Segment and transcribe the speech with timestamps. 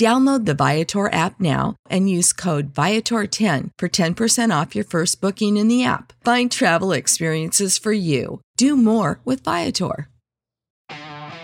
[0.00, 5.58] Download the Viator app now and use code Viator10 for 10% off your first booking
[5.58, 6.14] in the app.
[6.24, 8.40] Find travel experiences for you.
[8.56, 10.08] Do more with Viator.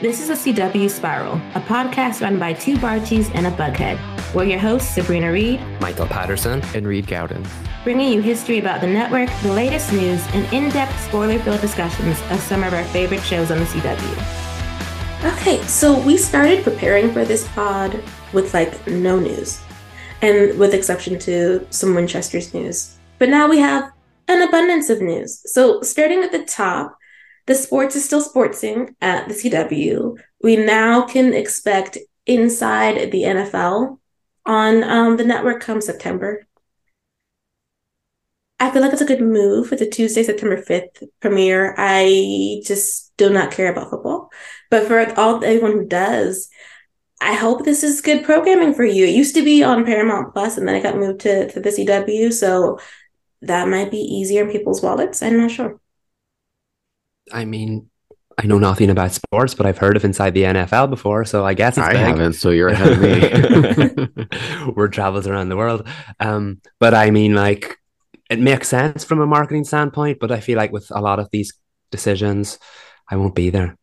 [0.00, 4.00] This is a CW Spiral, a podcast run by two Barchies and a Bughead.
[4.34, 7.46] We're your hosts, Sabrina Reed, Michael Patterson, and Reed Gaudens,
[7.84, 12.18] bringing you history about the network, the latest news, and in depth spoiler filled discussions
[12.30, 14.46] of some of our favorite shows on the CW.
[15.32, 19.60] Okay, so we started preparing for this pod with like no news,
[20.22, 22.98] and with exception to some Winchester's news.
[23.18, 23.91] But now we have
[24.28, 25.42] an abundance of news.
[25.52, 26.96] So starting at the top,
[27.46, 30.16] the sports is still sportsing at the CW.
[30.42, 33.98] We now can expect inside the NFL
[34.44, 36.46] on um, the network come September.
[38.58, 41.74] I feel like it's a good move for the Tuesday, September 5th premiere.
[41.77, 44.30] I just do not care about football.
[44.70, 46.48] But for all everyone who does,
[47.20, 49.06] I hope this is good programming for you.
[49.06, 51.70] It used to be on Paramount Plus and then it got moved to, to the
[51.70, 52.32] CW.
[52.32, 52.78] So
[53.42, 55.22] that might be easier in people's wallets.
[55.22, 55.80] I'm not sure.
[57.32, 57.90] I mean,
[58.38, 61.54] I know nothing about sports, but I've heard of Inside the NFL before, so I
[61.54, 62.00] guess I big.
[62.00, 62.34] haven't.
[62.34, 64.72] So you're ahead of me.
[64.74, 65.88] Word travels around the world,
[66.20, 67.78] um, but I mean, like,
[68.28, 70.18] it makes sense from a marketing standpoint.
[70.20, 71.54] But I feel like with a lot of these
[71.90, 72.58] decisions,
[73.10, 73.77] I won't be there.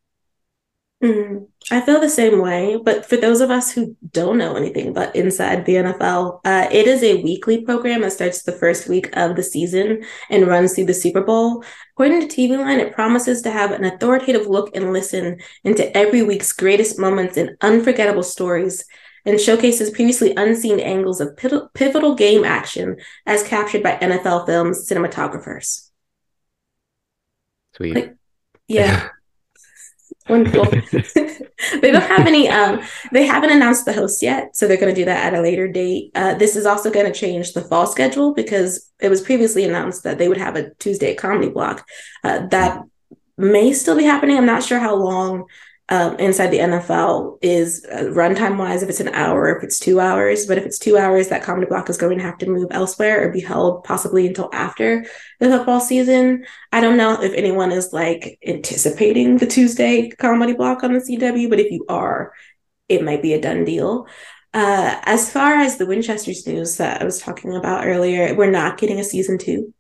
[1.04, 2.80] Mm, I feel the same way.
[2.82, 6.88] But for those of us who don't know anything about Inside the NFL, uh, it
[6.88, 10.86] is a weekly program that starts the first week of the season and runs through
[10.86, 11.62] the Super Bowl.
[11.92, 16.24] According to TV Line, it promises to have an authoritative look and listen into every
[16.24, 18.86] week's greatest moments and unforgettable stories
[19.26, 25.90] and showcases previously unseen angles of pivotal game action as captured by NFL Films cinematographers.
[27.76, 27.96] Sweet.
[27.96, 28.16] Like,
[28.70, 29.10] yeah.
[30.30, 30.66] Wonderful.
[31.82, 32.50] they don't have any.
[32.50, 35.42] Um, they haven't announced the host yet, so they're going to do that at a
[35.42, 36.12] later date.
[36.16, 40.04] Uh, this is also going to change the fall schedule because it was previously announced
[40.04, 41.86] that they would have a Tuesday comedy block.
[42.24, 42.84] Uh, that
[43.38, 44.38] may still be happening.
[44.38, 45.46] I'm not sure how long
[45.94, 50.00] um, inside the NFL is uh, runtime wise, if it's an hour, if it's two
[50.00, 50.48] hours.
[50.48, 53.24] But if it's two hours, that comedy block is going to have to move elsewhere
[53.24, 55.06] or be held possibly until after
[55.40, 56.46] the football season.
[56.72, 61.48] I don't know if anyone is like anticipating the Tuesday comedy block on the CW,
[61.48, 62.34] but if you are,
[62.90, 64.08] it might be a done deal.
[64.52, 68.80] Uh, as far as the Winchester's news that I was talking about earlier, we're not
[68.80, 69.76] getting a season two,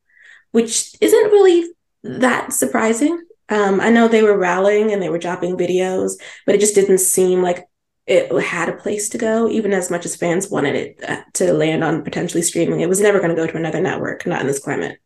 [0.51, 1.71] which isn't really
[2.03, 3.19] that surprising.
[3.49, 6.13] Um, I know they were rallying and they were dropping videos,
[6.45, 7.65] but it just didn't seem like
[8.05, 11.53] it had a place to go, even as much as fans wanted it uh, to
[11.53, 12.81] land on potentially streaming.
[12.81, 14.99] It was never going to go to another network, not in this climate.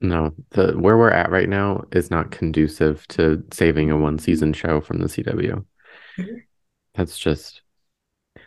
[0.00, 4.54] No, the where we're at right now is not conducive to saving a one season
[4.54, 5.64] show from the CW.
[6.18, 6.36] Mm-hmm.
[6.94, 7.60] That's just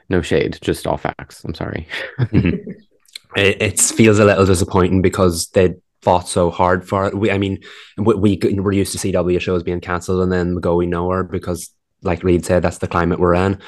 [0.09, 1.43] no shade, just all facts.
[1.43, 1.87] I'm sorry.
[2.19, 2.71] mm-hmm.
[3.35, 7.17] it, it feels a little disappointing because they fought so hard for it.
[7.17, 7.59] We, I mean,
[7.97, 11.69] we, we we're used to CW shows being cancelled and then going nowhere because,
[12.01, 13.59] like Reed said, that's the climate we're in.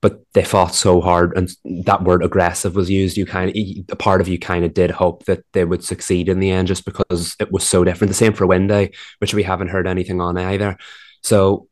[0.00, 1.48] But they fought so hard, and
[1.84, 3.16] that word aggressive was used.
[3.16, 3.56] You kind of,
[3.88, 6.66] a part of you kind of did hope that they would succeed in the end,
[6.66, 8.08] just because it was so different.
[8.08, 10.76] The same for Indy, which we haven't heard anything on either.
[11.22, 11.68] So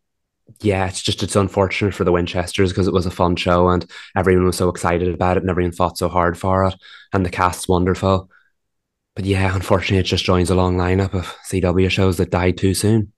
[0.61, 3.89] yeah, it's just it's unfortunate for the Winchesters because it was a fun show and
[4.17, 6.75] everyone was so excited about it and everyone fought so hard for it
[7.13, 8.31] and the cast's wonderful.
[9.17, 12.75] But yeah, unfortunately, it just joins a long lineup of CW shows that died too
[12.75, 13.13] soon.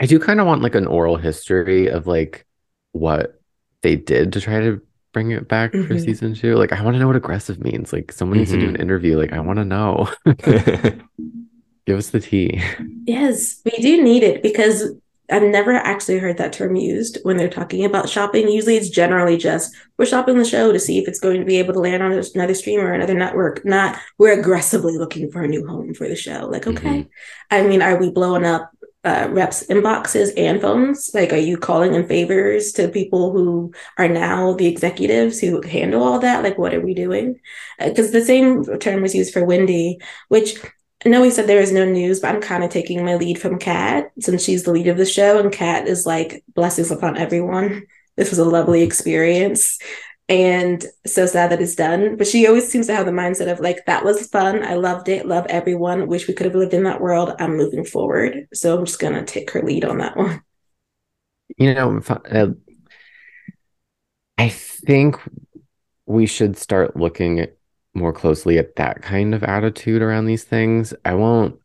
[0.00, 2.46] I do kind of want like an oral history of like
[2.92, 3.40] what
[3.82, 4.80] they did to try to
[5.12, 6.04] bring it back for Mhm.
[6.04, 6.56] season two?
[6.56, 7.90] Like, I want to know what aggressive means.
[7.92, 9.16] Like, someone needs to do an interview.
[9.18, 10.10] Like, I want to know.
[11.86, 12.60] Give us the tea.
[13.06, 14.92] Yes, we do need it because
[15.30, 18.48] I've never actually heard that term used when they're talking about shopping.
[18.48, 21.58] Usually it's generally just we're shopping the show to see if it's going to be
[21.58, 25.48] able to land on another stream or another network, not we're aggressively looking for a
[25.48, 26.48] new home for the show.
[26.50, 27.08] Like, okay.
[27.50, 28.70] I mean, are we blowing up
[29.04, 31.10] uh, reps' inboxes and phones?
[31.14, 36.02] Like, are you calling in favors to people who are now the executives who handle
[36.02, 36.42] all that?
[36.42, 37.40] Like, what are we doing?
[37.78, 40.58] Because the same term was used for Indy, which
[41.04, 43.40] I know we said there is no news, but I'm kind of taking my lead
[43.40, 47.16] from Kat since she's the lead of the show, and Kat is like blessings upon
[47.16, 47.82] everyone.
[48.16, 49.78] This was a lovely experience,
[50.28, 52.16] and so sad that it's done.
[52.16, 54.64] But she always seems to have the mindset of like that was fun.
[54.64, 55.26] I loved it.
[55.26, 56.06] Love everyone.
[56.08, 57.34] Wish we could have lived in that world.
[57.38, 60.42] I'm moving forward, so I'm just gonna take her lead on that one.
[61.58, 62.48] You know, I- uh,
[64.38, 65.20] I think
[66.06, 67.46] we should start looking
[67.96, 70.94] more closely at that kind of attitude around these things.
[71.04, 71.58] I won't,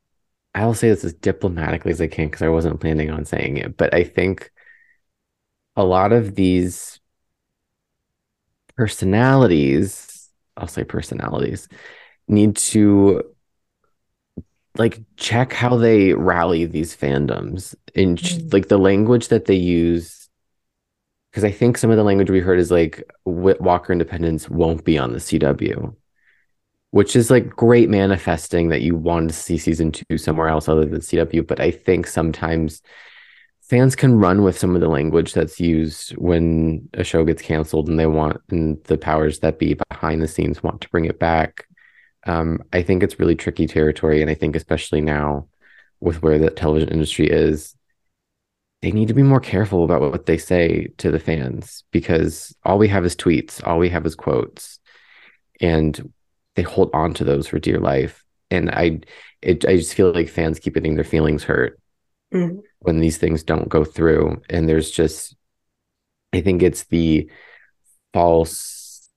[0.56, 3.78] I'll say this as diplomatically as I can because I wasn't planning on saying it,
[3.78, 4.51] but I think
[5.75, 7.00] a lot of these
[8.75, 11.68] personalities, I'll say personalities,
[12.28, 13.24] need to
[14.77, 18.54] like check how they rally these fandoms and ch- Mm.
[18.54, 20.30] like the language that they use
[21.31, 24.98] because I think some of the language we heard is like Walker Independence won't be
[24.98, 25.95] on the CW,
[26.92, 30.86] which is like great manifesting that you wanted to see season two somewhere else other
[30.86, 31.48] than CW.
[31.48, 32.82] But I think sometimes
[33.62, 37.88] fans can run with some of the language that's used when a show gets canceled
[37.88, 41.18] and they want and the powers that be behind the scenes want to bring it
[41.18, 41.66] back.
[42.28, 45.48] Um, I think it's really tricky territory, and I think especially now
[46.02, 47.76] with where the television industry is,
[48.82, 52.78] they need to be more careful about what they say to the fans because all
[52.78, 54.80] we have is tweets, all we have is quotes,
[55.62, 56.12] and
[56.56, 58.24] they hold on to those for dear life.
[58.50, 59.00] And I,
[59.42, 61.77] it, I just feel like fans keep getting their feelings hurt
[62.33, 62.62] Mm.
[62.80, 64.42] when these things don't go through.
[64.50, 65.36] And there's just,
[66.31, 67.30] I think it's the
[68.13, 69.09] false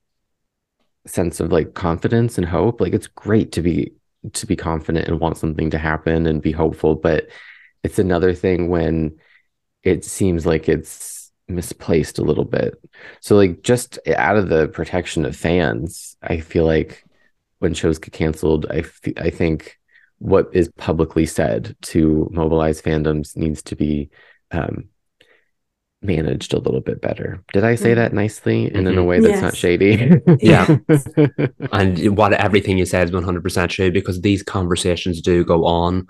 [1.07, 2.81] sense of like confidence and hope.
[2.81, 3.93] Like it's great to be
[4.33, 7.27] to be confident and want something to happen and be hopeful, but
[7.83, 9.17] it's another thing when
[9.83, 12.73] it seems like it's misplaced a little bit.
[13.21, 17.04] So like just out of the protection of fans, I feel like
[17.65, 19.77] when shows get canceled, I f- I think
[20.19, 24.11] what is publicly said to mobilize fandoms needs to be
[24.51, 24.89] um,
[26.03, 27.43] managed a little bit better.
[27.53, 27.95] Did I say Mhm.
[27.95, 29.07] that nicely and in a Mhm.
[29.07, 29.93] way that's not shady?
[30.39, 30.77] Yeah.
[31.71, 36.05] and what everything you said is 100% true because these conversations do go on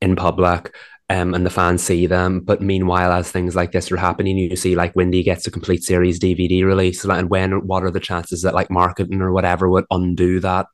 [0.00, 0.72] in public
[1.08, 4.54] um, and the fans see them but meanwhile as things like this are happening you
[4.54, 8.42] see like Indy gets a complete series DVD release and when what are the chances
[8.42, 10.66] that like marketing or whatever would undo that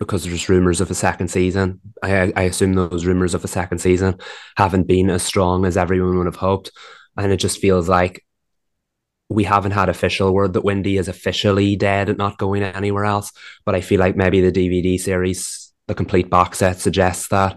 [0.00, 3.78] because there's rumors of a second season I, I assume those rumors of a second
[3.78, 4.18] season
[4.56, 6.72] haven't been as strong as everyone would have hoped
[7.16, 8.24] and it just feels like
[9.30, 13.32] we haven't had official word that Indy is officially dead and not going anywhere else.
[13.64, 17.56] But I feel like maybe the DVD series, the complete box set, suggests that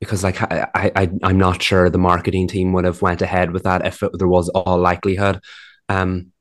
[0.00, 3.64] because like I, I I'm not sure the marketing team would have went ahead with
[3.64, 5.40] that if it, there was all likelihood.
[5.90, 6.32] Um,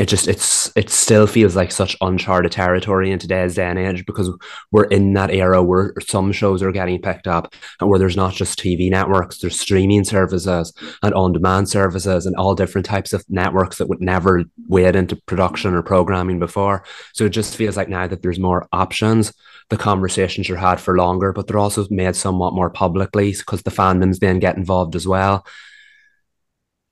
[0.00, 4.06] it just it's it still feels like such uncharted territory in today's day and age
[4.06, 4.30] because
[4.72, 8.32] we're in that era where some shows are getting picked up and where there's not
[8.32, 13.76] just TV networks, there's streaming services and on-demand services and all different types of networks
[13.76, 16.82] that would never wade into production or programming before.
[17.12, 19.34] So it just feels like now that there's more options,
[19.68, 23.70] the conversations are had for longer, but they're also made somewhat more publicly because the
[23.70, 25.44] fandoms then get involved as well.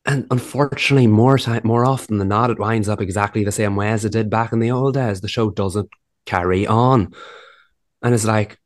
[0.08, 3.90] And unfortunately, more time, more often than not, it winds up exactly the same way
[3.90, 5.20] as it did back in the old days.
[5.20, 5.90] The show doesn't
[6.24, 7.12] carry on,
[8.02, 8.58] and it's like,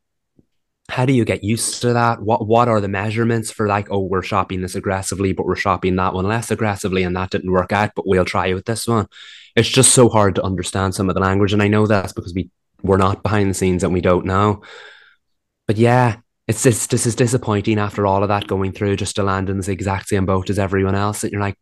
[0.88, 2.22] how do you get used to that?
[2.22, 5.96] What what are the measurements for like, oh, we're shopping this aggressively, but we're shopping
[5.96, 9.08] that one less aggressively, and that didn't work out, but we'll try with this one.
[9.56, 12.32] It's just so hard to understand some of the language, and I know that's because
[12.32, 12.50] we
[12.84, 14.62] we're not behind the scenes and we don't know.
[15.66, 16.18] But yeah,
[16.52, 19.58] it's just this is disappointing after all of that going through, just to land in
[19.58, 21.22] the exact same boat as everyone else.
[21.22, 21.56] That you're like,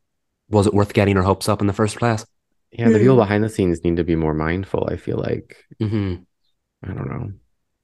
[0.48, 2.26] was it worth getting our hopes up in the first place?
[2.72, 3.20] yeah, the people Hmm.
[3.20, 4.88] behind the scenes need to be more mindful.
[4.90, 6.16] I feel like hmm
[6.84, 7.32] I don't know.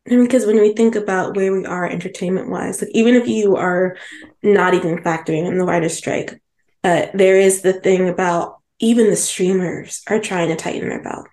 [0.07, 3.57] And because when we think about where we are entertainment wise, like even if you
[3.57, 3.97] are
[4.43, 6.41] not even factoring in the writer's strike,
[6.85, 11.27] uh, there is the thing about even the streamers are trying to tighten their belt.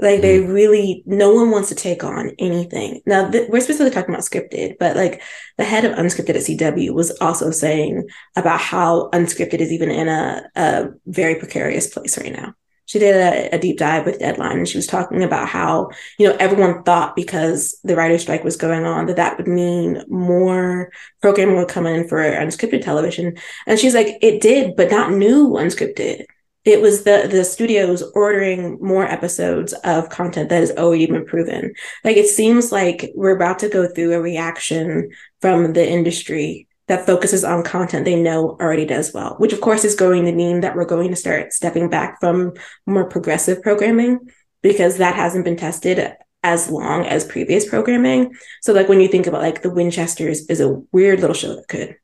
[0.00, 0.52] Like they mm-hmm.
[0.52, 3.00] really, no one wants to take on anything.
[3.04, 5.22] Now th- we're specifically talking about scripted, but like
[5.56, 10.06] the head of unscripted at CW was also saying about how unscripted is even in
[10.06, 12.54] a, a very precarious place right now.
[12.86, 16.28] she did a, a, deep dive with Deadline, and she was talking about how you
[16.28, 20.92] know everyone thought because the writer's strike was going on that that would mean more
[21.20, 23.36] programming would come in for unscripted television,
[23.66, 26.24] and she's like, it did, but not new unscripted.
[26.68, 31.72] It was the the studios ordering more episodes of content that has already been proven.
[32.04, 35.08] Like it seems like we're about to go through a reaction
[35.40, 39.82] from the industry that focuses on content they know already does well, which of course
[39.82, 42.52] is going to mean that we're going to start stepping back from
[42.84, 44.18] more progressive programming
[44.60, 48.34] because that hasn't been tested as long as previous programming.
[48.60, 51.68] So like when you think about like the Winchesters is a weird little show that
[51.68, 51.96] could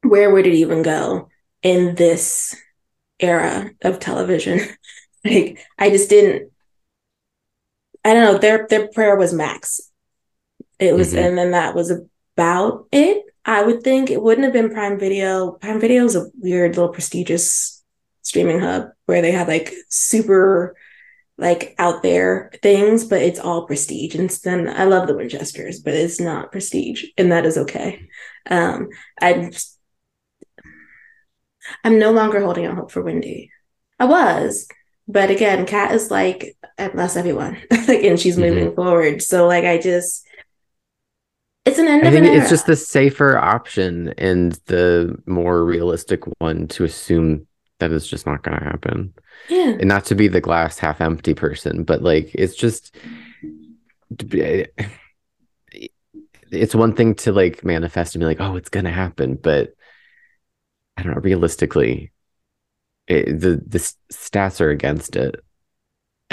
[0.00, 1.28] where would it even go
[1.62, 2.56] in this
[3.22, 4.60] era of television?
[5.24, 6.50] like I just didn't
[8.04, 9.80] I don't know, their their prayer was max.
[10.78, 11.24] It was mm-hmm.
[11.24, 11.92] and then that was
[12.36, 13.24] about it.
[13.44, 15.52] I would think it wouldn't have been Prime Video.
[15.52, 17.82] Prime Video is a weird little prestigious
[18.22, 20.76] streaming hub where they have like super
[21.38, 24.14] like out there things, but it's all prestige.
[24.14, 28.08] And then I love the Winchesters, but it's not prestige, and that is okay.
[28.48, 28.88] Um,
[29.20, 29.50] I'm
[31.84, 33.50] I'm no longer holding out hope for Indy.
[33.98, 34.68] I was,
[35.08, 38.74] but again, Kat is like less everyone, like, and she's moving mm-hmm.
[38.74, 39.22] forward.
[39.22, 40.26] So like, I just
[41.64, 46.66] it's an end I think it's just the safer option and the more realistic one
[46.68, 47.46] to assume
[47.78, 49.14] that it's just not going to happen.
[49.48, 49.76] Yeah.
[49.78, 52.96] And not to be the glass half empty person, but like it's just
[56.50, 59.74] it's one thing to like manifest and be like, "Oh, it's going to happen," but
[61.02, 62.12] I don't know, realistically
[63.08, 63.78] it, the the
[64.12, 65.36] stats are against it.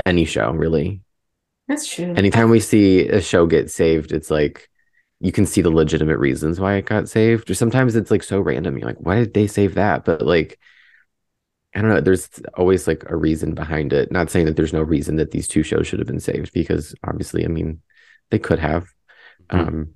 [0.06, 1.02] Any show, really.
[1.68, 2.14] That's true.
[2.16, 4.70] Anytime we see a show get saved, it's like
[5.20, 7.50] you can see the legitimate reasons why it got saved.
[7.50, 8.78] Or sometimes it's like so random.
[8.78, 10.06] You're like, why did they save that?
[10.06, 10.60] But like,
[11.76, 12.02] I don't know.
[12.02, 14.12] There's always like a reason behind it.
[14.12, 16.96] Not saying that there's no reason that these two shows should have been saved because
[17.04, 17.82] obviously, I mean,
[18.32, 18.88] they could have.
[19.50, 19.68] Mm-hmm.
[19.68, 19.94] Um,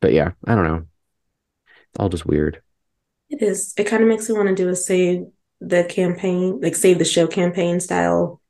[0.00, 0.86] but yeah, I don't know.
[1.66, 2.62] It's all just weird.
[3.30, 3.74] It is.
[3.76, 5.26] It kind of makes me want to do a save
[5.60, 8.40] the campaign, like save the show campaign style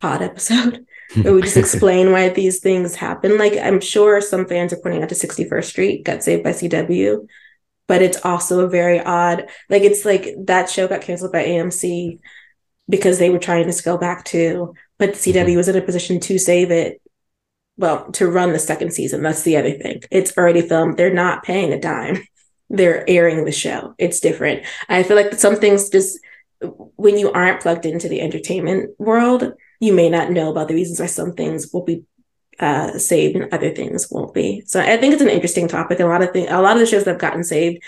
[0.00, 0.86] pod episode
[1.22, 3.38] where we just explain why these things happen.
[3.38, 7.26] Like I'm sure some fans are pointing out to 61st Street got saved by CW,
[7.86, 9.48] but it's also a very odd.
[9.68, 12.20] Like it's like that show got canceled by AMC
[12.88, 15.56] because they were trying to scale back too, but CW mm-hmm.
[15.56, 17.00] was in a position to save it.
[17.76, 19.22] Well, to run the second season.
[19.22, 20.02] That's the other thing.
[20.10, 20.96] It's already filmed.
[20.96, 22.24] They're not paying a dime.
[22.70, 23.94] They're airing the show.
[23.98, 24.64] It's different.
[24.88, 26.18] I feel like some things just
[26.60, 31.00] when you aren't plugged into the entertainment world, you may not know about the reasons
[31.00, 32.04] why some things will be
[32.58, 34.62] uh, saved and other things won't be.
[34.66, 36.00] So I think it's an interesting topic.
[36.00, 37.82] A lot of things, a lot of the shows that have gotten saved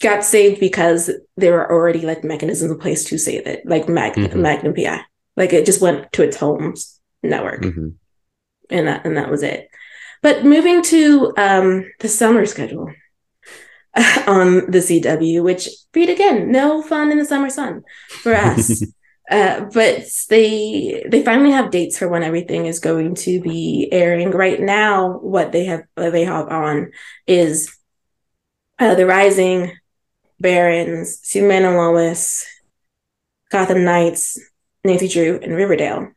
[0.00, 4.14] got saved because there were already like mechanisms in place to save it, like Mag-
[4.14, 4.42] mm-hmm.
[4.42, 5.00] Magnum PI.
[5.36, 6.74] Like it just went to its home
[7.22, 7.88] network, mm-hmm.
[8.68, 9.68] and that and that was it.
[10.20, 12.92] But moving to um, the summer schedule
[14.26, 18.82] on the CW, which read again, no fun in the summer sun for us.
[19.30, 24.30] Uh, but they they finally have dates for when everything is going to be airing.
[24.30, 26.90] Right now, what they have uh, they have on
[27.26, 27.74] is
[28.78, 29.72] uh, the Rising,
[30.40, 32.44] Barons, Superman and Lois,
[33.50, 34.38] Gotham Knights,
[34.84, 36.12] Nancy Drew, and Riverdale.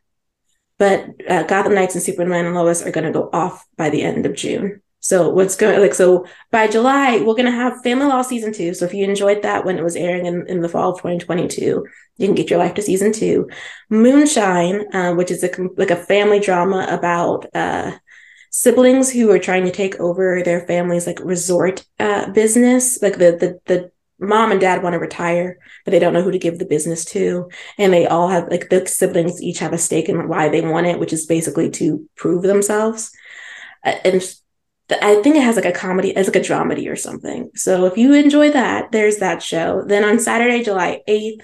[0.78, 4.02] But uh, Gotham Knights and Superman and Lois are going to go off by the
[4.02, 4.82] end of June.
[5.06, 8.74] So what's going like so by July we're gonna have Family Law season two.
[8.74, 11.86] So if you enjoyed that when it was airing in, in the fall of 2022,
[12.16, 13.48] you can get your life to season two.
[13.88, 17.92] Moonshine, uh, which is a, like a family drama about uh,
[18.50, 23.00] siblings who are trying to take over their family's like resort uh, business.
[23.00, 26.32] Like the the the mom and dad want to retire, but they don't know who
[26.32, 27.48] to give the business to,
[27.78, 30.88] and they all have like the siblings each have a stake in why they want
[30.88, 33.12] it, which is basically to prove themselves.
[33.84, 34.36] Uh, and
[34.90, 37.50] I think it has like a comedy, it's like a dramedy or something.
[37.54, 39.82] So if you enjoy that, there's that show.
[39.84, 41.42] Then on Saturday, July 8th,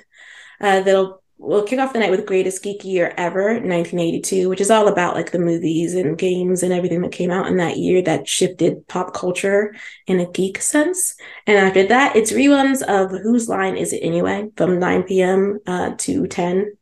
[0.61, 4.71] uh, they'll we'll kick off the night with Greatest Geek Year Ever, 1982, which is
[4.71, 8.01] all about like the movies and games and everything that came out in that year
[8.03, 9.75] that shifted pop culture
[10.07, 11.17] in a geek sense.
[11.47, 15.59] And after that, it's reruns of Whose Line Is It Anyway from 9 p.m.
[15.67, 16.77] Uh, to 10.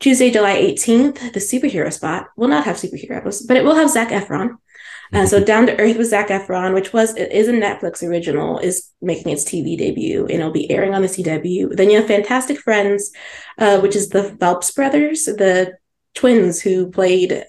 [0.00, 4.08] Tuesday, July 18th, the superhero spot will not have superheroes, but it will have Zac
[4.08, 4.56] Efron.
[5.12, 8.58] Uh, so Down to Earth with Zac Efron, which was it is a Netflix original,
[8.58, 11.76] is making its TV debut and it'll be airing on the CW.
[11.76, 13.12] Then you have Fantastic Friends,
[13.58, 15.76] uh, which is the Phelps brothers, the
[16.14, 17.44] twins who played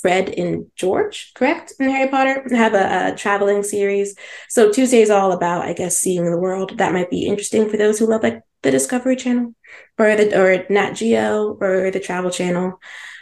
[0.00, 1.74] Fred and George, correct?
[1.78, 4.14] In Harry Potter, have a, a, traveling series.
[4.48, 6.78] So Tuesday is all about, I guess, seeing the world.
[6.78, 9.54] That might be interesting for those who love like the Discovery Channel
[9.98, 12.80] or the or Nat Geo or the Travel Channel.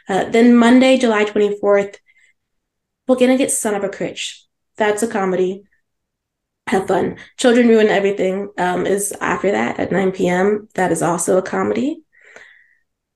[0.09, 1.97] Uh, then Monday, July 24th,
[3.09, 4.45] we're gonna get Son of a Critch.
[4.77, 5.65] That's a comedy.
[6.69, 7.17] Have fun.
[7.39, 10.69] Children Ruin Everything um, is after that at 9 p.m.
[10.75, 12.03] That is also a comedy.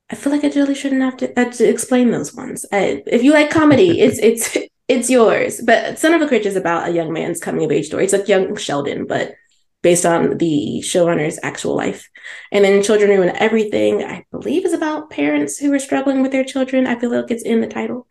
[0.09, 2.65] I feel like I really shouldn't have to, have to explain those ones.
[2.71, 4.57] I, if you like comedy, it's it's
[4.87, 5.61] it's yours.
[5.63, 8.05] But Son of a Critch is about a young man's coming of age story.
[8.05, 9.35] It's like young Sheldon, but
[9.83, 12.09] based on the showrunner's actual life.
[12.51, 16.45] And then Children Ruin Everything, I believe, is about parents who are struggling with their
[16.45, 16.87] children.
[16.87, 18.07] I feel like it's in the title.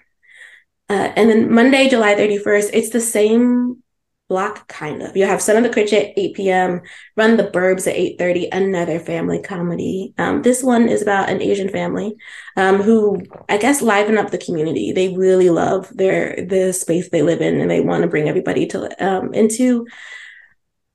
[0.89, 3.83] Uh, and then Monday, July 31st, it's the same
[4.29, 5.15] block, kind of.
[5.15, 6.81] You have Son of the Critch at 8 p.m.,
[7.17, 10.15] Run the Burbs at 8.30, another family comedy.
[10.17, 12.17] Um, this one is about an Asian family
[12.57, 13.21] um, who,
[13.51, 14.93] I guess, liven up the community.
[14.93, 18.67] They really love their the space they live in, and they want to bring everybody
[18.69, 19.87] to um, into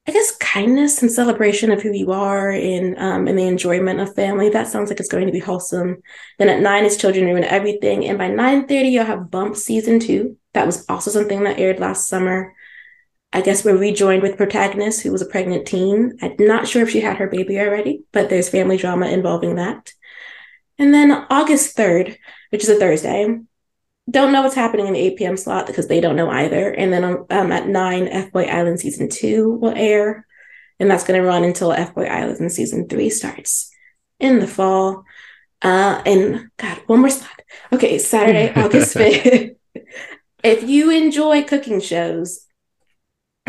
[0.08, 4.16] I guess kindness and celebration of who you are and um, and the enjoyment of
[4.16, 4.50] family.
[4.50, 6.02] That sounds like it's going to be wholesome.
[6.40, 10.00] Then at nine is Children Ruin Everything, and by nine thirty you'll have Bump season
[10.00, 10.38] two.
[10.54, 12.54] That was also something that aired last summer.
[13.34, 16.18] I guess we're rejoined with protagonist who was a pregnant teen.
[16.22, 19.92] I'm not sure if she had her baby already, but there's family drama involving that.
[20.80, 22.18] And then August third,
[22.52, 23.38] which is a Thursday,
[24.10, 25.38] don't know what's happening in the 8 p.m.
[25.38, 26.70] slot because they don't know either.
[26.70, 30.26] And then um, at 9, F Boy Island season two will air.
[30.80, 33.70] And that's going to run until F Boy Island season three starts
[34.20, 35.04] in the fall.
[35.62, 37.42] Uh, and God, one more slot.
[37.74, 39.56] Okay, Saturday, August 5th.
[40.44, 42.46] if you enjoy cooking shows,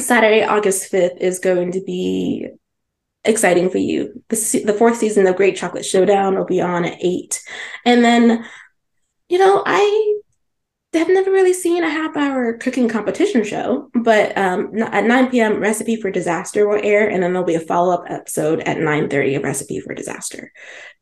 [0.01, 2.49] Saturday, August 5th is going to be
[3.25, 4.23] exciting for you.
[4.29, 7.41] The, the fourth season of Great Chocolate Showdown will be on at 8.
[7.85, 8.45] And then,
[9.29, 10.18] you know, I
[10.95, 15.61] have never really seen a half hour cooking competition show, but um, at 9 p.m.,
[15.61, 19.37] Recipe for Disaster will air, and then there'll be a follow up episode at 9:30
[19.37, 20.53] of Recipe for Disaster.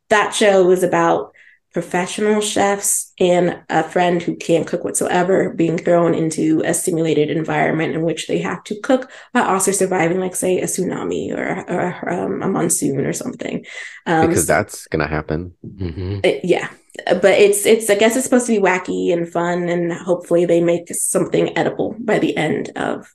[0.08, 1.32] That show is about
[1.76, 7.94] professional chefs and a friend who can't cook whatsoever being thrown into a simulated environment
[7.94, 12.08] in which they have to cook while also surviving, like say a tsunami or, or
[12.10, 13.66] um, a monsoon or something.
[14.06, 15.54] Um, because that's gonna happen.
[15.66, 16.20] Mm-hmm.
[16.24, 16.70] It, yeah,
[17.06, 20.60] but it's it's I guess it's supposed to be wacky and fun, and hopefully they
[20.60, 23.12] make something edible by the end of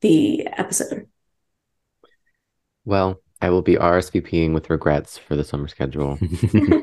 [0.00, 1.08] the episode.
[2.84, 6.18] Well, I will be RSVPing with regrets for the summer schedule.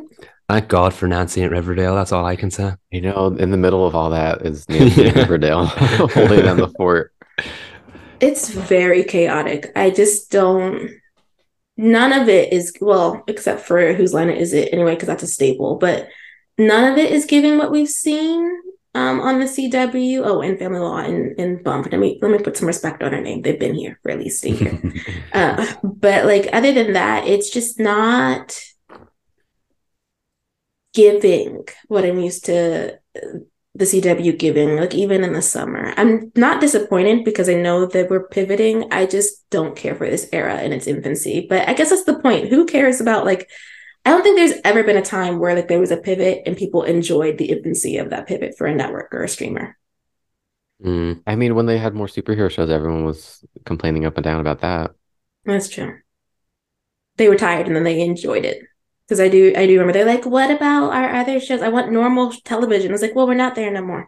[0.50, 1.96] Thank God for Nancy at Riverdale.
[1.96, 2.74] That's all I can say.
[2.92, 6.70] You know, in the middle of all that is Nancy at Riverdale holding down the
[6.70, 7.14] fort.
[8.20, 9.72] It's very chaotic.
[9.76, 10.90] I just don't.
[11.78, 14.96] None of it is well, except for whose line is it anyway?
[14.96, 15.78] Because that's a staple.
[15.78, 16.10] But
[16.60, 18.62] none of it is giving what we've seen
[18.93, 20.22] um, on the CW.
[20.24, 21.88] Oh, and Family Law and, and Bump.
[21.91, 23.41] Let me let me put some respect on her name.
[23.41, 24.93] They've been here for at least a year.
[25.34, 28.60] uh, but like other than that, it's just not
[30.93, 33.00] giving what I'm used to
[33.76, 35.93] the CW giving, like even in the summer.
[35.95, 38.91] I'm not disappointed because I know that we're pivoting.
[38.91, 41.45] I just don't care for this era in its infancy.
[41.48, 42.50] But I guess that's the point.
[42.50, 43.50] Who cares about like
[44.06, 46.58] I don't think there's ever been a time where like there was a pivot and
[46.58, 49.78] people enjoyed the infancy of that pivot for a network or a streamer.
[50.84, 51.22] Mm.
[51.28, 54.62] I mean, when they had more superhero shows, everyone was complaining up and down about
[54.62, 54.92] that.
[55.46, 56.00] That's true.
[57.18, 58.64] They were tired and then they enjoyed it.
[59.06, 61.64] Because I do, I do remember they're like, "What about our other shows?
[61.64, 64.08] I want normal television." I was like, "Well, we're not there no more."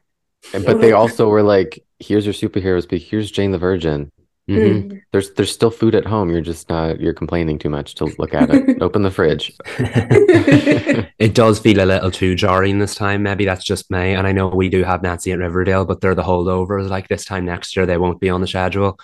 [0.51, 4.11] But they also were like, "Here's your superheroes, but here's Jane the Virgin."
[4.51, 4.89] Mm-hmm.
[4.89, 5.01] Mm.
[5.11, 6.29] There's there's still food at home.
[6.29, 8.81] You're just not you're complaining too much to look at it.
[8.81, 9.53] Open the fridge.
[9.77, 13.23] it does feel a little too jarring this time.
[13.23, 14.13] Maybe that's just me.
[14.13, 16.89] And I know we do have Nancy at Riverdale, but they're the holdovers.
[16.89, 18.99] Like this time next year, they won't be on the schedule.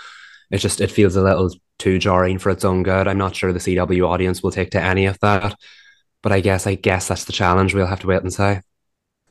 [0.51, 3.07] It just it feels a little too jarring for its own good.
[3.07, 5.57] I'm not sure the CW audience will take to any of that.
[6.23, 7.73] But I guess I guess that's the challenge.
[7.73, 8.59] We'll have to wait and see.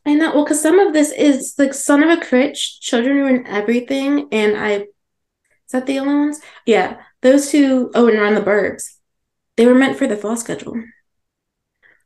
[0.06, 0.32] I know.
[0.32, 4.56] Well, because some of this is like Son of a Critch, Children Ruin Everything, and
[4.56, 4.86] I
[5.66, 6.40] is that the only ones?
[6.64, 7.90] Yeah, those two.
[7.94, 8.94] Oh, and Run the Burbs.
[9.56, 10.80] They were meant for the fall schedule.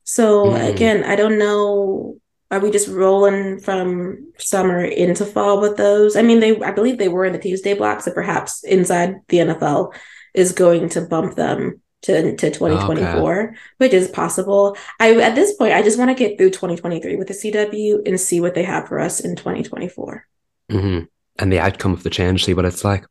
[0.05, 0.73] So mm.
[0.73, 2.17] again, I don't know.
[2.51, 6.17] Are we just rolling from summer into fall with those?
[6.17, 6.59] I mean, they.
[6.61, 9.95] I believe they were in the Tuesday blocks, so perhaps inside the NFL
[10.35, 13.57] is going to bump them to, to 2024, okay.
[13.77, 14.77] which is possible.
[14.99, 18.19] I at this point, I just want to get through 2023 with the CW and
[18.19, 20.27] see what they have for us in 2024.
[20.71, 21.05] Mm-hmm.
[21.39, 23.05] And the outcome of the change, see what it's like.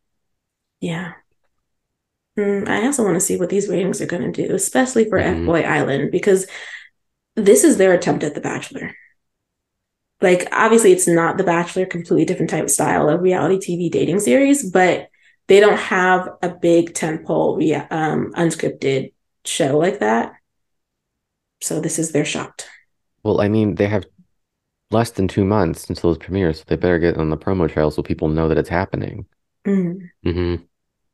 [0.80, 1.14] Yeah.
[2.38, 5.20] Mm, I also want to see what these ratings are going to do, especially for
[5.20, 5.42] mm-hmm.
[5.42, 6.48] F Boy Island, because
[7.36, 8.96] this is their attempt at The Bachelor.
[10.22, 14.20] Like, obviously, it's not The Bachelor, completely different type of style of reality TV dating
[14.20, 15.10] series, but
[15.48, 19.14] they don't have a big tentpole, um, unscripted
[19.46, 20.34] show like that.
[21.62, 22.68] So this is their shot.
[23.24, 24.06] Well, I mean, they have
[24.92, 27.92] less than two months until it premieres, so they better get on the promo trail
[27.92, 29.26] so people know that it's happening.
[29.66, 30.64] Mm, Mm-hmm.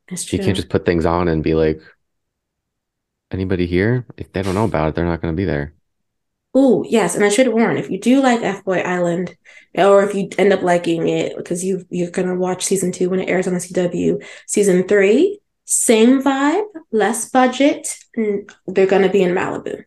[0.10, 0.38] That's true.
[0.38, 1.82] You can't just put things on and be like,
[3.32, 4.06] anybody here?
[4.18, 5.74] If they don't know about it, they're not going to be there.
[6.58, 9.36] Oh, yes, and I should warn if you do like F Boy Island,
[9.74, 13.20] or if you end up liking it because you you're gonna watch season two when
[13.20, 14.26] it airs on the CW.
[14.48, 16.64] Season three, same vibe,
[16.94, 17.98] less budget.
[18.16, 19.84] They're gonna be in Malibu.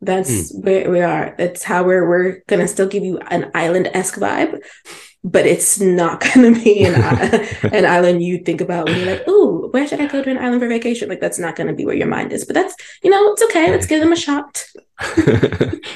[0.00, 0.60] That's hmm.
[0.62, 1.34] where we are.
[1.36, 4.64] That's how we're we're gonna still give you an island esque vibe,
[5.26, 6.94] but it's not gonna be an
[7.78, 10.38] an island you think about when you're like, oh, where should I go to an
[10.38, 12.44] island for vacation?" Like that's not gonna be where your mind is.
[12.44, 13.70] But that's you know, it's okay.
[13.70, 14.64] Let's give them a shot.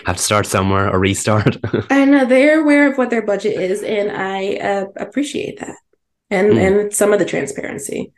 [0.06, 1.56] Have to start somewhere or restart.
[1.90, 5.76] And they're aware of what their budget is, and I uh, appreciate that,
[6.30, 6.66] and Mm.
[6.82, 8.12] and some of the transparency.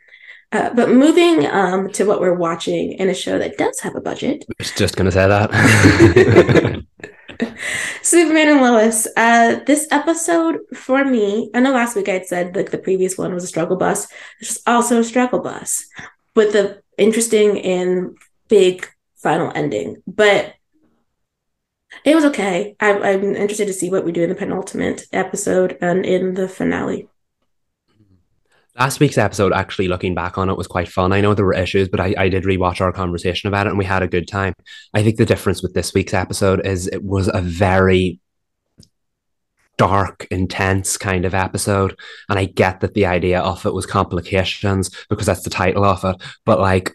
[0.51, 4.01] Uh, but moving um, to what we're watching in a show that does have a
[4.01, 6.83] budget, was just gonna say that.
[8.01, 9.07] Superman and Lois.
[9.15, 13.33] Uh, this episode for me, I know last week I'd said like the previous one
[13.33, 14.07] was a struggle bus.
[14.41, 15.85] Is also a struggle bus
[16.35, 18.17] with the interesting and
[18.47, 20.53] big final ending, but.
[22.03, 22.75] It was okay.
[22.79, 26.49] I, I'm interested to see what we do in the penultimate episode and in the
[26.49, 27.07] finale.
[28.77, 31.13] Last week's episode, actually looking back on it, was quite fun.
[31.13, 33.77] I know there were issues, but I, I did rewatch our conversation about it and
[33.77, 34.53] we had a good time.
[34.95, 38.19] I think the difference with this week's episode is it was a very
[39.77, 41.95] dark, intense kind of episode.
[42.29, 46.03] And I get that the idea of it was complications because that's the title of
[46.03, 46.15] it.
[46.43, 46.93] But like,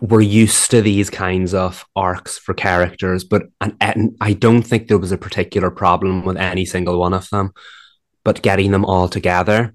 [0.00, 4.88] we're used to these kinds of arcs for characters, but and, and I don't think
[4.88, 7.52] there was a particular problem with any single one of them.
[8.24, 9.74] But getting them all together,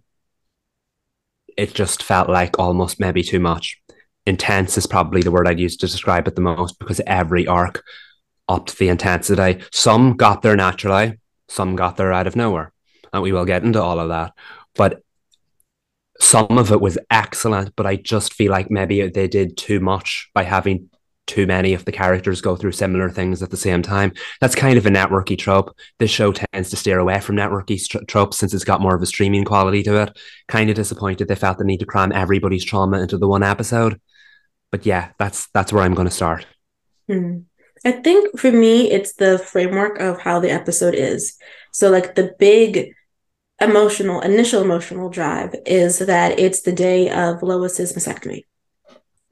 [1.59, 3.81] it just felt like almost maybe too much.
[4.25, 7.83] Intense is probably the word I'd use to describe it the most because every arc
[8.47, 9.61] upped the intensity.
[9.73, 11.19] Some got there naturally,
[11.49, 12.71] some got there out of nowhere.
[13.11, 14.31] And we will get into all of that.
[14.75, 15.01] But
[16.21, 20.29] some of it was excellent, but I just feel like maybe they did too much
[20.33, 20.89] by having
[21.29, 24.11] too many of the characters go through similar things at the same time.
[24.41, 25.73] That's kind of a networky trope.
[25.99, 29.01] This show tends to steer away from networky st- tropes since it's got more of
[29.01, 30.17] a streaming quality to it.
[30.47, 34.01] Kind of disappointed they felt the need to cram everybody's trauma into the one episode.
[34.71, 36.45] But yeah, that's that's where I'm going to start.
[37.07, 37.39] Hmm.
[37.85, 41.37] I think for me, it's the framework of how the episode is.
[41.71, 42.93] So, like the big
[43.61, 48.45] emotional, initial emotional drive is that it's the day of Lois's mastectomy,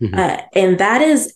[0.02, 0.18] Mhm.
[0.18, 1.34] uh, and that is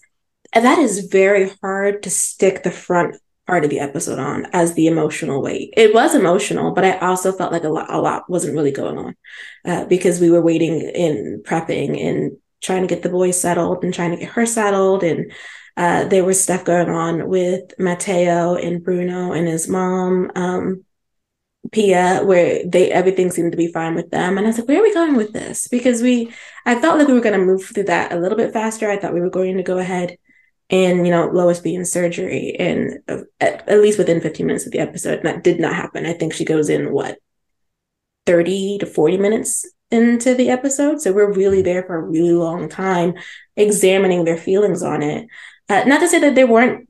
[0.53, 3.15] that is very hard to stick the front
[3.47, 5.73] part of the episode on as the emotional weight.
[5.75, 8.97] It was emotional, but I also felt like a lot, a lot wasn't really going
[8.97, 9.15] on
[9.65, 13.93] uh, because we were waiting in prepping and trying to get the boys settled and
[13.93, 15.31] trying to get her settled and
[15.77, 20.85] uh, there was stuff going on with Matteo and Bruno and his mom, um,
[21.69, 24.37] Peia, where they everything seemed to be fine with them.
[24.37, 25.67] And I was like, where are we going with this?
[25.67, 26.31] Because we,
[26.65, 28.89] I felt like we were going to move through that a little bit faster.
[28.89, 30.17] I thought we were going to go ahead
[30.71, 34.65] and you know Lois be in surgery and uh, at, at least within 15 minutes
[34.65, 35.19] of the episode.
[35.19, 36.05] And that did not happen.
[36.05, 37.19] I think she goes in what
[38.25, 41.01] 30 to 40 minutes into the episode.
[41.01, 43.15] So we're really there for a really long time
[43.57, 45.27] examining their feelings on it.
[45.67, 46.87] Uh, not to say that there weren't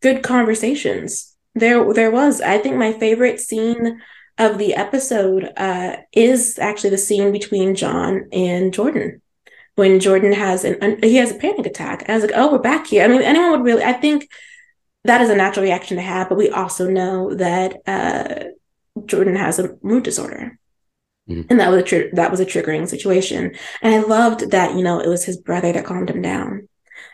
[0.00, 1.36] good conversations.
[1.54, 2.40] There, there was.
[2.40, 4.00] I think my favorite scene
[4.38, 9.22] of the episode uh, is actually the scene between John and Jordan.
[9.76, 12.08] When Jordan has an, he has a panic attack.
[12.08, 13.04] I was like, oh, we're back here.
[13.04, 13.82] I mean, anyone would really.
[13.82, 14.28] I think
[15.04, 18.44] that is a natural reaction to have, but we also know that uh,
[19.06, 20.58] Jordan has a mood disorder.
[21.28, 21.46] Mhm.
[21.48, 24.82] And that was a tr- that was a triggering situation, and I loved that you
[24.82, 26.68] know it was his brother that calmed him down,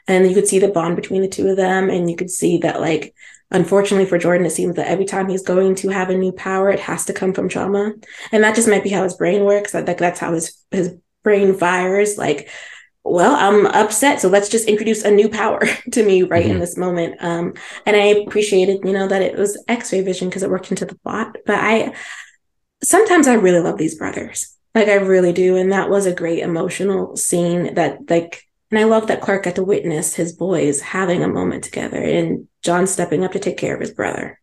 [0.08, 2.58] and you could see the bond between the two of them, and you could see
[2.58, 3.14] that like
[3.52, 6.70] unfortunately for Jordan, it seems that every time he's going to have a new power,
[6.70, 7.92] it has to come from trauma,
[8.32, 9.72] and that just might be how his brain works.
[9.72, 12.16] That like that's how his his brain fires.
[12.18, 12.48] Like,
[13.04, 16.60] well, I'm upset, so let's just introduce a new power to me right in Mhm.
[16.60, 17.16] this moment.
[17.20, 17.54] Um,
[17.86, 20.96] and I appreciated you know that it was X-ray vision because it worked into the
[20.96, 21.94] plot, but I
[22.82, 24.56] sometimes I really love these brothers.
[24.74, 25.56] Like I really do.
[25.56, 29.56] And that was a great emotional scene that like and I love that Clark got
[29.56, 33.74] to witness his boys having a moment together and John stepping up to take care
[33.74, 34.39] of his brother.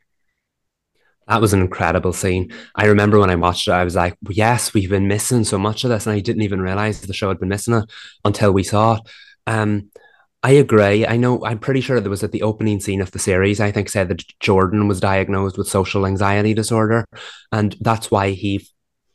[1.28, 2.54] That was an incredible scene.
[2.76, 5.84] I remember when I watched it, I was like, yes, we've been missing so much
[5.84, 6.06] of this.
[6.06, 7.86] And I didn't even realize the show had been missing it
[8.24, 9.02] until we saw it.
[9.46, 9.92] Um,
[10.44, 11.06] I agree.
[11.06, 13.72] I know, I'm pretty sure there was at the opening scene of the series, I
[13.72, 17.06] think said that Jordan was diagnosed with social anxiety disorder.
[17.52, 18.66] And that's why he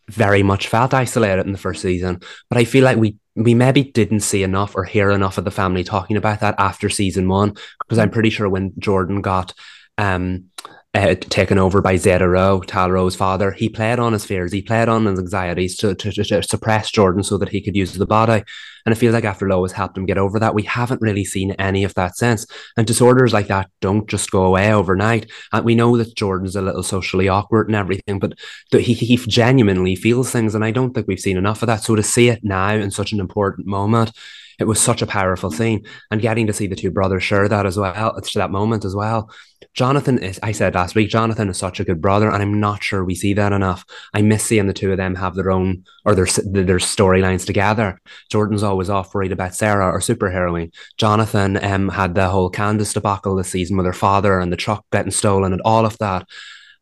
[0.09, 2.21] very much felt isolated in the first season.
[2.49, 5.51] But I feel like we we maybe didn't see enough or hear enough of the
[5.51, 9.55] family talking about that after season one because I'm pretty sure when Jordan got
[9.97, 10.51] um
[10.95, 13.53] uh, taken over by Zeta-Rho, Tal Rowe's father.
[13.53, 17.23] He played on his fears, he played on his anxieties to, to, to, suppress Jordan
[17.23, 18.45] so that he could use the body.
[18.85, 21.53] And it feels like after Lois helped him get over that, we haven't really seen
[21.53, 22.47] any of that since.
[22.77, 25.31] And disorders like that don't just go away overnight.
[25.53, 28.35] And we know that Jordan's a little socially awkward and everything, but
[28.73, 30.55] he, he genuinely feels things.
[30.55, 31.85] And I don't think we've seen enough of that.
[31.85, 34.11] So to see it now in such an important moment,
[34.59, 35.85] it was such a powerful scene.
[36.11, 38.95] And getting to see the two brothers share that as well to that moment as
[38.95, 39.31] well.
[39.75, 42.83] Jonathan is i said last week jonathan is such a good brother and i'm not
[42.83, 43.85] sure we see that enough.
[44.13, 48.01] I miss seeing the two of them have their own or their their storylines together.
[48.31, 50.73] Jordan's always off worried about sarah or superheroine.
[50.99, 54.85] Jonathan um, had the whole Candice debacle this season with her father and the truck
[54.93, 56.27] getting stolen and all of that.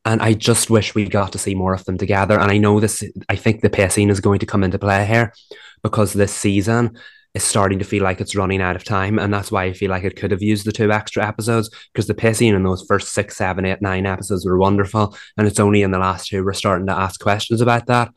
[0.05, 2.39] And I just wish we got to see more of them together.
[2.41, 5.35] And I know this, I think the pacing is going to come into play here
[5.83, 6.99] because this season
[7.35, 9.19] is starting to feel like it's running out of time.
[9.19, 12.07] And that's why I feel like it could have used the two extra episodes because
[12.07, 15.17] the pacing in those first six, seven, eight, nine episodes were wonderful.
[15.37, 18.13] And it's only in the last two we're starting to ask questions about that.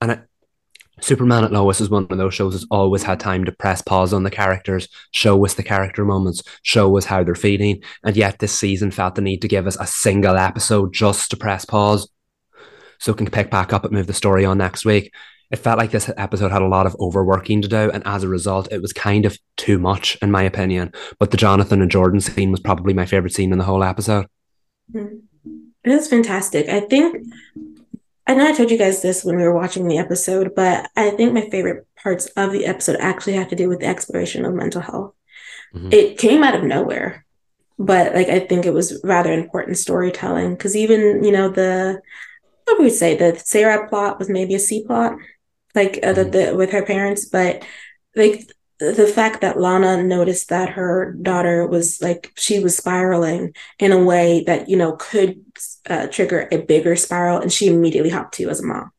[0.00, 0.20] And it,
[1.00, 4.12] Superman at Lois is one of those shows that's always had time to press pause
[4.12, 7.82] on the characters, show us the character moments, show us how they're feeling.
[8.04, 11.36] And yet this season felt the need to give us a single episode just to
[11.36, 12.08] press pause
[12.98, 15.10] so can pick back up and move the story on next week
[15.50, 18.28] it felt like this episode had a lot of overworking to do, and as a
[18.28, 20.92] result, it was kind of too much, in my opinion.
[21.18, 24.26] But the Jonathan and Jordan scene was probably my favorite scene in the whole episode.
[24.92, 25.16] Mm-hmm.
[25.82, 26.68] It was fantastic.
[26.68, 27.26] I think
[28.26, 31.10] I know I told you guys this when we were watching the episode, but I
[31.10, 34.54] think my favorite parts of the episode actually have to do with the exploration of
[34.54, 35.14] mental health.
[35.74, 35.92] Mm-hmm.
[35.92, 37.24] It came out of nowhere,
[37.78, 42.00] but like I think it was rather important storytelling because even you know the
[42.68, 45.16] I would we say the Sarah plot was maybe a C plot,
[45.74, 46.30] like uh, the, mm-hmm.
[46.30, 47.64] the, with her parents, but
[48.16, 53.92] like the fact that Lana noticed that her daughter was like she was spiraling in
[53.92, 55.44] a way that you know could
[55.88, 58.90] uh, trigger a bigger spiral, and she immediately hopped to you as a mom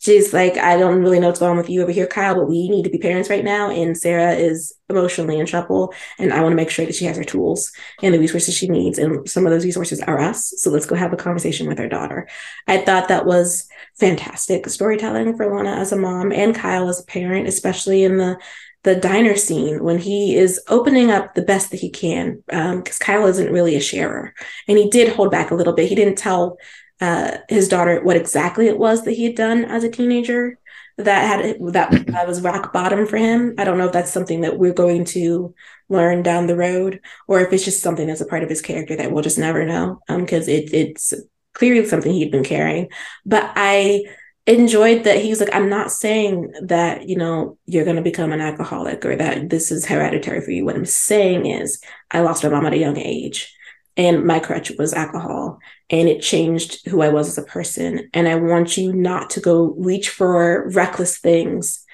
[0.00, 2.48] she's like, I don't really know what's going on with you over here, Kyle, but
[2.48, 3.70] we need to be parents right now.
[3.70, 5.92] And Sarah is emotionally in trouble.
[6.18, 8.68] And I want to make sure that she has her tools and the resources she
[8.68, 8.98] needs.
[8.98, 10.54] And some of those resources are us.
[10.58, 12.28] So let's go have a conversation with her daughter.
[12.66, 17.04] I thought that was fantastic storytelling for Lana as a mom and Kyle as a
[17.04, 18.38] parent, especially in the
[18.84, 23.00] the diner scene when he is opening up the best that he can because um,
[23.00, 24.32] Kyle isn't really a sharer
[24.68, 25.88] and he did hold back a little bit.
[25.88, 26.56] He didn't tell
[27.00, 30.58] uh, his daughter what exactly it was that he had done as a teenager
[30.98, 33.54] that had that, that was rock bottom for him.
[33.56, 35.54] I don't know if that's something that we're going to
[35.88, 38.96] learn down the road, or if it's just something that's a part of his character
[38.96, 40.00] that we'll just never know.
[40.08, 41.14] Um, because it it's
[41.54, 42.88] clearly something he'd been carrying.
[43.24, 44.04] But I
[44.46, 48.40] enjoyed that he's like, I'm not saying that, you know, you're going to become an
[48.40, 50.64] alcoholic or that this is hereditary for you.
[50.64, 51.80] What I'm saying is,
[52.10, 53.54] I lost my mom at a young age
[53.98, 55.58] and my crutch was alcohol
[55.90, 58.08] and it changed who I was as a person.
[58.14, 61.84] And I want you not to go reach for reckless things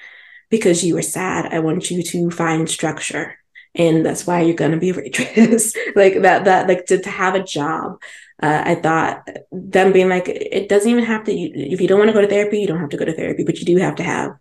[0.51, 1.51] because you were sad.
[1.51, 3.39] I want you to find structure.
[3.73, 5.75] And that's why you're gonna be a waitress.
[5.95, 7.99] like that, that like to, to have a job.
[8.41, 11.99] Uh, I thought them being like, it doesn't even have to, you, if you don't
[11.99, 13.77] want to go to therapy, you don't have to go to therapy, but you do
[13.77, 14.33] have to have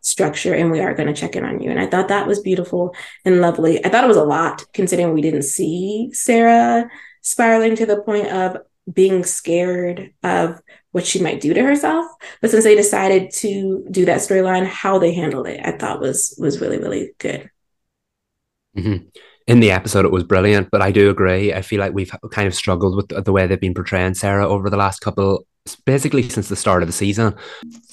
[0.00, 1.70] structure and we are going to check in on you.
[1.70, 3.84] And I thought that was beautiful and lovely.
[3.84, 6.90] I thought it was a lot considering we didn't see Sarah
[7.22, 8.58] spiraling to the point of
[8.92, 12.06] being scared of what she might do to herself.
[12.40, 16.36] But since they decided to do that storyline, how they handled it, I thought was
[16.38, 17.50] was really really good.
[18.76, 19.08] Mm-hmm.
[19.48, 21.52] In the episode, it was brilliant, but I do agree.
[21.52, 24.70] I feel like we've kind of struggled with the way they've been portraying Sarah over
[24.70, 25.46] the last couple
[25.84, 27.34] basically since the start of the season.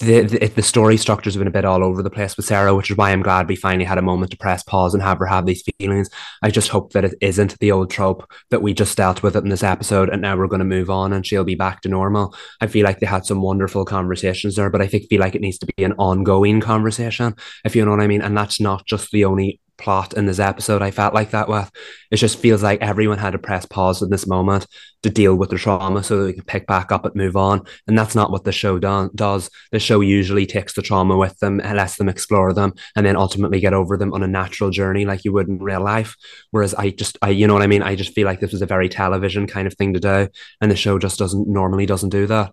[0.00, 2.74] The, the, the story structures have been a bit all over the place with Sarah,
[2.74, 5.18] which is why I'm glad we finally had a moment to press pause and have
[5.18, 6.10] her have these feelings.
[6.42, 9.44] I just hope that it isn't the old trope that we just dealt with it
[9.44, 11.88] in this episode and now we're going to move on and she'll be back to
[11.88, 12.34] normal.
[12.60, 15.40] I feel like they had some wonderful conversations there, but I think feel like it
[15.40, 18.22] needs to be an ongoing conversation, if you know what I mean.
[18.22, 21.70] And that's not just the only plot in this episode I felt like that with.
[22.10, 24.66] It just feels like everyone had to press pause in this moment
[25.02, 27.62] to deal with the trauma so that they can pick back up and move on.
[27.86, 29.50] And that's not what the show do- does.
[29.72, 33.16] The show usually takes the trauma with them and lets them explore them and then
[33.16, 36.16] ultimately get over them on a natural journey like you would in real life.
[36.50, 37.82] Whereas I just, I, you know what I mean?
[37.82, 40.28] I just feel like this was a very television kind of thing to do.
[40.60, 42.52] And the show just doesn't normally doesn't do that.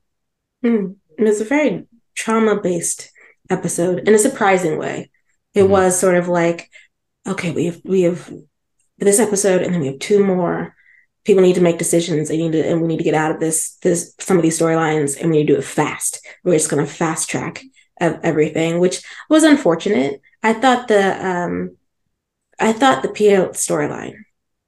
[0.63, 0.95] Mm.
[1.17, 1.85] It's a very
[2.15, 3.11] trauma based
[3.49, 5.11] episode in a surprising way.
[5.53, 5.69] It mm.
[5.69, 6.69] was sort of like,
[7.27, 8.31] okay, we have we have
[8.97, 10.75] this episode, and then we have two more.
[11.25, 12.29] People need to make decisions.
[12.29, 14.59] They need to, and we need to get out of this this some of these
[14.59, 16.25] storylines, and we need to do it fast.
[16.43, 17.63] We're just going to fast track
[17.99, 20.21] everything, which was unfortunate.
[20.43, 21.77] I thought the um,
[22.59, 24.15] I thought the Peia storyline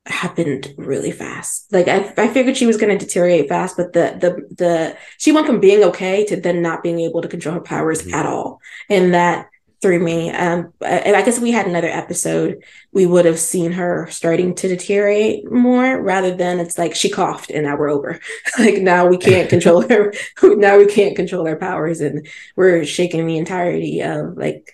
[0.06, 1.72] happened really fast.
[1.72, 5.32] Like I, I figured she was going to deteriorate fast, but the the the she
[5.32, 8.13] went from being okay to then not being able to control her powers mm-hmm.
[8.13, 9.48] at all, and that
[9.82, 10.30] threw me.
[10.32, 14.68] Um, I, I guess we had another episode, we would have seen her starting to
[14.68, 18.20] deteriorate more, rather than it's like she coughed and now we're over.
[18.60, 20.13] like now we can't control her.
[20.44, 24.74] now we can't control her powers, and we're shaking the entirety of like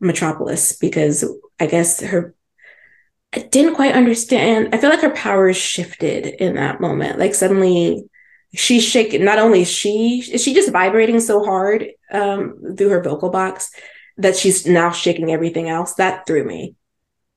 [0.00, 1.24] Metropolis because
[1.60, 2.34] I guess her
[3.34, 4.74] I didn't quite understand.
[4.74, 7.18] I feel like her powers shifted in that moment.
[7.18, 8.08] Like suddenly
[8.54, 9.24] she's shaking.
[9.24, 13.70] Not only is she is she just vibrating so hard um, through her vocal box
[14.18, 15.94] that she's now shaking everything else.
[15.94, 16.74] That threw me.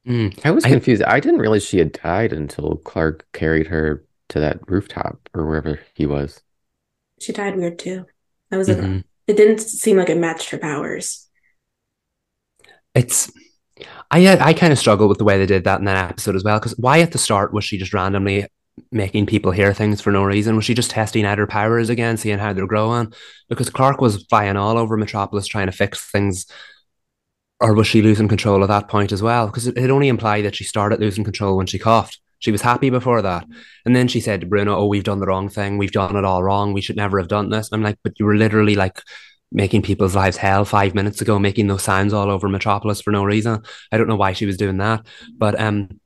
[0.08, 1.04] Mm, I was confused.
[1.04, 5.46] I, I didn't realize she had died until Clark carried her to that rooftop or
[5.46, 6.42] wherever he was.
[7.20, 8.06] She died weird too.
[8.50, 8.98] That was mm-hmm.
[8.98, 11.28] a, it didn't seem like it matched her powers.
[12.96, 13.32] It's
[14.12, 16.44] I I kind of struggle with the way they did that in that episode as
[16.44, 16.60] well.
[16.60, 18.48] Because why at the start was she just randomly
[18.92, 20.56] making people hear things for no reason?
[20.56, 23.14] Was she just testing out her powers again, seeing how they're growing?
[23.48, 26.46] Because Clark was flying all over Metropolis trying to fix things.
[27.60, 29.48] Or was she losing control at that point as well?
[29.48, 32.20] Because it, it only implied that she started losing control when she coughed.
[32.40, 33.46] She was happy before that.
[33.86, 35.78] And then she said to Bruno, Oh, we've done the wrong thing.
[35.78, 36.72] We've done it all wrong.
[36.72, 37.70] We should never have done this.
[37.72, 39.02] I'm like, But you were literally like
[39.52, 43.24] making people's lives hell five minutes ago, making those sounds all over Metropolis for no
[43.24, 43.64] reason.
[43.92, 46.00] I don't know why she was doing that, but um,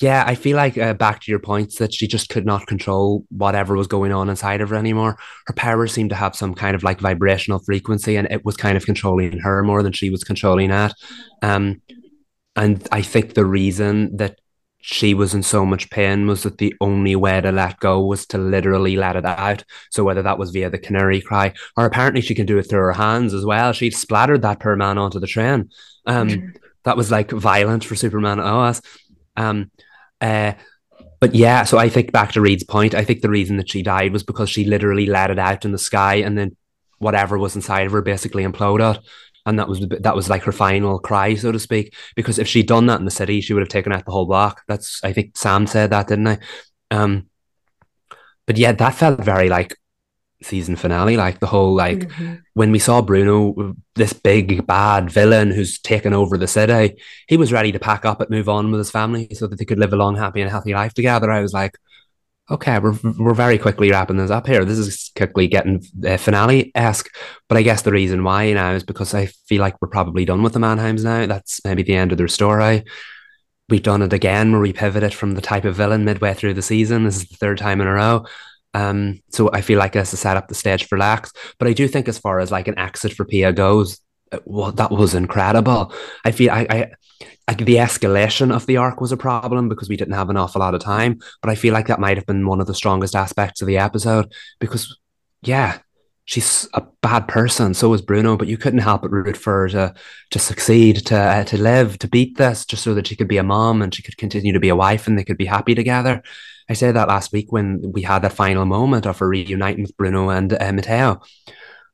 [0.00, 3.26] yeah, I feel like uh, back to your points that she just could not control
[3.28, 5.18] whatever was going on inside of her anymore.
[5.46, 8.78] Her powers seemed to have some kind of like vibrational frequency, and it was kind
[8.78, 10.94] of controlling her more than she was controlling that.
[11.42, 11.82] Um,
[12.56, 14.40] and I think the reason that
[14.80, 18.24] she was in so much pain was that the only way to let go was
[18.28, 19.62] to literally let it out.
[19.90, 22.80] So whether that was via the canary cry, or apparently she can do it through
[22.80, 23.74] her hands as well.
[23.74, 25.68] She splattered that poor man onto the train.
[26.06, 26.56] Um, mm.
[26.84, 28.80] that was like violent for Superman OS.
[29.36, 29.70] Um,
[30.20, 30.52] uh,
[31.20, 33.82] but yeah, so I think back to Reed's point, I think the reason that she
[33.82, 36.56] died was because she literally let it out in the sky, and then
[36.98, 39.02] whatever was inside of her basically imploded
[39.46, 41.94] and that was that was like her final cry, so to speak.
[42.14, 44.26] Because if she'd done that in the city, she would have taken out the whole
[44.26, 44.62] block.
[44.68, 46.38] That's I think Sam said that, didn't I?
[46.90, 47.28] Um,
[48.46, 49.76] but yeah, that felt very like
[50.42, 52.36] season finale, like the whole like mm-hmm.
[52.54, 57.52] when we saw Bruno, this big bad villain who's taken over the city, he was
[57.52, 59.92] ready to pack up and move on with his family so that they could live
[59.92, 61.30] a long, happy, and healthy life together.
[61.30, 61.76] I was like,
[62.50, 64.64] okay, we're we're very quickly wrapping this up here.
[64.64, 67.14] This is quickly getting uh, finale esque.
[67.48, 70.42] But I guess the reason why now is because I feel like we're probably done
[70.42, 71.26] with the Mannheims now.
[71.26, 72.84] That's maybe the end of their story.
[73.68, 76.62] We've done it again where we pivoted from the type of villain midway through the
[76.62, 77.04] season.
[77.04, 78.26] This is the third time in a row.
[78.74, 81.32] Um, so I feel like this has set up the stage for Lex.
[81.58, 84.00] But I do think as far as like an exit for Peia goes,
[84.32, 85.92] uh, well, that was incredible.
[86.24, 86.90] I feel I, I
[87.48, 90.60] like the escalation of the arc was a problem because we didn't have an awful
[90.60, 91.18] lot of time.
[91.42, 93.78] But I feel like that might have been one of the strongest aspects of the
[93.78, 94.96] episode because,
[95.42, 95.78] yeah,
[96.30, 97.74] she's a bad person.
[97.74, 99.94] So is Bruno, but you couldn't help but root for her to
[100.30, 103.36] to succeed, to uh, to live, to beat this, just so that she could be
[103.36, 105.74] a mom and she could continue to be a wife and they could be happy
[105.74, 106.22] together.
[106.68, 109.96] I said that last week when we had that final moment of her reuniting with
[109.96, 111.20] Bruno and uh, Mateo.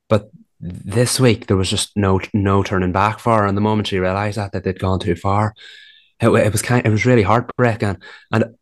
[0.09, 3.47] But this week there was just no no turning back for her.
[3.47, 5.55] And the moment she realized that that they'd gone too far,
[6.21, 7.97] it, it was kind it was really heartbreaking.
[8.31, 8.57] And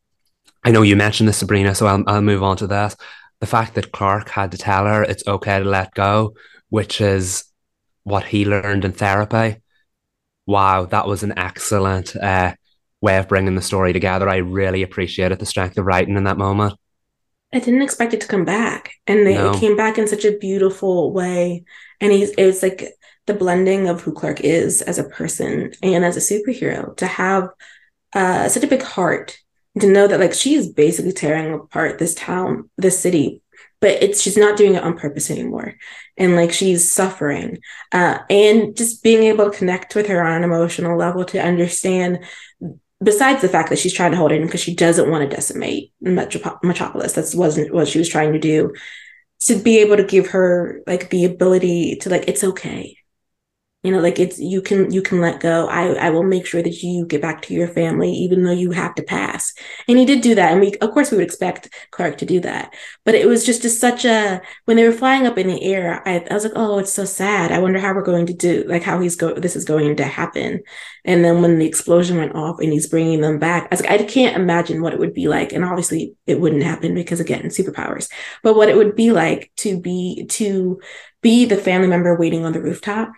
[0.62, 2.94] I know you mentioned this, Sabrina, so I'll I'll move on to that.
[3.44, 6.32] The fact that Clark had to tell her it's okay to let go,
[6.70, 7.44] which is
[8.02, 9.60] what he learned in therapy.
[10.46, 12.54] Wow, that was an excellent uh,
[13.02, 14.30] way of bringing the story together.
[14.30, 16.72] I really appreciated the strength of writing in that moment.
[17.52, 19.52] I didn't expect it to come back, and they, no.
[19.52, 21.64] it came back in such a beautiful way.
[22.00, 22.94] And he's it's like
[23.26, 27.50] the blending of who Clark is as a person and as a superhero to have
[28.14, 29.36] uh, such a big heart
[29.80, 33.42] to know that like she is basically tearing apart this town, this city,
[33.80, 35.74] but it's she's not doing it on purpose anymore,
[36.16, 37.58] and like she's suffering,
[37.92, 42.24] uh, and just being able to connect with her on an emotional level to understand
[43.02, 45.92] besides the fact that she's trying to hold in because she doesn't want to decimate
[46.02, 48.72] Metrop- Metropolis, that's wasn't what she was trying to do.
[49.42, 52.96] To be able to give her like the ability to like, it's okay
[53.84, 55.68] you know like it's you can you can let go.
[55.68, 58.70] I i will make sure that you get back to your family even though you
[58.70, 59.52] have to pass.
[59.86, 62.40] And he did do that and we of course we would expect clark to do
[62.40, 62.74] that.
[63.04, 66.02] But it was just just such a when they were flying up in the air
[66.08, 67.52] i, I was like oh it's so sad.
[67.52, 70.04] I wonder how we're going to do like how he's go this is going to
[70.04, 70.62] happen.
[71.04, 73.90] And then when the explosion went off and he's bringing them back i was like
[73.90, 75.52] i can't imagine what it would be like.
[75.52, 78.08] And obviously it wouldn't happen because again superpowers.
[78.42, 80.80] But what it would be like to be to
[81.20, 83.12] be the family member waiting on the rooftop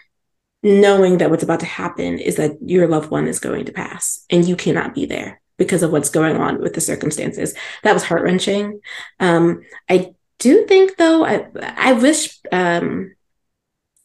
[0.62, 4.24] knowing that what's about to happen is that your loved one is going to pass
[4.30, 7.54] and you cannot be there because of what's going on with the circumstances.
[7.82, 8.80] That was heart wrenching.
[9.20, 13.14] Um, I do think though, I I wish um,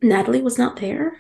[0.02, 1.18] Natalie was not there.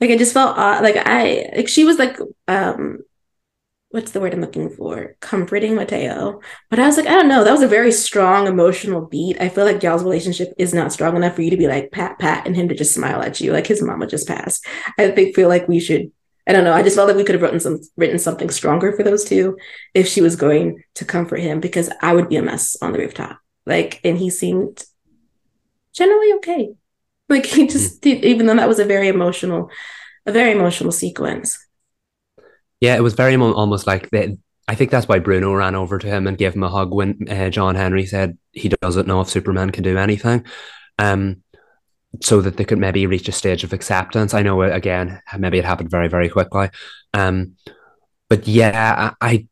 [0.00, 0.82] Like I just felt odd.
[0.82, 2.18] Like I like she was like
[2.48, 2.98] um
[3.94, 5.14] what's the word I'm looking for?
[5.20, 6.40] Comforting Mateo.
[6.68, 7.44] But I was like, I don't know.
[7.44, 9.40] That was a very strong emotional beat.
[9.40, 12.18] I feel like y'all's relationship is not strong enough for you to be like pat
[12.18, 14.66] pat and him to just smile at you like his mama just passed.
[14.98, 16.10] I think feel like we should.
[16.44, 16.72] I don't know.
[16.72, 19.56] I just felt like we could have written some written something stronger for those two
[19.94, 22.98] if she was going to comfort him because I would be a mess on the
[22.98, 23.38] rooftop.
[23.64, 24.82] Like, and he seemed
[25.92, 26.74] generally okay.
[27.28, 29.70] Like he just, even though that was a very emotional,
[30.26, 31.63] a very emotional sequence.
[32.84, 34.36] Yeah, it was very almost like that.
[34.68, 37.18] I think that's why Bruno ran over to him and gave him a hug when
[37.30, 40.44] uh, John Henry said he doesn't know if Superman can do anything.
[40.98, 41.42] Um,
[42.20, 44.34] so that they could maybe reach a stage of acceptance.
[44.34, 46.68] I know again, maybe it happened very, very quickly.
[47.14, 47.56] Um,
[48.28, 49.48] but yeah, I, I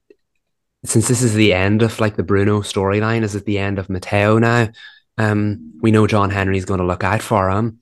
[0.85, 3.89] since this is the end of like the Bruno storyline, is it the end of
[3.89, 4.69] Mateo now?
[5.17, 7.81] Um, we know John Henry's going to look out for him.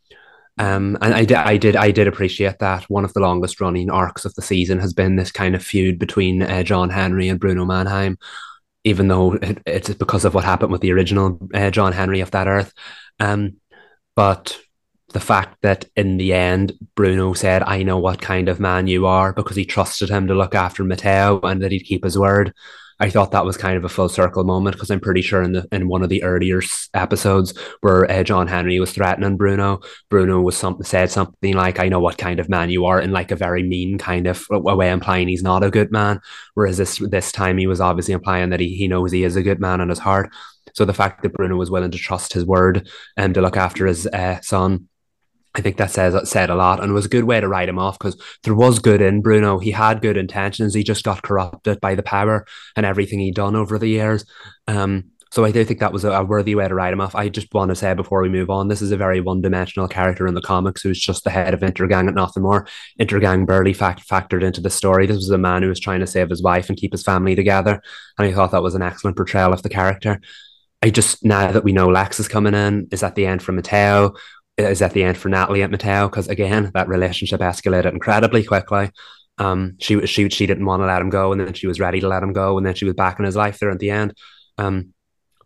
[0.59, 2.85] Um, and I did, I did, I did appreciate that.
[2.91, 5.99] One of the longest running arcs of the season has been this kind of feud
[5.99, 8.19] between uh, John Henry and Bruno Mannheim,
[8.85, 12.31] even though it, it's because of what happened with the original uh, John Henry of
[12.33, 12.73] that Earth.
[13.19, 13.57] Um,
[14.17, 14.59] but
[15.13, 19.07] the fact that in the end Bruno said, "I know what kind of man you
[19.07, 22.53] are," because he trusted him to look after Matteo and that he'd keep his word.
[23.01, 25.53] I thought that was kind of a full circle moment because I'm pretty sure in
[25.53, 26.61] the in one of the earlier
[26.93, 29.81] episodes where uh, John Henry was threatening Bruno,
[30.11, 33.11] Bruno was something said something like, "I know what kind of man you are," in
[33.11, 36.21] like a very mean kind of way, implying he's not a good man.
[36.55, 39.43] Whereas this this time he was obviously implying that he he knows he is a
[39.43, 40.31] good man in his heart.
[40.75, 43.87] So the fact that Bruno was willing to trust his word and to look after
[43.87, 44.89] his uh, son
[45.55, 47.69] I think that says said a lot, and it was a good way to write
[47.69, 49.59] him off because there was good in Bruno.
[49.59, 50.75] He had good intentions.
[50.75, 52.47] He just got corrupted by the power
[52.77, 54.25] and everything he'd done over the years.
[54.69, 57.15] Um, so I do think that was a, a, worthy way to write him off.
[57.15, 60.27] I just want to say before we move on, this is a very one-dimensional character
[60.27, 62.67] in the comics who's just the head of Intergang and nothing more.
[62.99, 65.07] Intergang barely fact- factored into the story.
[65.07, 67.37] This was a man who was trying to save his wife and keep his family
[67.37, 67.81] together,
[68.19, 70.21] and I thought that was an excellent portrayal of the character.
[70.83, 73.53] I just now that we know Lex is coming in, is at the end for
[73.53, 74.15] Mateo
[74.65, 78.91] is at the end for Natalie at Mateo because again that relationship escalated incredibly quickly.
[79.39, 82.01] Um, she she she didn't want to let him go, and then she was ready
[82.01, 83.91] to let him go, and then she was back in his life there at the
[83.91, 84.15] end.
[84.59, 84.93] Um,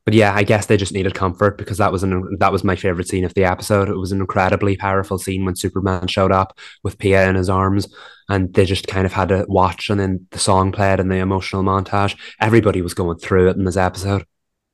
[0.05, 2.77] but yeah, I guess they just needed comfort because that was an that was my
[2.77, 3.89] favorite scene of the episode.
[3.89, 7.89] It was an incredibly powerful scene when Superman showed up with Peia in his arms,
[8.29, 11.17] and they just kind of had to watch, and then the song played and the
[11.17, 12.19] emotional montage.
[12.41, 14.27] Everybody was going through it in this episode.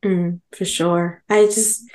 [0.04, 1.88] Mm, for sure, I just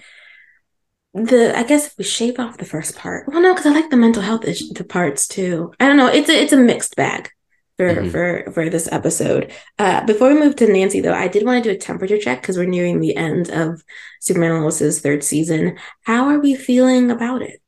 [1.16, 3.89] the I guess if we shave off the first part, well, no, because I like
[3.89, 5.72] the mental health issue, the parts too.
[5.80, 6.07] I don't know.
[6.07, 7.30] It's a it's a mixed bag
[7.78, 8.09] for mm-hmm.
[8.09, 9.53] for for this episode.
[9.80, 12.41] Uh, before we move to Nancy, though, I did want to do a temperature check
[12.41, 13.82] because we're nearing the end of
[14.20, 15.78] Superman and Lois's third season.
[16.03, 17.61] How are we feeling about it?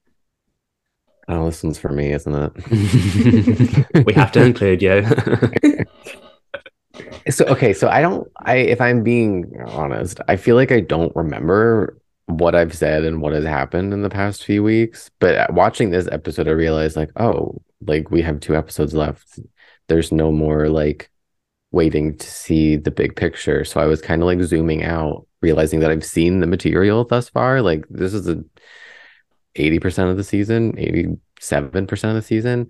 [1.30, 2.52] Oh, this one's for me, isn't it?
[4.06, 5.06] we have to include you.
[7.30, 8.30] so okay, so I don't.
[8.38, 11.98] I if I'm being honest, I feel like I don't remember
[12.28, 15.10] what I've said and what has happened in the past few weeks.
[15.20, 19.40] But watching this episode, I realized like, oh, like we have two episodes left.
[19.88, 21.10] There's no more like
[21.72, 23.64] waiting to see the big picture.
[23.64, 27.30] So I was kind of like zooming out, realizing that I've seen the material thus
[27.30, 27.62] far.
[27.62, 28.44] Like this is a
[29.56, 32.70] 80% of the season, 87% of the season.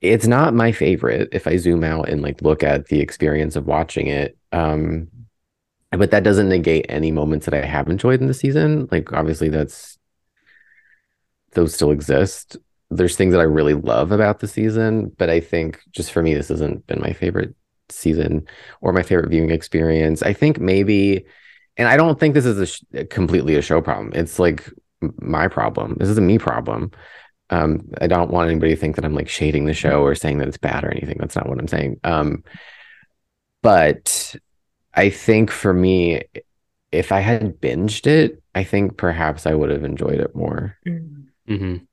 [0.00, 3.66] It's not my favorite if I zoom out and like look at the experience of
[3.66, 4.36] watching it.
[4.52, 5.08] Um,
[5.92, 8.88] but that doesn't negate any moments that I have enjoyed in the season.
[8.90, 9.98] Like obviously that's
[11.52, 12.56] those still exist.
[12.90, 16.34] There's things that I really love about the season, but I think just for me
[16.34, 17.54] this hasn't been my favorite
[17.88, 18.46] season
[18.80, 20.22] or my favorite viewing experience.
[20.22, 21.24] I think maybe
[21.76, 24.12] and I don't think this is a sh- completely a show problem.
[24.14, 24.70] It's like
[25.20, 25.96] my problem.
[25.98, 26.90] This is a me problem.
[27.50, 30.38] Um, I don't want anybody to think that I'm like shading the show or saying
[30.38, 31.18] that it's bad or anything.
[31.20, 32.00] That's not what I'm saying.
[32.02, 32.42] Um,
[33.62, 34.34] but
[34.96, 36.22] I think for me,
[36.90, 40.76] if I had binged it, I think perhaps I would have enjoyed it more.
[40.86, 41.52] Mm-hmm.
[41.52, 41.84] mm-hmm.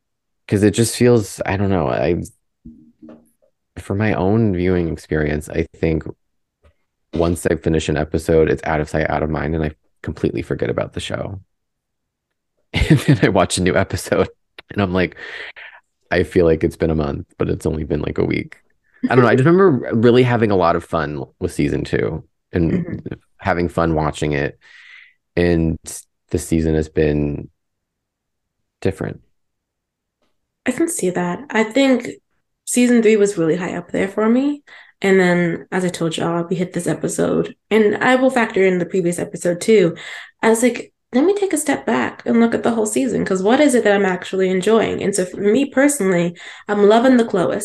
[0.47, 1.87] Cause it just feels, I don't know.
[1.87, 2.21] I,
[3.77, 6.03] for my own viewing experience, I think
[7.13, 10.41] once I finish an episode, it's out of sight, out of mind, and I completely
[10.41, 11.41] forget about the show.
[12.73, 14.29] And then I watch a new episode
[14.71, 15.15] and I'm like,
[16.09, 18.57] I feel like it's been a month, but it's only been like a week.
[19.09, 19.29] I don't know.
[19.29, 22.23] I just remember really having a lot of fun with season two
[22.53, 23.13] and mm-hmm.
[23.37, 24.59] having fun watching it.
[25.35, 25.79] And
[26.29, 27.49] the season has been
[28.81, 29.21] different.
[30.65, 31.45] I can see that.
[31.49, 32.07] I think
[32.65, 34.63] season three was really high up there for me.
[35.01, 38.79] And then, as I told y'all, we hit this episode, and I will factor in
[38.79, 39.97] the previous episode too.
[40.41, 43.23] I was like, let me take a step back and look at the whole season
[43.23, 45.03] because what is it that I'm actually enjoying?
[45.03, 46.37] And so, for me personally,
[46.69, 47.59] I'm loving the Chloe.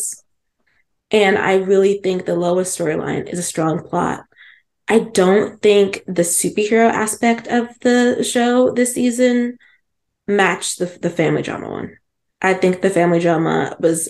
[1.11, 4.25] And I really think the Lois storyline is a strong plot.
[4.89, 9.59] I don't think the superhero aspect of the show this season
[10.27, 11.99] matched the, the family drama one.
[12.41, 14.09] I think the family drama was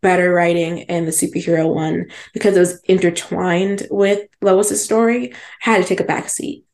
[0.00, 5.88] better writing and the superhero one because it was intertwined with Lois's story had to
[5.88, 6.64] take a back seat.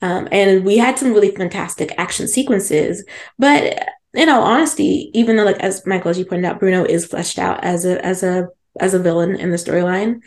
[0.00, 3.04] Um, and we had some really fantastic action sequences,
[3.38, 7.06] but in all honesty, even though like as Michael as you pointed out, Bruno is
[7.06, 8.48] fleshed out as a as a
[8.80, 10.20] as a villain in the storyline,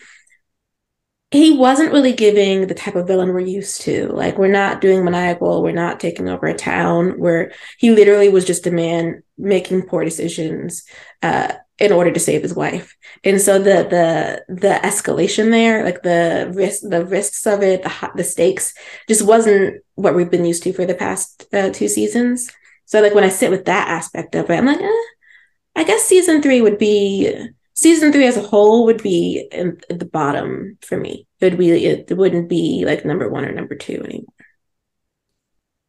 [1.32, 4.08] he wasn't really giving the type of villain we're used to.
[4.08, 7.18] Like we're not doing maniacal, we're not taking over a town.
[7.20, 10.84] Where he literally was just a man making poor decisions
[11.24, 12.98] uh, in order to save his wife.
[13.24, 18.12] And so the the the escalation there, like the risk, the risks of it, the
[18.16, 18.74] the stakes,
[19.08, 22.52] just wasn't what we've been used to for the past uh, two seasons.
[22.86, 25.04] So like when I sit with that aspect of it, I'm like, eh,
[25.78, 27.34] I guess season three would be
[27.74, 31.28] season three as a whole would be in, at the bottom for me.
[31.40, 34.34] It would be it wouldn't be like number one or number two anymore.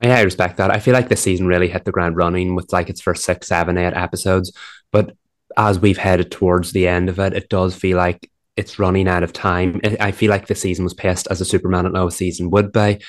[0.03, 0.71] Yeah, I respect that.
[0.71, 3.47] I feel like the season really hit the ground running with like its first six,
[3.47, 4.53] seven, eight episodes.
[4.91, 5.17] But
[5.57, 9.23] as we've headed towards the end of it, it does feel like it's running out
[9.23, 9.81] of time.
[10.01, 13.01] I feel like the season was paced as a Superman and Lois season would be.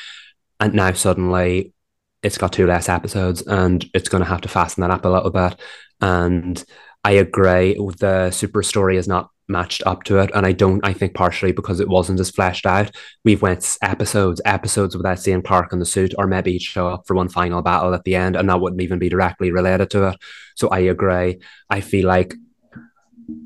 [0.59, 1.73] And now suddenly
[2.21, 5.09] it's got two less episodes and it's going to have to fasten that up a
[5.09, 5.59] little bit.
[5.99, 6.63] And
[7.03, 7.75] I agree.
[7.99, 10.85] The super story is not matched up to it, and I don't.
[10.85, 12.91] I think partially because it wasn't as fleshed out.
[13.25, 17.05] We've went episodes, episodes without seeing Clark in the suit, or maybe he'd show up
[17.05, 20.07] for one final battle at the end, and that wouldn't even be directly related to
[20.09, 20.17] it.
[20.55, 21.39] So I agree.
[21.69, 22.35] I feel like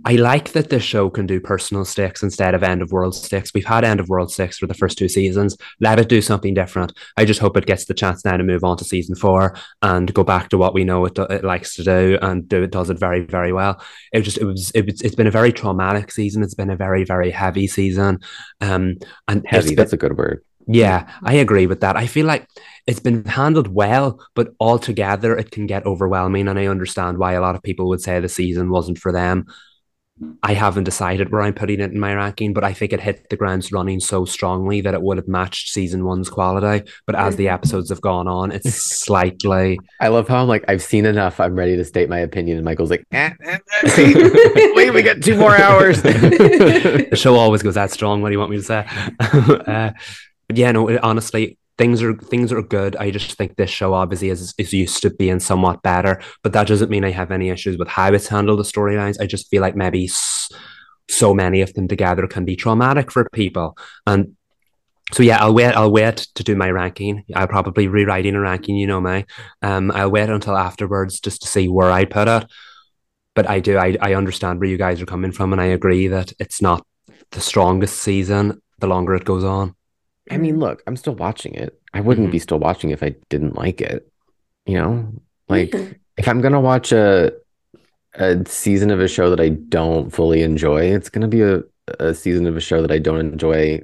[0.05, 3.53] I like that this show can do personal stakes instead of end of world stakes.
[3.53, 5.57] We've had end of world stakes for the first two seasons.
[5.79, 6.93] Let it do something different.
[7.17, 10.13] I just hope it gets the chance now to move on to season four and
[10.13, 12.89] go back to what we know it, it likes to do and do it does
[12.89, 13.81] it very very well.
[14.13, 16.43] It just it was it, it's been a very traumatic season.
[16.43, 18.19] It's been a very very heavy season.
[18.61, 18.97] Um,
[19.27, 19.75] and heavy.
[19.75, 20.43] That's a good word.
[20.69, 21.95] Yeah, I agree with that.
[21.95, 22.45] I feel like
[22.87, 26.49] it's been handled well, but altogether it can get overwhelming.
[26.49, 29.45] And I understand why a lot of people would say the season wasn't for them.
[30.41, 33.29] I haven't decided where I'm putting it in my ranking, but I think it hit
[33.29, 36.89] the grounds running so strongly that it would have matched season one's quality.
[37.05, 38.73] But as the episodes have gone on, it's
[39.05, 39.79] slightly.
[39.99, 41.39] I love how I'm like, I've seen enough.
[41.39, 42.57] I'm ready to state my opinion.
[42.57, 46.01] And Michael's like, eh, eh, eh, wait, we got two more hours.
[46.01, 48.21] the show always goes that strong.
[48.21, 48.87] What do you want me to say?
[49.19, 49.91] uh,
[50.51, 52.95] yeah, no, honestly, things are things are good.
[52.95, 56.67] I just think this show obviously is is used to being somewhat better, but that
[56.67, 59.21] doesn't mean I have any issues with how it's handled the storylines.
[59.21, 60.09] I just feel like maybe
[61.09, 64.35] so many of them together can be traumatic for people, and
[65.13, 65.73] so yeah, I'll wait.
[65.73, 67.23] I'll wait to do my ranking.
[67.35, 68.75] I'll probably rewriting a ranking.
[68.75, 69.25] You know me.
[69.61, 72.45] Um, I'll wait until afterwards just to see where I put it.
[73.35, 73.77] But I do.
[73.77, 76.85] I I understand where you guys are coming from, and I agree that it's not
[77.31, 78.61] the strongest season.
[78.79, 79.75] The longer it goes on.
[80.29, 81.79] I mean, look, I'm still watching it.
[81.93, 82.33] I wouldn't mm-hmm.
[82.33, 84.11] be still watching if I didn't like it.
[84.65, 85.13] You know,
[85.47, 85.93] like mm-hmm.
[86.17, 87.31] if I'm gonna watch a
[88.15, 91.61] a season of a show that I don't fully enjoy, it's gonna be a,
[91.99, 93.81] a season of a show that I don't enjoy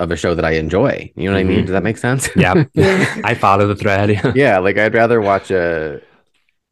[0.00, 1.12] of a show that I enjoy.
[1.16, 1.50] You know what mm-hmm.
[1.50, 1.64] I mean?
[1.64, 2.28] Does that make sense?
[2.36, 2.64] Yeah.
[3.24, 4.10] I follow the thread.
[4.10, 4.32] Yeah.
[4.34, 6.00] yeah, like I'd rather watch a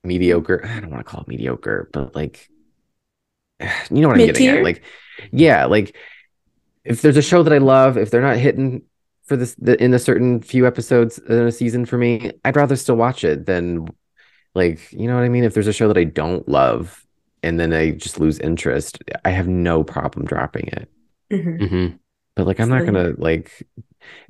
[0.04, 2.48] mediocre, I don't want to call it mediocre, but like
[3.90, 4.62] you know what I'm getting at.
[4.62, 4.82] Like,
[5.30, 5.96] yeah, like
[6.84, 8.82] if there's a show that I love, if they're not hitting
[9.26, 12.76] for this the, in a certain few episodes in a season for me, I'd rather
[12.76, 13.88] still watch it than
[14.54, 15.44] like you know what I mean.
[15.44, 17.04] If there's a show that I don't love
[17.42, 20.90] and then I just lose interest, I have no problem dropping it.
[21.32, 21.62] Mm-hmm.
[21.62, 21.96] Mm-hmm.
[22.34, 23.66] But like, I'm not gonna like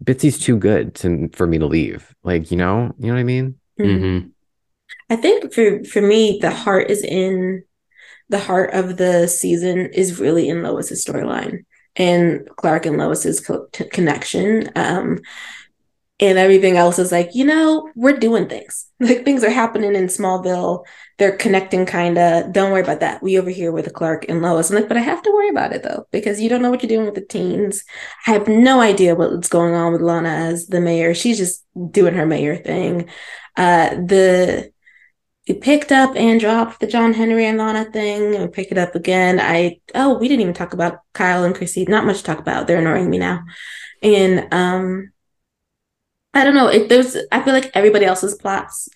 [0.05, 2.15] Bitsy's too good to for me to leave.
[2.23, 3.57] Like, you know, you know what I mean.
[3.79, 4.05] Mm-hmm.
[4.05, 4.29] mm-hmm.
[5.11, 7.65] I think for for me, the heart is in
[8.29, 11.65] the heart of the season is really in Lois's storyline
[11.97, 14.71] and Clark and Lois's co- t- connection.
[14.77, 15.21] Um,
[16.19, 18.85] and everything else is like, you know, we're doing things.
[18.99, 20.87] Like things are happening in Smallville.
[21.19, 22.51] They're connecting kind of.
[22.51, 23.23] Don't worry about that.
[23.23, 24.71] We over here with Clark and Lois.
[24.71, 26.83] I'm like, but I have to worry about it though, because you don't know what
[26.83, 27.85] you're doing with the teens.
[28.27, 31.13] I have no idea what's going on with Lana as the mayor.
[31.13, 33.11] She's just doing her mayor thing.
[33.55, 34.73] Uh, the
[35.47, 38.79] we picked up and dropped the John Henry and Lana thing and we pick it
[38.79, 39.39] up again.
[39.41, 41.85] I oh, we didn't even talk about Kyle and Chrissy.
[41.85, 42.67] Not much to talk about.
[42.67, 43.45] They're annoying me now.
[44.03, 45.13] And um
[46.35, 46.69] I don't know.
[46.69, 48.89] It there's I feel like everybody else's plots,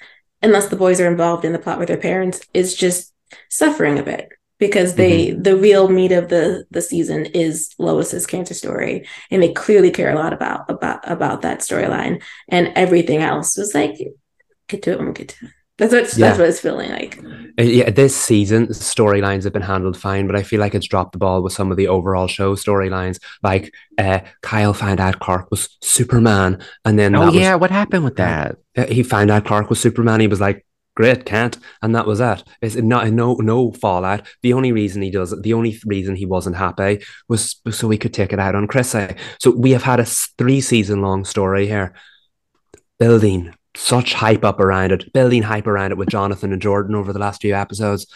[0.43, 3.15] unless the boys are involved in the plot with their parents, is just
[3.49, 4.29] suffering a bit
[4.59, 5.43] because they mm-hmm.
[5.43, 10.11] the real meat of the the season is Lois's cancer story, and they clearly care
[10.11, 13.97] a lot about about about that storyline, and everything else was like
[14.69, 15.53] get to it when we get to it.
[15.81, 16.27] That's what yeah.
[16.27, 17.19] that's what it's feeling like.
[17.59, 21.13] Uh, yeah, this season storylines have been handled fine, but I feel like it's dropped
[21.13, 23.19] the ball with some of the overall show storylines.
[23.43, 28.05] Like uh, Kyle found out Clark was Superman, and then oh yeah, was, what happened
[28.05, 28.59] with that?
[28.77, 30.21] Uh, he found out Clark was Superman.
[30.21, 30.67] He was like,
[30.97, 32.47] "Great, can't," and that was that.
[32.61, 34.29] It's not no no fallout.
[34.43, 37.97] The only reason he does it, the only reason he wasn't happy was so he
[37.97, 39.15] could take it out on Chrissy.
[39.39, 41.95] So we have had a three season long story here,
[42.99, 47.13] building such hype up around it, building hype around it with Jonathan and Jordan over
[47.13, 48.07] the last few episodes.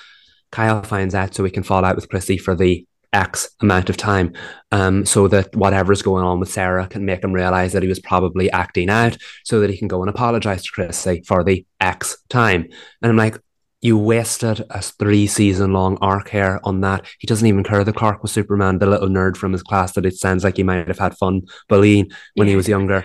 [0.50, 3.96] Kyle finds out so he can fall out with Chrissy for the X amount of
[3.96, 4.32] time,
[4.72, 8.00] um, so that whatever's going on with Sarah can make him realize that he was
[8.00, 12.16] probably acting out, so that he can go and apologize to Chrissy for the X
[12.28, 12.66] time.
[13.02, 13.38] And I'm like,
[13.80, 17.06] you wasted a three season long arc here on that.
[17.18, 20.06] He doesn't even care the Clark was Superman, the little nerd from his class that
[20.06, 23.04] it sounds like he might have had fun bullying when he was younger.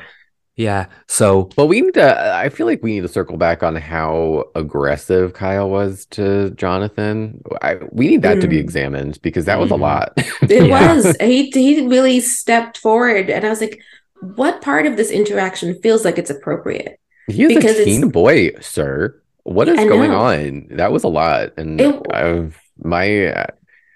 [0.59, 0.87] Yeah.
[1.07, 4.51] So, but we need to, I feel like we need to circle back on how
[4.55, 7.41] aggressive Kyle was to Jonathan.
[7.61, 8.41] I, we need that mm.
[8.41, 8.59] to be mm.
[8.59, 9.75] examined because that was mm.
[9.75, 10.11] a lot.
[10.17, 10.95] it yeah.
[10.95, 11.15] was.
[11.21, 13.29] He, he really stepped forward.
[13.29, 13.81] And I was like,
[14.35, 16.99] what part of this interaction feels like it's appropriate?
[17.27, 19.17] He is because a teen boy, sir.
[19.43, 20.67] What is going on?
[20.71, 21.53] That was a lot.
[21.55, 23.45] And it, I've, my,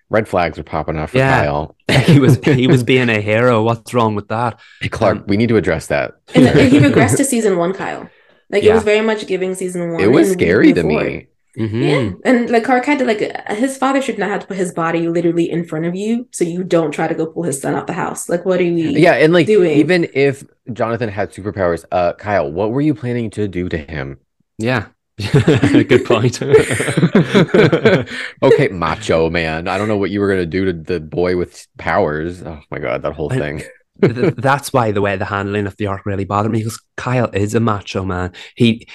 [0.10, 1.43] red flags are popping off for yeah.
[1.43, 1.76] Kyle.
[2.06, 3.64] he was he was being a hero.
[3.64, 4.60] What's wrong with that?
[4.82, 6.14] Hey, Clark, um, we need to address that.
[6.36, 8.10] and, and he regressed to season one, Kyle.
[8.49, 8.72] Like yeah.
[8.72, 10.01] it was very much giving season one.
[10.01, 11.28] It was scary to me.
[11.58, 11.82] Mm-hmm.
[11.84, 13.20] Yeah, and like Clark had to like
[13.51, 16.43] his father should not have to put his body literally in front of you, so
[16.43, 18.28] you don't try to go pull his son out the house.
[18.28, 18.99] Like, what are we?
[18.99, 19.78] Yeah, and like doing?
[19.78, 24.18] even if Jonathan had superpowers, uh, Kyle, what were you planning to do to him?
[24.58, 24.88] Yeah,
[25.32, 26.41] Good point.
[28.41, 29.68] okay, macho man.
[29.68, 32.41] I don't know what you were gonna do to the boy with powers.
[32.41, 33.61] Oh my god, that whole thing.
[33.99, 37.53] That's why the way the handling of the arc really bothered me because Kyle is
[37.53, 38.34] a macho man.
[38.55, 38.88] He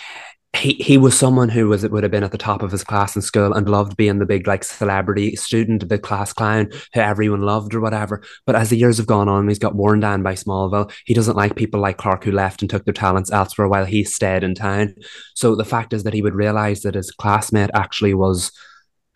[0.57, 3.15] he he was someone who was would have been at the top of his class
[3.15, 7.43] in school and loved being the big like celebrity student, the class clown who everyone
[7.43, 8.23] loved or whatever.
[8.47, 10.91] But as the years have gone on, he's got worn down by Smallville.
[11.05, 14.05] He doesn't like people like Clark who left and took their talents elsewhere while he
[14.05, 14.95] stayed in town.
[15.35, 18.51] So the fact is that he would realize that his classmate actually was.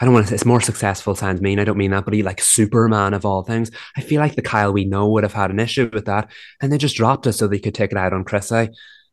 [0.00, 1.60] I don't want to say it's more successful sounds mean.
[1.60, 3.70] I don't mean that, but he like Superman of all things.
[3.96, 6.28] I feel like the Kyle we know would have had an issue with that,
[6.60, 8.56] and they just dropped it so they could take it out on Chrissy.
[8.56, 8.66] Eh?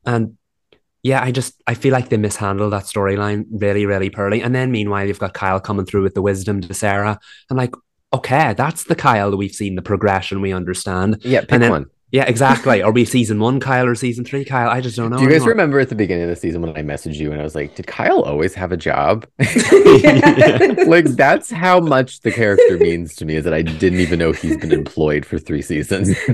[0.05, 0.37] And
[1.03, 4.41] yeah, I just I feel like they mishandled that storyline really, really poorly.
[4.41, 7.19] And then meanwhile, you've got Kyle coming through with the wisdom to Sarah.
[7.49, 7.73] I'm like,
[8.13, 11.21] okay, that's the Kyle that we've seen the progression we understand.
[11.21, 11.85] Yeah, pick and then, one.
[12.11, 12.81] Yeah, exactly.
[12.81, 14.69] Are we season one Kyle or season three Kyle?
[14.69, 15.17] I just don't know.
[15.17, 17.39] Do you guys remember at the beginning of the season when I messaged you and
[17.39, 19.27] I was like, did Kyle always have a job?
[19.37, 24.31] like that's how much the character means to me is that I didn't even know
[24.31, 26.09] he's been employed for three seasons.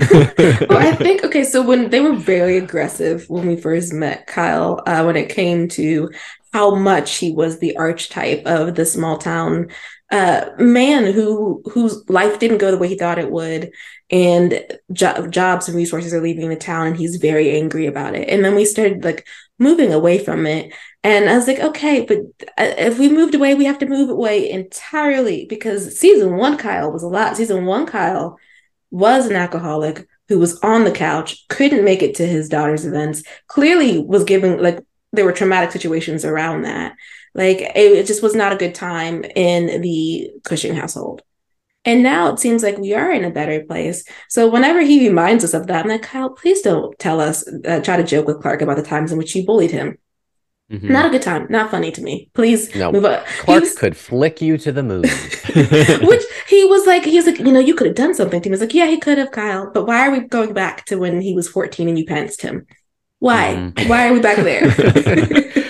[0.69, 4.81] well, I think okay, so when they were very aggressive when we first met Kyle,
[4.85, 6.09] uh, when it came to
[6.53, 9.67] how much he was the archetype of the small town
[10.11, 13.71] uh, man who whose life didn't go the way he thought it would,
[14.11, 18.29] and jo- jobs and resources are leaving the town, and he's very angry about it.
[18.29, 19.27] And then we started like
[19.57, 22.19] moving away from it, and I was like, okay, but
[22.57, 26.91] uh, if we moved away, we have to move away entirely because season one Kyle
[26.91, 27.37] was a lot.
[27.37, 28.37] Season one Kyle
[28.91, 33.23] was an alcoholic who was on the couch, couldn't make it to his daughter's events,
[33.47, 34.79] clearly was giving like
[35.13, 36.95] there were traumatic situations around that.
[37.35, 41.21] Like it, it just was not a good time in the Cushing household.
[41.83, 44.03] And now it seems like we are in a better place.
[44.27, 47.79] So whenever he reminds us of that, I'm like, Kyle, please don't tell us, uh,
[47.81, 49.99] try to joke with Clark about the times in which you bullied him.
[50.71, 50.91] Mm-hmm.
[50.91, 51.45] Not a good time.
[51.51, 52.31] Not funny to me.
[52.33, 53.21] Please no, move on.
[53.37, 55.03] Clark was, could flick you to the moon.
[56.07, 58.53] which he was like, he's like, you know, you could have done something to him.
[58.53, 59.69] He's like, yeah, he could have, Kyle.
[59.71, 62.65] But why are we going back to when he was 14 and you pantsed him?
[63.19, 63.71] Why?
[63.75, 63.87] Mm.
[63.87, 64.63] Why are we back there?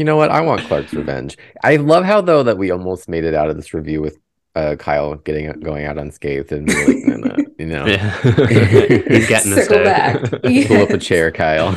[0.00, 0.30] You know what?
[0.30, 1.36] I want Clark's revenge.
[1.62, 4.16] I love how though that we almost made it out of this review with
[4.54, 8.18] uh, Kyle getting going out unscathed and like, no, no, you know, yeah.
[8.22, 10.22] he's getting circle back.
[10.30, 11.72] Pull up a chair, Kyle.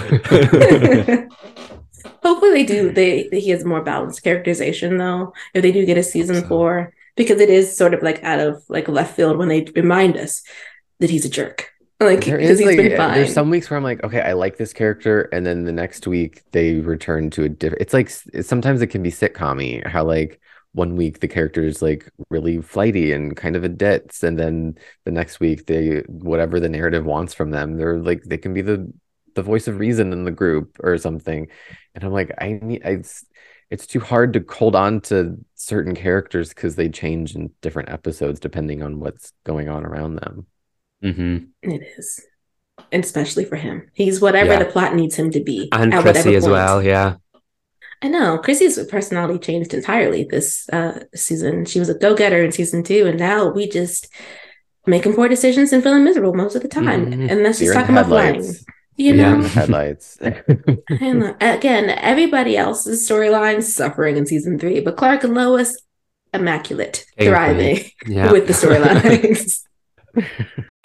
[2.23, 2.93] Hopefully, they do.
[2.93, 5.33] They, they he has more balanced characterization though.
[5.53, 6.47] If they do get a season so.
[6.47, 10.15] four, because it is sort of like out of like left field when they remind
[10.15, 10.41] us
[10.99, 11.72] that he's a jerk.
[12.03, 15.23] Like there is like there's some weeks where I'm like, okay, I like this character,
[15.33, 17.81] and then the next week they return to a different.
[17.81, 18.09] It's like
[18.43, 19.85] sometimes it can be sitcommy.
[19.85, 20.39] How like
[20.73, 24.77] one week the character is like really flighty and kind of a ditz, and then
[25.05, 28.61] the next week they whatever the narrative wants from them, they're like they can be
[28.61, 28.91] the
[29.35, 31.47] the voice of reason in the group or something.
[31.95, 33.25] And I'm like, I need I it's,
[33.69, 38.39] it's too hard to hold on to certain characters because they change in different episodes
[38.39, 40.47] depending on what's going on around them.
[41.03, 41.37] Mm-hmm.
[41.63, 42.21] It is.
[42.91, 43.89] And especially for him.
[43.93, 44.59] He's whatever Yeah.
[44.59, 45.69] the plot needs him to be.
[45.71, 46.51] And at Chrissy whatever as point.
[46.53, 46.83] well.
[46.83, 47.15] Yeah.
[48.01, 48.37] I know.
[48.37, 51.65] Chrissy's personality changed entirely this uh, season.
[51.65, 54.09] She was a go getter in season two, and now we just
[54.85, 57.05] making poor decisions and feeling miserable most of the time.
[57.05, 57.31] Mhm.
[57.31, 58.33] And that's just Deer talking about flying.
[58.35, 58.65] headlights.
[58.97, 59.35] You Yeah.
[59.37, 59.41] know?
[59.47, 60.17] Headlights.
[60.99, 65.81] And again, everybody else's storyline suffering in season three, but Clark and Lois,
[66.33, 68.31] immaculate, King thriving Yeah.
[68.35, 69.61] with the storylines.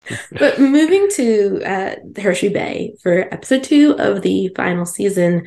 [0.32, 5.46] but moving to uh, Horseshoe Bay for episode two of the final season,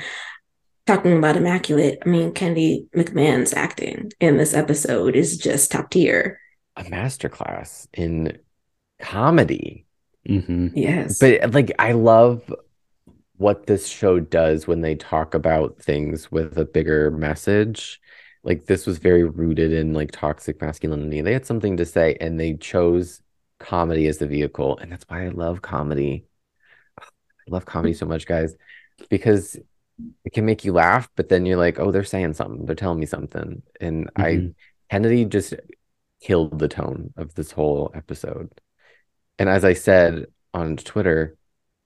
[0.86, 6.40] talking about Immaculate, I mean, Kennedy McMann's acting in this episode is just top tier.
[6.76, 8.38] a masterclass in
[9.00, 9.86] comedy.
[10.28, 10.70] Mm-hmm.
[10.76, 11.18] Yes.
[11.20, 12.54] But like I love
[13.38, 18.00] what this show does when they talk about things with a bigger message.
[18.44, 21.22] Like this was very rooted in like toxic masculinity.
[21.22, 23.22] They had something to say and they chose
[23.62, 24.78] comedy as the vehicle.
[24.78, 26.26] And that's why I love comedy.
[27.00, 27.04] I
[27.50, 28.56] love comedy so much, guys,
[29.10, 29.56] because
[30.26, 32.66] it can make you laugh, but then you're like, oh, they're saying something.
[32.66, 33.62] They're telling me something.
[33.80, 34.56] And I Mhm.
[34.90, 35.54] Kennedy just
[36.22, 38.52] killed the tone of this whole episode.
[39.40, 41.38] And as I said on Twitter,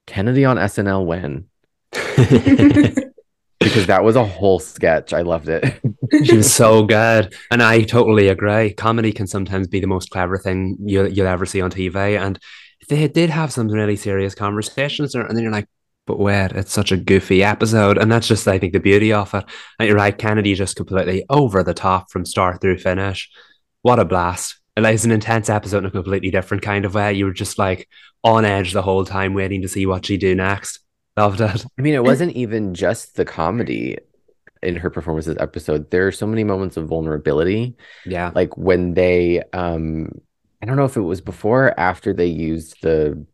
[0.06, 1.48] Kennedy on SNL when?
[3.60, 5.12] Because that was a whole sketch.
[5.12, 5.80] I loved it.
[6.24, 8.74] she was so good, and I totally agree.
[8.74, 12.38] Comedy can sometimes be the most clever thing you you'll ever see on TV, and
[12.88, 15.68] they did have some really serious conversations, there, and then you're like,
[16.06, 19.32] "But wait, it's such a goofy episode," and that's just, I think, the beauty of
[19.34, 19.44] it.
[19.78, 23.30] And you're right, Kennedy just completely over the top from start through finish.
[23.82, 24.60] What a blast!
[24.76, 27.14] It was an intense episode in a completely different kind of way.
[27.14, 27.88] You were just like
[28.22, 30.80] on edge the whole time, waiting to see what she do next.
[31.16, 31.64] Loved it.
[31.78, 33.98] I mean, it wasn't even just the comedy
[34.62, 35.90] in her performance this episode.
[35.90, 37.74] There are so many moments of vulnerability.
[38.04, 38.32] Yeah.
[38.34, 40.10] Like when they um
[40.62, 43.24] I don't know if it was before or after they used the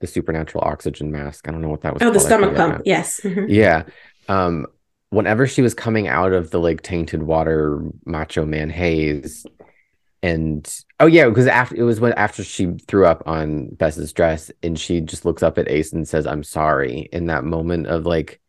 [0.00, 1.48] the supernatural oxygen mask.
[1.48, 2.24] I don't know what that was oh, the called.
[2.24, 2.74] I stomach pump.
[2.74, 2.82] now.
[2.84, 3.20] Yes.
[3.20, 3.46] Mhm.
[3.48, 3.84] Yeah.
[4.28, 4.66] Um,
[5.10, 9.46] whenever she was coming out of the like tainted water macho man haze,
[10.26, 14.50] and oh yeah, because after it was when after she threw up on Bess's dress
[14.60, 18.06] and she just looks up at Ace and says, I'm sorry, in that moment of
[18.06, 18.40] like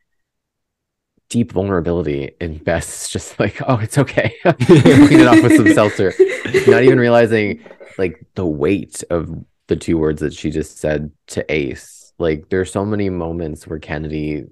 [1.29, 4.33] deep vulnerability, and Bess is just like, Oh, it's okay.
[4.43, 6.15] Clean it off with some seltzer.
[6.67, 7.63] Not even realizing
[7.99, 9.29] like the weight of
[9.67, 12.11] the two words that she just said to Ace.
[12.17, 14.45] Like there's so many moments where Kennedy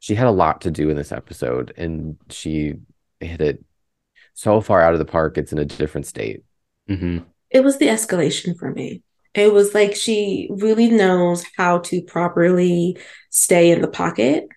[0.00, 2.74] she had a lot to do in this episode and she
[3.20, 3.64] hit it
[4.32, 6.42] so far out of the park it's in a different state
[6.88, 7.18] hmm
[7.50, 9.00] it was the escalation for me.
[9.32, 12.98] It was like she really knows how to properly
[13.30, 14.48] stay in the pocket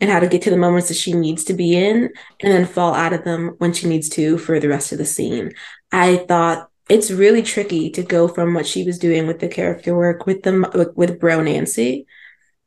[0.00, 2.10] and how to get to the moments that she needs to be in
[2.40, 5.04] and then fall out of them when she needs to for the rest of the
[5.04, 5.52] scene.
[5.90, 9.96] I thought it's really tricky to go from what she was doing with the character
[9.96, 12.06] work with the with Bro Nancy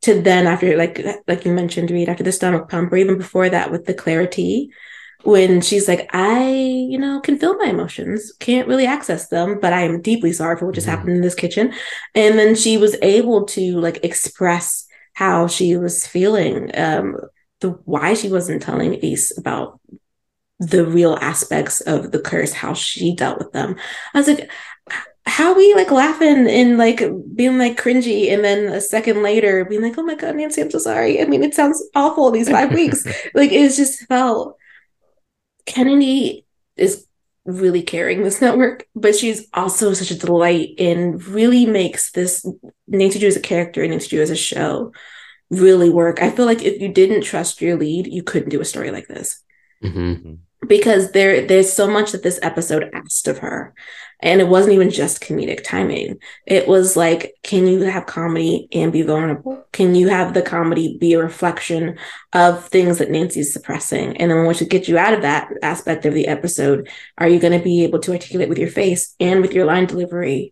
[0.01, 3.49] to then after like like you mentioned Reed after the stomach pump or even before
[3.49, 4.69] that with the clarity
[5.27, 9.73] when she's like, I, you know, can feel my emotions, can't really access them, but
[9.73, 10.91] I am deeply sorry for what just Mhm.
[10.91, 11.73] happened in this kitchen.
[12.15, 17.17] And then she was able to like express how she was feeling, um,
[17.59, 19.79] the why she wasn't telling Ace about
[20.59, 23.75] the real aspects of the curse, how she dealt with them.
[24.13, 24.49] I was like,
[25.25, 27.01] how we like laughing and like
[27.35, 30.71] being like cringy, and then a second later being like, oh my god, Nancy, I'm
[30.71, 31.21] so sorry.
[31.21, 33.03] I mean, it sounds awful these five weeks.
[33.33, 34.57] Like it's just felt
[35.67, 36.45] Kennedy
[36.75, 37.05] is
[37.45, 42.45] really carrying this network, but she's also such a delight and really makes this
[42.87, 44.91] Nancy Drew as a character and Nancy Drew as a show
[45.51, 46.21] really work.
[46.21, 49.07] I feel like if you didn't trust your lead, you couldn't do a story like
[49.07, 49.43] this.
[49.81, 53.73] Hmm because there there's so much that this episode asked of her
[54.19, 56.17] and it wasn't even just comedic timing.
[56.45, 59.65] It was like can you have comedy and be vulnerable?
[59.71, 61.97] Can you have the comedy be a reflection
[62.33, 64.17] of things that nancy's suppressing?
[64.17, 67.39] And then once you get you out of that aspect of the episode are you
[67.39, 70.51] going to be able to articulate with your face and with your line delivery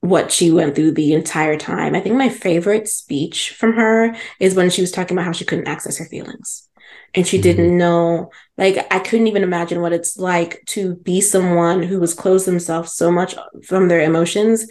[0.00, 1.94] what she went through the entire time?
[1.94, 5.44] I think my favorite speech from her is when she was talking about how she
[5.44, 6.67] couldn't access her feelings
[7.14, 7.42] and she Mhm.
[7.42, 12.14] didn't know like i couldn't even imagine what it's like to be someone who has
[12.14, 13.34] closed themselves so much
[13.66, 14.66] from their emotions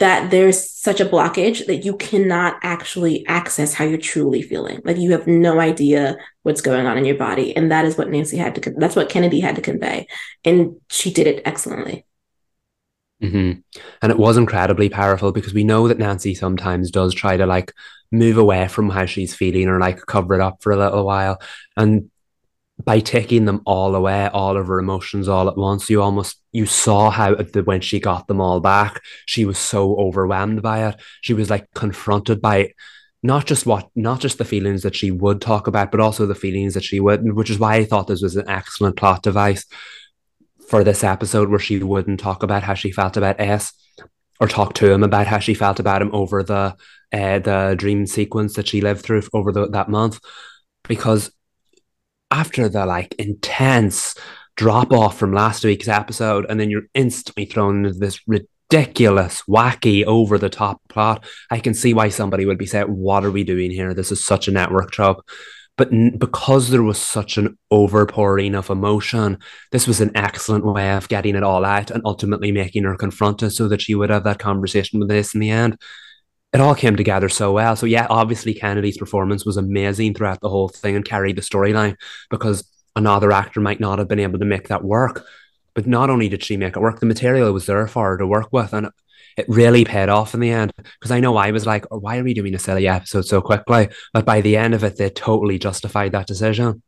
[0.00, 4.96] that there's such a blockage that you cannot actually access how you're truly feeling like
[4.98, 8.36] you have no idea what's going on in your body and that is what nancy
[8.36, 10.06] had to that's what kennedy had to convey
[10.44, 12.04] and she did it excellently
[13.20, 13.52] hmm
[14.02, 17.72] And it was incredibly powerful because we know that Nancy sometimes does try to like
[18.12, 21.40] move away from how she's feeling or like cover it up for a little while.
[21.76, 22.10] And
[22.84, 26.66] by taking them all away, all of her emotions all at once, you almost you
[26.66, 30.96] saw how the, when she got them all back, she was so overwhelmed by it.
[31.20, 32.72] She was like confronted by
[33.22, 36.34] not just what not just the feelings that she would talk about, but also the
[36.34, 39.66] feelings that she wouldn't, which is why I thought this was an excellent plot device
[40.68, 43.72] for this episode where she wouldn't talk about how she felt about S
[44.40, 46.76] or talk to him about how she felt about him over the
[47.12, 50.18] uh, the dream sequence that she lived through over the, that month.
[50.88, 51.30] Because
[52.30, 54.16] after the like intense
[54.56, 60.04] drop off from last week's episode and then you're instantly thrown into this ridiculous wacky
[60.04, 63.44] over the top plot i can see why somebody would be saying what are we
[63.44, 63.94] doing here?
[63.94, 65.24] This is such a network trope
[65.76, 69.38] but n- because there was such an overpouring of emotion,
[69.72, 73.42] this was an excellent way of getting it all out and ultimately making her confront
[73.42, 75.76] it so that she would have that conversation with this in the end.
[76.52, 77.74] It all came together so well.
[77.74, 81.96] So, yeah, obviously, Kennedy's performance was amazing throughout the whole thing and carried the storyline
[82.30, 85.24] because another actor might not have been able to make that work.
[85.74, 88.26] But not only did she make it work, the material was there for her to
[88.26, 88.72] work with.
[88.72, 88.90] And
[89.36, 92.18] it really paid off in the end because I know I was like, oh, why
[92.18, 93.88] are we doing a silly episode so quickly?
[94.12, 96.82] But by the end of it, they totally justified that decision.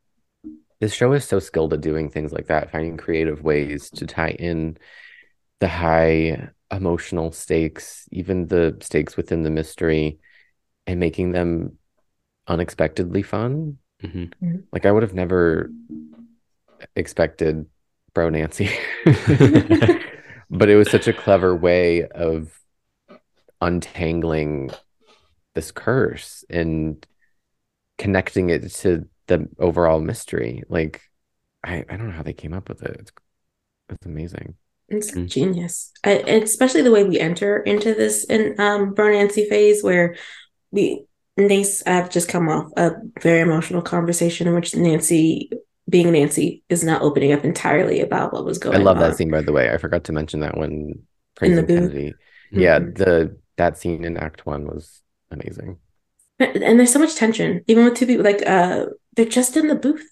[0.79, 4.35] This show is so skilled at doing things like that, finding creative ways to tie
[4.39, 4.77] in
[5.59, 10.19] the high emotional stakes, even the stakes within the mystery,
[10.85, 11.77] and making them
[12.47, 13.79] unexpectedly fun.
[14.03, 14.63] Mhm.
[14.71, 15.71] Like I would have never
[16.95, 17.65] expected
[18.13, 18.69] Bro Nancy.
[20.49, 22.57] but it was such a clever way of
[23.61, 24.71] untangling
[25.55, 27.05] this curse and
[27.97, 30.63] connecting it to the overall mystery.
[30.69, 31.01] Like
[31.63, 32.97] I, I don't know how they came up with it.
[32.99, 33.11] It's,
[33.89, 34.55] it's amazing.
[34.89, 35.27] It's Mm.
[35.27, 39.83] genius, I, and especially the way we enter into this in um, Burn Nancy phase,
[39.83, 40.15] where
[40.71, 45.51] we Nace have just come off a very emotional conversation in which Nancy,
[45.89, 48.81] being Nancy, is not opening up entirely about what was going on.
[48.81, 49.03] I love on.
[49.03, 49.71] that scene by the way.
[49.71, 51.91] I forgot to mention that when In the praising booth.
[51.91, 52.13] Kennedy.
[52.51, 52.97] Yeah, Mhm.
[52.97, 55.77] the that scene in Act One was amazing.
[56.39, 58.23] And there's so much tension, even with two people.
[58.23, 58.85] Like, uh,
[59.15, 60.07] they're just in the booth,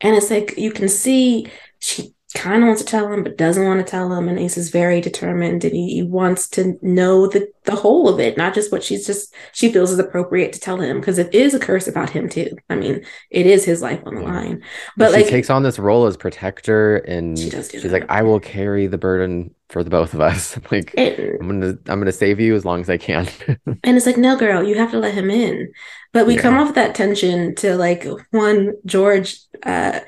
[0.00, 1.46] and it's like you can see
[1.78, 4.28] she kind of wants to tell him, but doesn't want to tell him.
[4.28, 8.20] And Ace is very determined, and he, he wants to know the the whole of
[8.20, 11.34] it, not just what she's just she feels is appropriate to tell him, because it
[11.34, 12.50] is a curse about him too.
[12.68, 14.62] I mean, it is his life on the line.
[14.96, 18.00] But she like, takes on this role as protector and She does do she's that.
[18.00, 20.58] like, I will carry the burden for the both of us.
[20.70, 23.28] like it, I'm gonna I'm gonna save you as long as I can.
[23.84, 25.72] And it's like, no, girl, you have to let him in.
[26.12, 26.42] But we Yeah.
[26.42, 30.00] come off that tension to like one George uh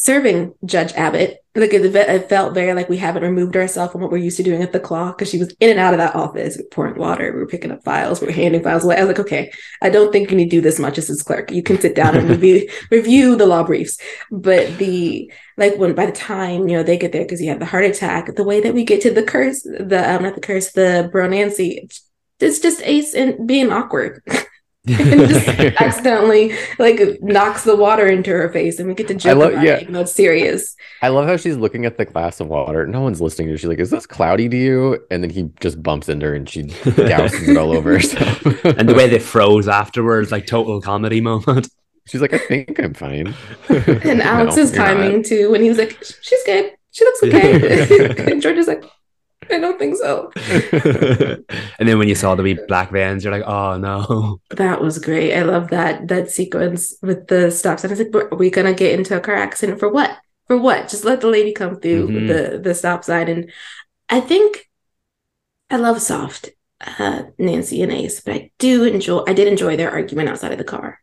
[0.00, 1.44] serving Judge Abbott.
[1.54, 4.42] Like it, it felt very like we haven't removed ourselves from what we're used to
[4.42, 6.96] doing at the claw because she was in and out of that office we pouring
[6.96, 8.96] water, we were picking up files, we were handing files away.
[8.96, 11.22] I was like, okay, I don't think you need to do this much as his
[11.22, 11.50] clerk.
[11.50, 13.98] You can sit down and review review the law briefs.
[14.30, 17.60] But the like when by the time you know they get there because he had
[17.60, 20.40] the heart attack, the way that we get to the curse, the um not the
[20.40, 24.22] curse, the bro Nancy, it's, it's just Ace and being awkward.
[24.88, 25.46] and just
[25.80, 29.64] accidentally like knocks the water into her face and we get to joke love- about
[29.64, 29.74] yeah.
[29.76, 32.86] it even though it's serious I love how she's looking at the glass of water.
[32.86, 33.58] No one's listening to her.
[33.58, 35.06] She's like, Is this cloudy to you?
[35.10, 38.44] And then he just bumps into her and she douses it all over herself.
[38.64, 41.68] and the way they froze afterwards, like total comedy moment.
[42.06, 43.34] she's like, I think I'm fine.
[43.68, 44.94] and No, alex's you're not.
[44.94, 48.82] timing too when he was like she's good she looks okay and george is like
[49.56, 50.30] i don't think so
[51.78, 54.40] and then when you saw the wee black vans, you're like, oh no.
[54.50, 58.36] that was great i love that that sequence with the stop sign it's like are
[58.36, 60.10] we gonna get into a car accident for what
[60.50, 60.88] For what?
[60.90, 62.26] Just let the lady come through Mhm.
[62.30, 63.28] the the stop sign.
[63.28, 63.42] And
[64.08, 64.66] I think
[65.70, 66.50] I love soft
[66.98, 69.22] uh, Nancy and Ace, but I do enjoy.
[69.28, 70.98] I did enjoy their argument outside of the car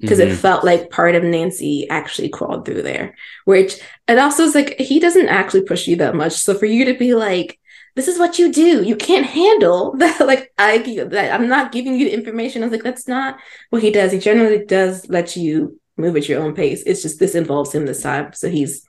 [0.00, 0.36] because it Mhm.
[0.36, 3.16] felt like part of Nancy actually crawled through there.
[3.44, 3.74] Which
[4.06, 6.34] it also is like he doesn't actually push you that much.
[6.34, 7.58] So for you to be like,
[7.96, 10.20] this is what you do, you can't handle that.
[10.20, 10.78] Like I,
[11.08, 12.62] that I'm not giving you the information.
[12.62, 13.38] I was like, that's not
[13.70, 14.12] what he does.
[14.12, 16.82] He generally does let you move at your own pace.
[16.86, 18.86] It's just this involves him this time, so he's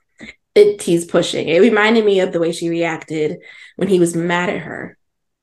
[0.54, 0.82] it.
[0.82, 1.48] He's pushing.
[1.48, 3.38] It reminded me of the way she reacted
[3.76, 4.96] when he was mad at her.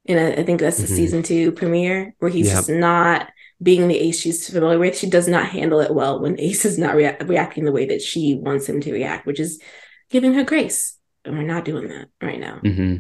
[0.08, 0.96] And I, I think that's the Mhm.
[0.96, 2.56] season two premiere where he's Yep.
[2.56, 3.30] just not
[3.64, 4.96] being the ace she's familiar with.
[4.98, 8.02] She does not handle it well when Ace is not rea- reacting the way that
[8.02, 9.60] she wants him to react, which is
[10.12, 10.98] giving her grace.
[11.24, 12.60] And we're not doing that right now.
[12.60, 12.96] hmm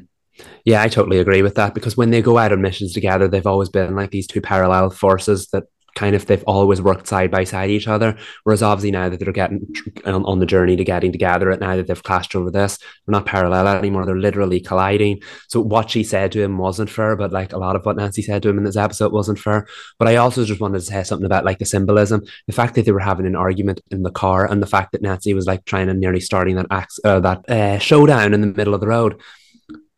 [0.66, 3.48] Yeah, I totally agree with that because when they go out on missions together, they've
[3.48, 5.64] always been like these two parallel forces that
[5.96, 8.18] kind of they've always worked side by side each other.
[8.44, 9.66] Whereas obviously now that they're getting
[10.06, 13.26] on, the journey to getting together, and now that they've clashed over this, they're not
[13.26, 14.06] parallel anymore.
[14.06, 15.22] They're literally colliding.
[15.48, 18.22] So what she said to him wasn't fair, but like a lot of what Nancy
[18.22, 19.68] said to him in this episode wasn't fair.
[19.98, 22.86] But I also just wanted to say something about like the symbolism, the fact that
[22.86, 25.64] they were having an argument in the car, and the fact that Nancy was like
[25.66, 28.88] trying to nearly starting that ax- uh, that uh, showdown in the middle of the
[28.88, 29.22] road.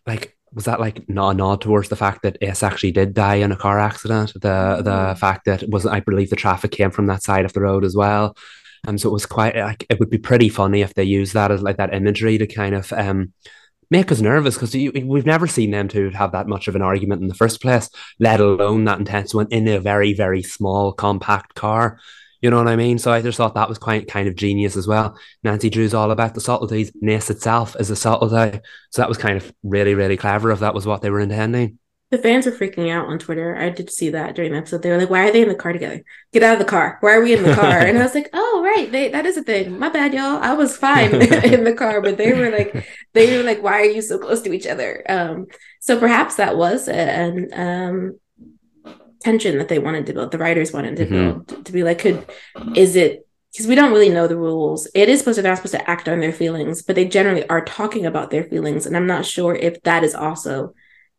[0.07, 3.35] Like was that like not a nod towards the fact that Ace actually did die
[3.35, 4.33] in a car accident?
[4.33, 7.61] The the fact that was I believe the traffic came from that side of the
[7.61, 8.35] road as well.
[8.87, 11.51] Um, so it was quite like it would be pretty funny if they use that
[11.51, 13.33] as like that imagery to kind of um
[13.89, 17.21] make us nervous because we've never seen them two have that much of an argument
[17.21, 17.89] in the first place,
[18.19, 21.99] let alone that intense one in a very very small compact car.
[22.41, 22.99] You know what I mean?
[22.99, 25.17] So I just thought that was quite kind of genius as well.
[25.43, 26.91] Nancy Drew's all about the subtleties.
[26.95, 28.59] Nace itself is a subtlety.
[28.91, 31.79] So that was kind of really, really clever if that was what they were intending.
[32.09, 33.57] The fans were freaking out on Twitter.
[33.57, 34.81] I did see that during the episode.
[34.81, 36.01] They were like, "Why are they in the car together?
[36.31, 36.97] Get out of the car!
[37.01, 39.35] Why are we in the car?" and I was like, "Oh, right, they, that is
[39.35, 39.77] a thing.
[39.77, 40.41] My bad, y'all.
[40.41, 41.13] I was fine
[41.43, 44.41] in the car, but they were like, they were like, why are you so close
[44.43, 45.47] to each other?" Um,
[45.81, 48.19] so perhaps that was an um
[49.19, 50.31] tension that they wanted to build.
[50.31, 51.09] The writers wanted to Mhm.
[51.47, 52.25] build to, be like, could
[52.75, 54.87] is it because we don't really know the rules.
[54.93, 57.47] It is supposed to they're not supposed to act on their feelings, but they generally
[57.49, 60.73] are talking about their feelings, and I'm not sure if that is also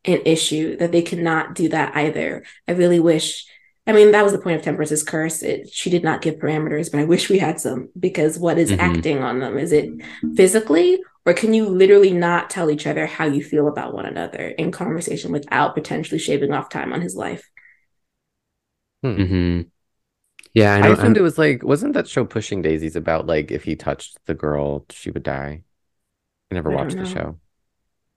[0.04, 2.44] an issue that they cannot do that either.
[2.68, 3.46] I really wish.
[3.86, 5.42] I mean, that was the point of Temperance's curse.
[5.42, 8.70] It, she did not give parameters, but I wish we had some because what is
[8.70, 8.78] Mhm.
[8.78, 9.56] acting on them?
[9.58, 9.90] Is it
[10.36, 14.48] physically, or can you literally not tell each other how you feel about one another
[14.58, 17.48] in conversation without potentially shaving off time on his life?
[19.04, 19.62] Mm-hmm.
[20.54, 20.92] Yeah, I I, know.
[20.92, 24.18] assumed and- it was like, wasn't that show Pushing Daisies about like if he touched
[24.26, 25.64] the girl, she would die?
[26.50, 27.40] I never I watched the show.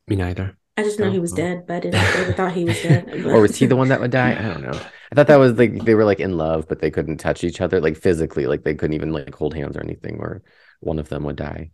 [0.08, 0.58] me neither.
[0.78, 1.38] I just know Oh, he was well.
[1.38, 3.10] dead, but I didn't I never thought he was dead.
[3.26, 4.32] or was he the one that would die?
[4.32, 4.82] I don't know.
[5.12, 7.62] I thought that was like they were like in love, but they couldn't touch each
[7.62, 10.44] other, like physically, like they couldn't even like hold hands or anything, or
[10.80, 11.72] one of them would die.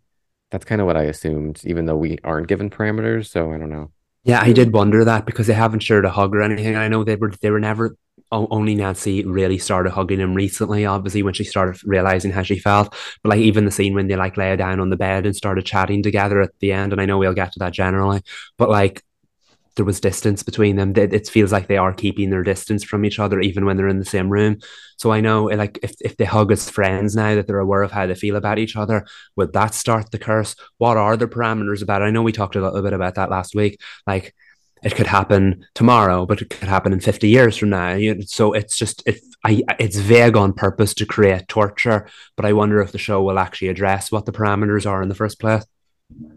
[0.50, 3.28] That's kind of what I assumed, even though we aren't given parameters.
[3.28, 3.92] So I don't know.
[4.24, 6.76] Yeah, I did wonder that because they haven't shared a hug or anything.
[6.76, 7.96] I know they were they were never
[8.30, 12.94] only Nancy really started hugging him recently, obviously when she started realizing how she felt.
[13.22, 15.64] But like even the scene when they like lay down on the bed and started
[15.64, 18.20] chatting together at the end, and I know we'll get to that generally,
[18.58, 19.02] but like
[19.78, 20.92] there was distance between them.
[20.96, 24.00] It, feels like they are keeping their distance from each other even when they're in
[24.00, 24.58] the same room.
[24.96, 27.92] So I know like if, if they hug as friends now that they're aware of
[27.92, 29.06] how they feel about each other,
[29.36, 30.56] would that start the curse?
[30.78, 32.06] What are the parameters about it?
[32.06, 33.80] I know we talked a little bit about that last week.
[34.04, 34.34] Like
[34.82, 37.96] it could happen tomorrow, but it could happen in 50 years from now.
[38.26, 42.80] So it's just it, I, it's vague on purpose to create torture, but I wonder
[42.80, 45.64] if the show will actually address what the parameters are in the first place.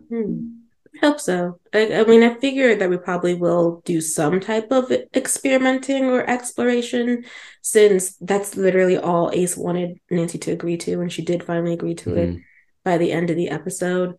[0.10, 0.61] Hmm.
[1.02, 1.60] I hope so.
[1.74, 6.30] I, I mean, I figure that we probably will do some type of experimenting or
[6.30, 7.26] exploration,
[7.62, 11.96] since that's literally all Ace wanted Nancy to agree to, and she did finally agree
[11.96, 12.44] to it Mhm.
[12.84, 14.16] by the end of the episode.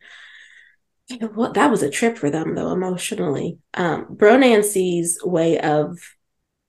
[1.34, 3.58] What that was a trip for them though, emotionally.
[3.74, 5.98] Um, Bro Nancy's way of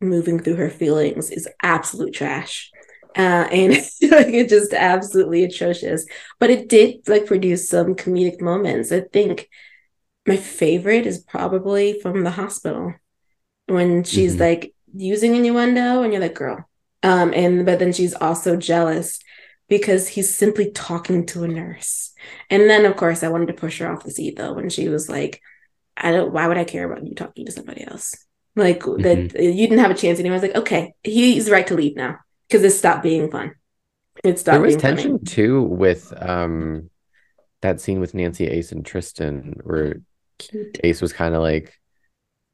[0.01, 2.71] moving through her feelings is absolute trash.
[3.15, 6.05] Uh, and like it's just absolutely atrocious.
[6.39, 8.91] But it did like produce some comedic moments.
[8.91, 9.49] I think
[10.27, 12.93] my favorite is probably from the hospital
[13.67, 14.39] when she's Mhm.
[14.39, 16.69] like using innuendo and you're like, girl.
[17.03, 19.19] Um, and but then she's also jealous
[19.69, 22.13] because he's simply talking to a nurse.
[22.49, 24.89] And then of course I wanted to push her off the seat though when she
[24.89, 25.41] was like,
[25.97, 28.15] I don't why would I care about you talking to somebody else?
[28.55, 30.19] Like that you didn't have a chance.
[30.19, 33.53] And he was like, okay, he's right to leave now because it stopped being fun.
[34.23, 35.03] It stopped there was being funny.
[35.03, 36.89] tension too with um
[37.61, 40.01] that scene with Nancy Ace and Tristan where
[40.39, 40.79] Cute.
[40.83, 41.73] Ace was kind of like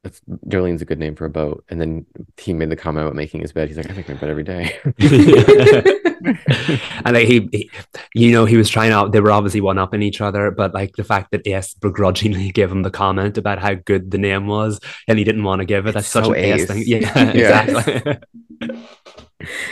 [0.04, 1.64] That's Jolene's a good name for a boat.
[1.68, 2.06] And then
[2.38, 3.68] he made the comment about making his bed.
[3.68, 4.78] He's like, I make my bed every day.
[7.04, 7.70] and like he, he,
[8.14, 9.12] you know, he was trying out.
[9.12, 12.50] They were obviously one up in each other, but like the fact that Ace begrudgingly
[12.52, 15.64] gave him the comment about how good the name was, and he didn't want to
[15.66, 15.92] give it.
[15.92, 16.66] That's such so an Ace Ace.
[16.66, 16.84] thing.
[16.86, 17.62] Yeah, Yeah.
[17.64, 18.18] exactly.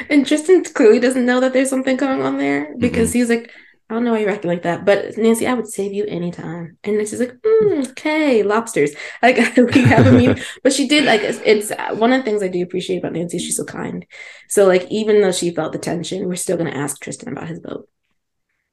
[0.08, 3.50] And Tristan clearly doesn't know that there's something going on there because he's like,
[3.90, 6.76] I don't know why you're acting like that, but Nancy, I would save you anytime.
[6.84, 8.90] And Nancy's like, mm, okay, lobsters.
[9.22, 12.42] Like we have a but she did like it's, it's uh, one of the things
[12.42, 13.38] I do appreciate about Nancy.
[13.38, 14.04] She's so kind.
[14.48, 17.60] So like even though she felt the tension, we're still gonna ask Tristan about his
[17.60, 17.88] boat.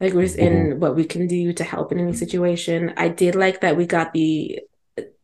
[0.02, 2.94] Like we're just in what we can do to help in any situation.
[2.98, 4.60] I did like that we got the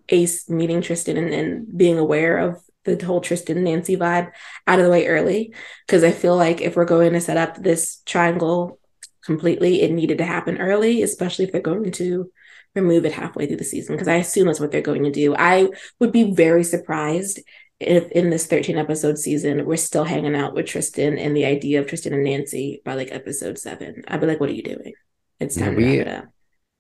[0.08, 4.32] Ace meeting Tristan and, and being aware of the whole Tristan Nancy vibe
[4.68, 5.54] out of the way early
[5.86, 8.80] because I feel like if we're going to set up this triangle
[9.26, 12.32] completely, it needed to happen early, especially if they're going to
[12.76, 15.36] remove it halfway through the season because I assume that's what they're going to do.
[15.36, 15.70] I
[16.00, 17.42] would be very surprised
[17.80, 21.80] if in this 13 episode season we're still hanging out with Tristan and the idea
[21.80, 24.04] of Tristan and Nancy by like episode seven.
[24.08, 24.94] I'd be like, what are you doing?
[25.40, 26.26] It's time we- to wrap it up.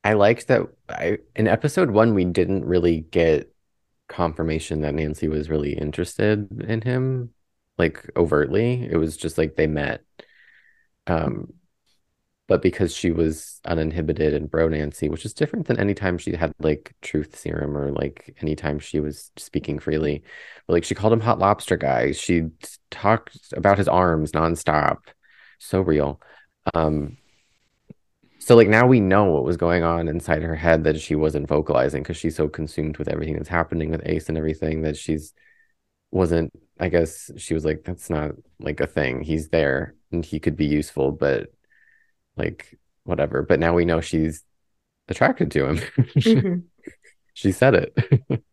[0.03, 3.53] I liked that I in episode one we didn't really get
[4.09, 7.29] confirmation that Nancy was really interested in him,
[7.77, 8.87] like overtly.
[8.89, 10.01] It was just like they met.
[11.05, 11.53] Um,
[12.51, 16.51] but because she was uninhibited and bro Nancy, which is different than anytime she had
[16.59, 20.21] like truth serum or like anytime she was speaking freely.
[20.67, 22.11] But like she called him hot lobster guy.
[22.11, 22.49] She
[22.89, 24.97] talked about his arms nonstop.
[25.59, 26.19] So real.
[26.73, 27.15] Um,
[28.39, 31.47] so like now we know what was going on inside her head that she wasn't
[31.47, 35.33] vocalizing because she's so consumed with everything that's happening with Ace and everything that she's
[36.11, 39.21] wasn't I guess she was like that's not like a thing.
[39.21, 41.47] He's there and he could be useful, but
[42.37, 43.43] like whatever.
[43.43, 44.43] But now we know she's
[45.07, 45.77] attracted to him.
[46.15, 46.63] Mhm.
[47.33, 47.93] she said it.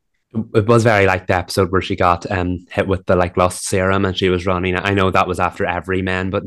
[0.54, 3.64] it was very like the episode where she got um hit with the like lust
[3.64, 4.76] serum and she was running.
[4.76, 6.44] I know that was after every man, but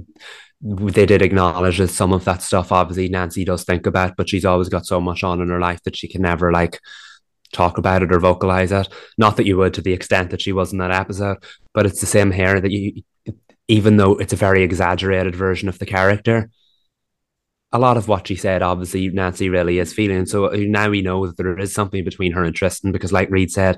[0.61, 4.45] they did acknowledge that some of that stuff obviously Nancy does think about, but she's
[4.45, 6.79] always got so much on in her life that she can never like
[7.51, 8.87] talk about it or vocalize it.
[9.17, 11.37] Not that you would to the extent that she was in that episode,
[11.73, 13.01] but it's the same here that you
[13.67, 16.49] even though it's a very exaggerated version of the character,
[17.73, 20.25] a lot of what she said, obviously, Nancy really is feeling.
[20.25, 23.29] So uh, now we know that there is something between her and Tristan because, like
[23.29, 23.77] Reed said,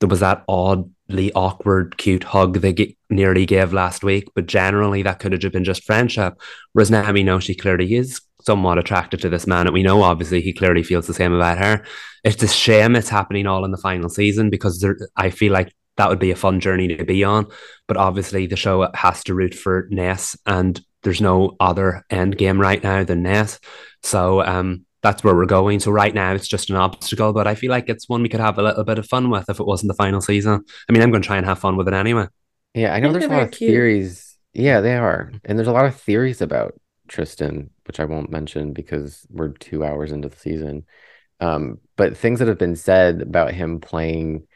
[0.00, 5.02] there was that oddly awkward, cute hug they g- nearly gave last week, but generally
[5.02, 6.40] that could have been just friendship.
[6.72, 10.02] Whereas now we know she clearly is somewhat attracted to this man, and we know
[10.02, 11.84] obviously he clearly feels the same about her.
[12.24, 15.72] It's a shame it's happening all in the final season because there, I feel like
[15.98, 17.46] that would be a fun journey to be on.
[17.86, 22.60] But obviously, the show has to root for Ness, and there's no other end game
[22.60, 23.58] right now than Ness.
[24.02, 25.80] So um, that's where we're going.
[25.80, 28.40] So right now, it's just an obstacle, but I feel like it's one we could
[28.40, 30.64] have a little bit of fun with if it wasn't the final season.
[30.88, 32.26] I mean, I'm going to try and have fun with it anyway.
[32.74, 33.62] Yeah, I know Yeah, there's a lot of cute.
[33.66, 34.38] theories.
[34.54, 35.32] Yeah, they are.
[35.44, 36.74] And there's a lot of theories about
[37.08, 40.86] Tristan, which I won't mention because we're two hours into the season.
[41.40, 44.46] Um, but things that have been said about him playing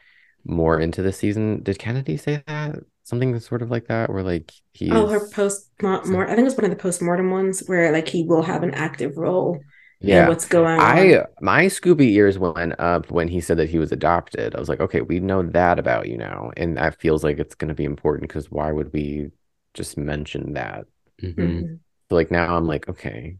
[0.44, 1.62] more into the season.
[1.62, 2.76] Did Kennedy say that?
[3.06, 6.24] Something sort of like that, where like he Oh, her is- post more.
[6.24, 8.64] I think it was one of the post mortem ones where like he will have
[8.64, 9.60] an active role
[10.00, 10.28] in yeah.
[10.28, 10.80] what's going on.
[10.80, 14.56] I my Scooby ears went up when he said that he was adopted.
[14.56, 17.54] I was like, okay, we know that about you now, and that feels like it's
[17.54, 19.30] going to be important because why would we
[19.72, 20.86] just mention that?
[21.22, 21.34] Mhm.
[21.36, 21.78] Mhm.
[22.10, 23.36] So like now I'm like, okay,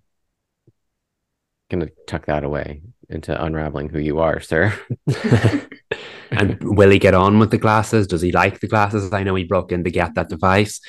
[1.72, 4.72] gonna tuck that away into unraveling who you are, sir.
[6.30, 8.06] and will he get on with the glasses?
[8.06, 9.12] Does he like the glasses?
[9.12, 10.80] I know he broke in to get that device.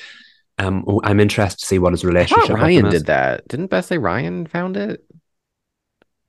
[0.58, 3.46] Um, I'm interested to see what his I relationship thought with Ryan him did that.
[3.48, 5.04] Didn't Bess say Ryan found it?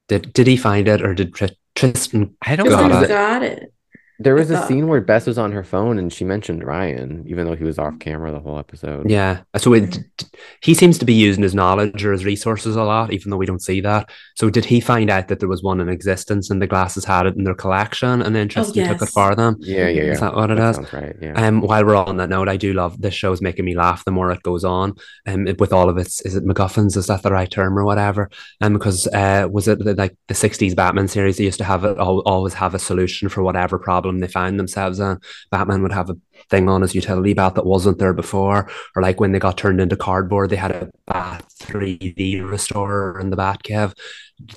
[0.07, 1.45] Did did he find it or did Tr-
[1.75, 2.35] Tristan?
[2.41, 3.05] I don't Tristan God, know.
[3.05, 3.73] I- got it.
[4.21, 7.45] There was a scene where Bess was on her phone and she mentioned Ryan, even
[7.45, 9.09] though he was off camera the whole episode.
[9.09, 9.97] Yeah, so it,
[10.61, 13.45] he seems to be using his knowledge or his resources a lot, even though we
[13.45, 14.09] don't see that.
[14.35, 17.27] So did he find out that there was one in existence and the glasses had
[17.27, 19.55] it in their collection, and then Tristan took it for them?
[19.59, 20.11] Yeah, yeah, yeah.
[20.11, 20.75] Is that what it That is?
[20.75, 21.15] sounds right.
[21.21, 21.33] Yeah.
[21.47, 24.11] Um, while we're on that note, I do love this show's making me laugh the
[24.11, 24.95] more it goes on.
[25.27, 26.95] Um, it- with all of its, is it MacGuffins?
[26.97, 28.29] Is that the right term or whatever?
[28.61, 31.37] Um, because uh, was it the, like the '60s Batman series?
[31.37, 34.59] They used to have it al- always have a solution for whatever problem they found
[34.59, 35.19] themselves in.
[35.51, 36.17] Batman would have a
[36.49, 39.79] thing on his utility belt that wasn't there before, or like when they got turned
[39.79, 43.93] into cardboard, they had a Bat 3D restorer in the Batcave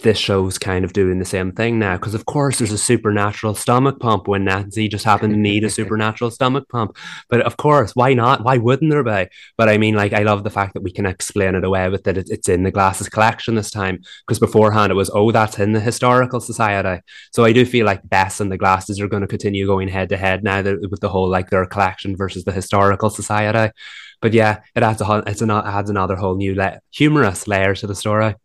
[0.03, 3.55] this show's kind of doing the same thing now because of course there's a supernatural
[3.55, 6.97] stomach pump when Nancy just happened to need a supernatural stomach pump.
[7.29, 8.45] But of course why not?
[8.45, 9.29] Why wouldn't there be?
[9.57, 12.05] But I mean like I love the fact that we can explain it away with
[12.05, 15.73] that it's in the glasses collection this time because beforehand it was oh that's in
[15.73, 17.03] the historical society.
[17.33, 20.11] So I do feel like Bess and the glasses are going to continue going head
[20.11, 23.73] to head now that, with the whole like their collection versus the historical society.
[24.21, 27.89] But yeah it adds a it's an, adds another whole new la- humorous layer to
[27.89, 28.37] the story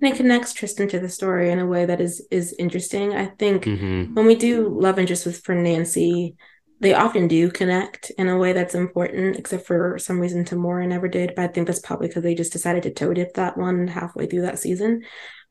[0.00, 3.14] and it connects Tristan to the story in a way that is is interesting.
[3.14, 4.14] I think Mhm.
[4.14, 6.36] when we do love interest with for Nancy,
[6.80, 11.08] they often do connect in a way that's important, except for some reason Tamora never
[11.08, 11.34] did.
[11.34, 14.26] But I think that's probably because they just decided to toe dip that one halfway
[14.26, 15.02] through that season.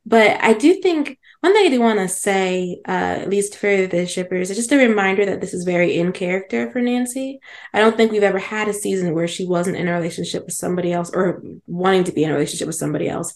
[0.08, 2.92] But I do think one thing I do want to say, uh,
[3.22, 6.70] at least for the shippers, is just a reminder that this is very in character
[6.70, 7.40] for Nancy.
[7.74, 10.54] I don't think we've ever had a season where she wasn't in a relationship with
[10.54, 13.34] somebody else or wanting to be in a relationship with somebody else,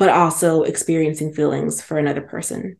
[0.00, 2.78] but also experiencing feelings for another person.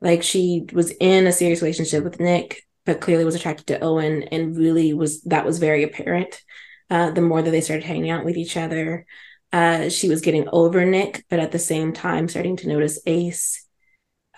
[0.00, 4.22] Like she was in a serious relationship with Nick, but clearly was attracted to Owen
[4.22, 6.40] and really was that was very apparent.
[6.88, 9.04] Uh, the more that they started hanging out with each other,
[9.52, 13.66] uh, she was getting over Nick, but at the same time starting to notice Ace.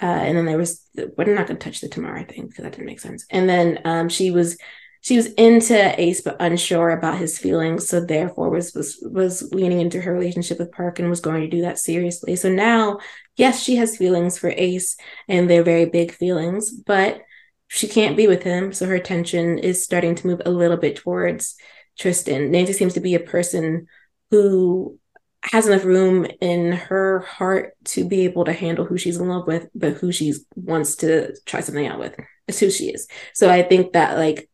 [0.02, 0.84] Uh, and then there was,
[1.16, 3.24] we're not going to touch the Tamara thing because that didn't make sense.
[3.30, 4.58] And then um, she was
[5.04, 9.80] she was into Ace but unsure about his feelings, so therefore was was was leaning
[9.80, 12.36] into her relationship with Park and was going to do that seriously.
[12.36, 13.00] So now,
[13.36, 14.96] yes, she has feelings for Ace,
[15.28, 17.20] and they're very big feelings, but
[17.68, 20.96] she can't be with him, so her attention is starting to move a little bit
[20.96, 21.54] towards
[21.98, 22.50] Tristan.
[22.50, 23.86] Nancy seems to be a person
[24.30, 24.98] who
[25.42, 29.46] has enough room in her heart to be able to handle who she's in love
[29.46, 32.16] with, but who she wants to try something out with.
[32.48, 33.06] It's who she is.
[33.34, 34.48] So I think that like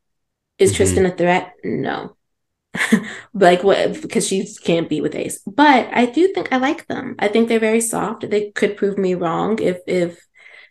[0.61, 0.77] is Mhm.
[0.77, 1.55] Tristan a threat?
[1.65, 2.17] No.
[3.35, 5.41] like what because she can't be with Ace.
[5.47, 7.17] But I do think I like them.
[7.19, 8.29] I think they're very soft.
[8.31, 10.21] They could prove me wrong if if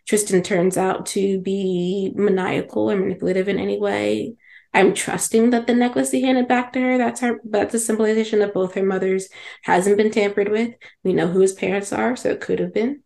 [0.08, 4.34] Tristan turns out to be maniacal or manipulative in any way.
[4.72, 8.40] I'm trusting that the necklace he handed back to her, that's her that's a symbolization
[8.42, 9.28] of both her mothers,
[9.64, 10.74] hasn't been tampered with.
[11.04, 13.02] We know who his parents are, so it could have been.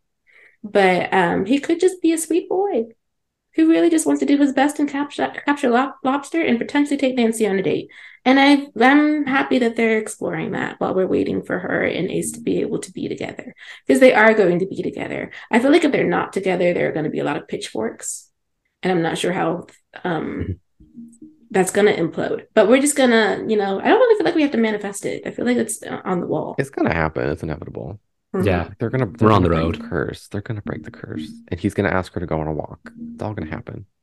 [0.63, 2.85] But um he could just be a sweet boy
[3.55, 6.97] who really just wants to do his best and capture capture lob- lobster and potentially
[6.97, 7.89] take Nancy on a date.
[8.25, 12.33] And I I'm happy that they're exploring that while we're waiting for her and Ace
[12.33, 13.55] to be able to be together
[13.87, 15.31] because they are going to be together.
[15.51, 17.49] I feel like if they're not together, there are going to be a lot of
[17.49, 18.31] pitchforks,
[18.83, 19.67] and I'm not sure how
[20.05, 20.61] um
[21.51, 22.47] that's going to implode.
[22.55, 25.07] But we're just gonna, you know, I don't really feel like we have to manifest
[25.07, 25.23] it.
[25.27, 26.57] I feel like it's uh, on the wall.
[26.59, 27.29] It's gonna happen.
[27.29, 28.01] It's inevitable.
[28.43, 28.71] Yeah.
[28.79, 29.07] They're gonna.
[29.07, 29.91] They're We're on the gonna break road.
[29.91, 30.29] curse.
[30.29, 32.81] They're gonna break the curse, and he's gonna ask her to go on a walk.
[33.13, 33.87] It's all gonna happen.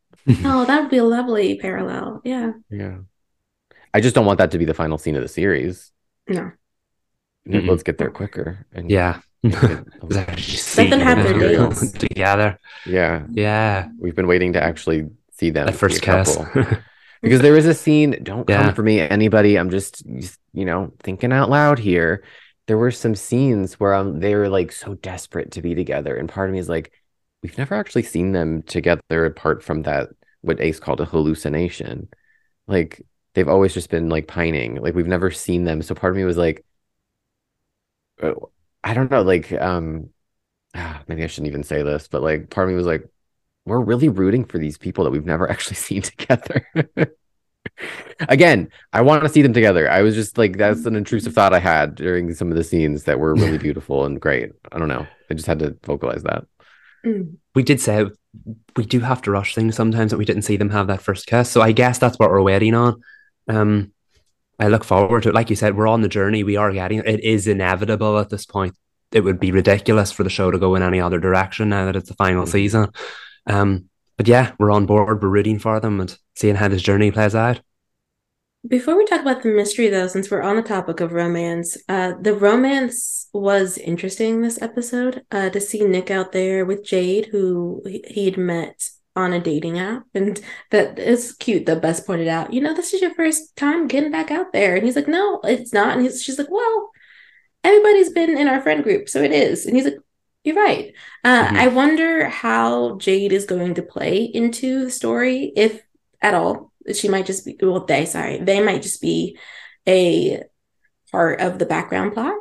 [0.45, 2.21] Oh, that would be a lovely parallel.
[2.23, 2.51] Yeah.
[2.69, 2.97] Yeah.
[3.93, 5.91] I just don't want that to be the final scene of the series.
[6.27, 6.51] No.
[7.47, 7.67] Mm-mm.
[7.67, 8.65] Let's get there quicker.
[8.71, 9.21] And Yeah.
[9.43, 10.27] Something Let
[10.91, 12.59] them have their together.
[12.85, 13.23] yeah.
[13.31, 13.89] Yeah.
[13.99, 15.65] We've been waiting to actually see them.
[15.65, 16.35] The be a first kiss.
[16.37, 16.67] couple.
[17.23, 18.65] because there is a scene don't Yeah.
[18.65, 20.03] come for me anybody i'm just
[20.53, 22.23] you know thinking out loud here
[22.71, 26.29] there were some scenes where um, they were like so desperate to be together and
[26.29, 26.93] part of me is like
[27.43, 30.07] we've never actually seen them together apart from that
[30.39, 32.07] what ace called a hallucination
[32.67, 33.01] like
[33.33, 36.23] they've always just been like pining like we've never seen them so part of me
[36.23, 36.63] was like
[38.23, 38.31] uh,
[38.85, 40.09] i don't know like um
[40.73, 43.05] ah, maybe i shouldn't even say this but like part of me was like
[43.65, 46.65] we're really rooting for these people that we've never actually seen together.
[48.29, 49.89] Again, I want to see them together.
[49.89, 53.03] I was just like, that's an intrusive thought I had during some of the scenes
[53.05, 54.51] that were really beautiful and great.
[54.71, 55.07] I don't know.
[55.29, 56.45] I just had to vocalize that.
[57.03, 57.37] Mm.
[57.55, 58.05] we did say
[58.77, 61.25] we do have to rush things sometimes that we didn't see them have that first
[61.25, 61.49] kiss.
[61.49, 63.01] So I guess that's what we're waiting on.
[63.47, 63.91] Um,
[64.59, 65.35] I look forward to it.
[65.35, 66.43] Like you said, we're on the journey.
[66.43, 68.75] We are getting it is inevitable at this point.
[69.11, 71.95] It would be ridiculous for the show to go in any other direction now that
[71.95, 72.49] it's the final Mhm.
[72.49, 72.87] season.
[73.47, 75.23] Um, but yeah, we're on board.
[75.23, 77.61] We're rooting for them and seeing how this journey plays out.
[78.67, 82.13] Before we talk about the mystery, though, since we're on the topic of romance, uh,
[82.21, 85.23] the romance was interesting this episode.
[85.31, 89.79] Uh, to see Nick out there with Jade, who he- he'd met on a dating
[89.79, 90.39] app, and
[90.69, 91.65] that is cute.
[91.65, 94.75] That Bess pointed out, you know, this is your first time getting back out there,
[94.75, 95.93] and he's like, no, it's not.
[95.95, 96.91] And he's, she's like, well,
[97.63, 99.65] everybody's been in our friend group, so it is.
[99.65, 99.97] And he's like,
[100.43, 100.93] you're right.
[101.23, 101.57] Uh, Mhm.
[101.57, 105.81] I wonder how Jade is going to play into the story, if
[106.21, 106.71] at all.
[106.93, 109.37] She might just be, well, they, sorry, they might just be
[109.87, 110.43] a
[111.11, 112.35] part of the background plot.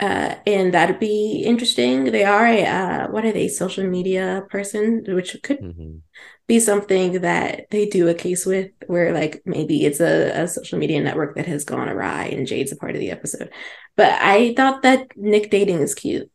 [0.00, 2.04] Uh, and that'd be interesting.
[2.06, 3.46] They are a uh, what are they?
[3.46, 6.00] Social media person, which could Mhm.
[6.48, 10.80] be something that they do a case with, where like maybe it's a, a social
[10.80, 13.50] media network that has gone awry, and Jade's a part of the episode.
[13.96, 16.28] But I thought that Nick dating is cute.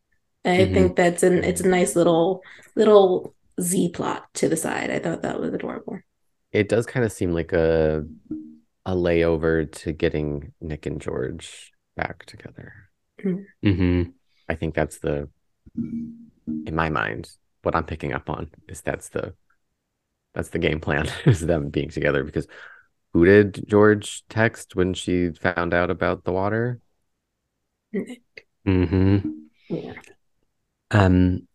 [0.44, 0.72] I Mhm.
[0.74, 2.42] think that's an it's a nice little
[2.76, 4.90] little Z plot to the side.
[4.90, 5.98] I thought that was adorable.
[6.52, 8.04] It does kind of seem like a
[8.86, 12.72] a layover to getting Nick and George back together.
[13.62, 14.02] hmm
[14.48, 15.28] I think that's the
[15.76, 17.30] in my mind,
[17.62, 19.34] what I'm picking up on is that's the
[20.34, 22.46] that's the game plan is them being together because
[23.12, 26.80] who did George text when she found out about the water?
[28.64, 29.94] hmm Yeah.
[30.90, 31.46] Um,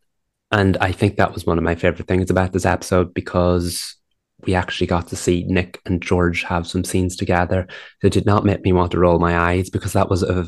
[0.51, 3.97] and I think that was one of my favorite things about this episode because
[4.45, 7.67] we actually got to see Nick and George have some scenes together
[8.01, 10.45] that did not make me want to roll my eyes because that was a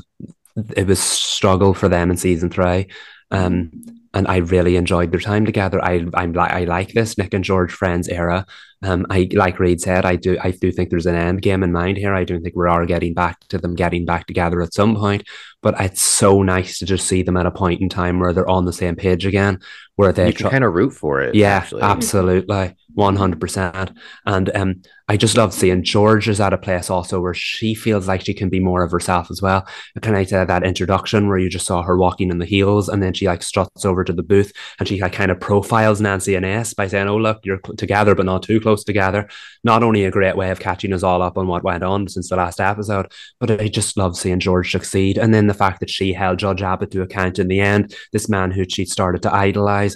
[0.75, 2.87] it was struggle for them in season three.
[3.31, 3.71] Um,
[4.13, 5.83] and I really enjoyed their time together.
[5.83, 8.45] I I'm like I like this Nick and George friends era.
[8.83, 11.71] Um, I like Reed said, I do I do think there's an end game in
[11.71, 12.13] mind here.
[12.13, 15.23] I don't think we are getting back to them getting back together at some point.
[15.61, 18.49] But it's so nice to just see them at a point in time where they're
[18.49, 19.59] on the same page again,
[19.95, 21.33] where they try- kind of root for it.
[21.35, 21.81] yeah, actually.
[21.81, 22.75] absolutely.
[22.97, 23.95] 100%.
[24.25, 28.09] And um, I just love seeing George is at a place also where she feels
[28.09, 29.65] like she can be more of herself as well.
[30.01, 33.01] Can I say that introduction where you just saw her walking in the heels and
[33.01, 36.35] then she like struts over to the booth and she like kind of profiles Nancy
[36.35, 39.29] and S by saying, Oh, look, you're together, but not too close together.
[39.63, 42.27] Not only a great way of catching us all up on what went on since
[42.27, 43.09] the last episode,
[43.39, 45.17] but I just love seeing George succeed.
[45.17, 48.27] And then the fact that she held Judge Abbott to account in the end, this
[48.27, 49.95] man who she started to idolize.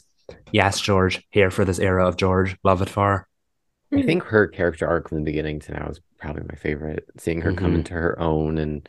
[0.54, 2.56] Yes, George, here for this era of George.
[2.64, 3.28] Love it for her.
[3.94, 7.06] I think her character arc from the beginning to now is probably my favorite.
[7.18, 7.76] Seeing her come Mhm.
[7.76, 8.88] into her own and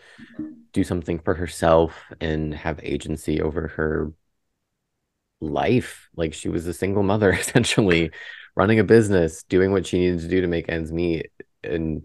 [0.72, 4.12] do something for herself and have agency over her
[5.40, 6.08] life.
[6.16, 8.10] Like she was a single mother, essentially,
[8.54, 11.30] running a business, doing what she needed to do to make ends meet.
[11.64, 12.02] And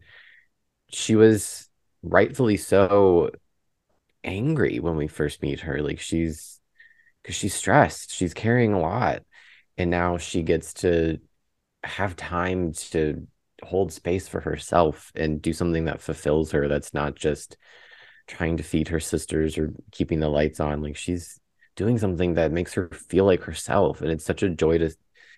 [0.91, 1.69] she was
[2.03, 3.32] rightfully so
[4.24, 5.82] angry when we first meet her.
[5.82, 6.60] Like she's
[7.24, 9.24] because she's stressed, she's carrying a lot.
[9.78, 11.19] And now she gets to
[11.84, 13.28] have time to
[13.64, 17.58] hold space for herself and do something that fulfills her that's not just
[18.28, 20.82] trying to feed her sisters or keeping the lights on.
[20.82, 21.40] Like she's
[21.76, 24.02] doing something that makes her feel like herself.
[24.02, 24.91] And it's such a joy to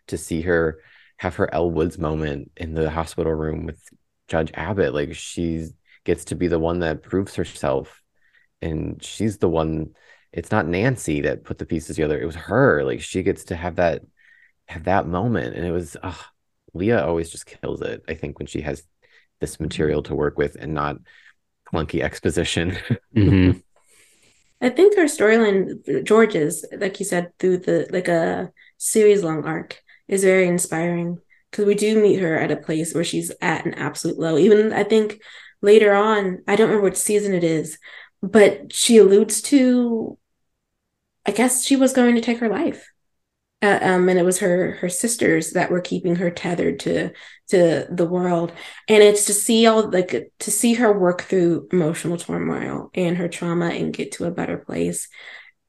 [0.08, 0.80] to see her
[1.18, 3.82] have her Elle Woods moment in the hospital room with
[4.28, 4.94] Judge Abbott.
[4.94, 5.68] Like she
[6.04, 8.02] gets to be the one that proves herself.
[8.62, 9.92] And she's the one
[10.32, 12.84] it's not Nancy that put the pieces together it was her.
[12.84, 14.02] Like she gets to have that
[14.70, 16.14] have that moment and it was uh,
[16.74, 18.84] Leah always just kills it I think when she has
[19.42, 20.98] this material to work with and not
[21.72, 22.78] clunky exposition
[23.16, 23.64] Mhm.
[24.62, 29.82] I think her storyline, George's, like you said, through the like a series long arc,
[30.08, 31.20] is very inspiring
[31.50, 34.38] because we do meet her at a place where she's at an absolute low.
[34.38, 35.22] Even I think
[35.62, 37.78] later on, I don't remember which season it is,
[38.22, 40.18] but she alludes to,
[41.26, 42.86] I guess she was going to take her life.
[43.62, 47.12] Uh, um, and it was her her sisters that were keeping her tethered to
[47.50, 48.54] to the world.
[48.88, 53.28] And it's to see all like to see her work through emotional turmoil and her
[53.28, 55.10] trauma and get to a better place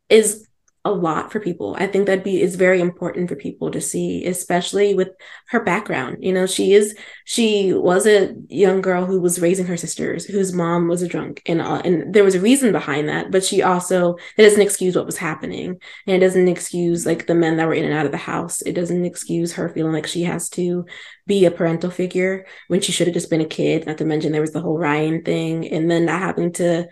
[0.09, 0.47] is
[0.85, 1.77] a lot for people.
[1.79, 5.11] I think that'd be is very important for people to see especially with
[5.49, 6.19] her background.
[6.21, 10.55] You know she is she was a young girl who was raising her sisters whose
[10.55, 13.63] mom was a drunk and uh, and there was a reason behind that but she
[13.63, 15.81] also it doesn't excuse what was happening.
[16.07, 18.63] And it doesn't excuse like the men that were in and out of the house.
[18.63, 20.87] It doesn't excuse her feeling like she has to
[21.27, 24.33] be a parental figure when she should have just been a kid not to mention
[24.33, 26.89] there was the whole ryan thing and then not having to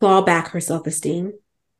[0.00, 1.32] claw back her self-esteem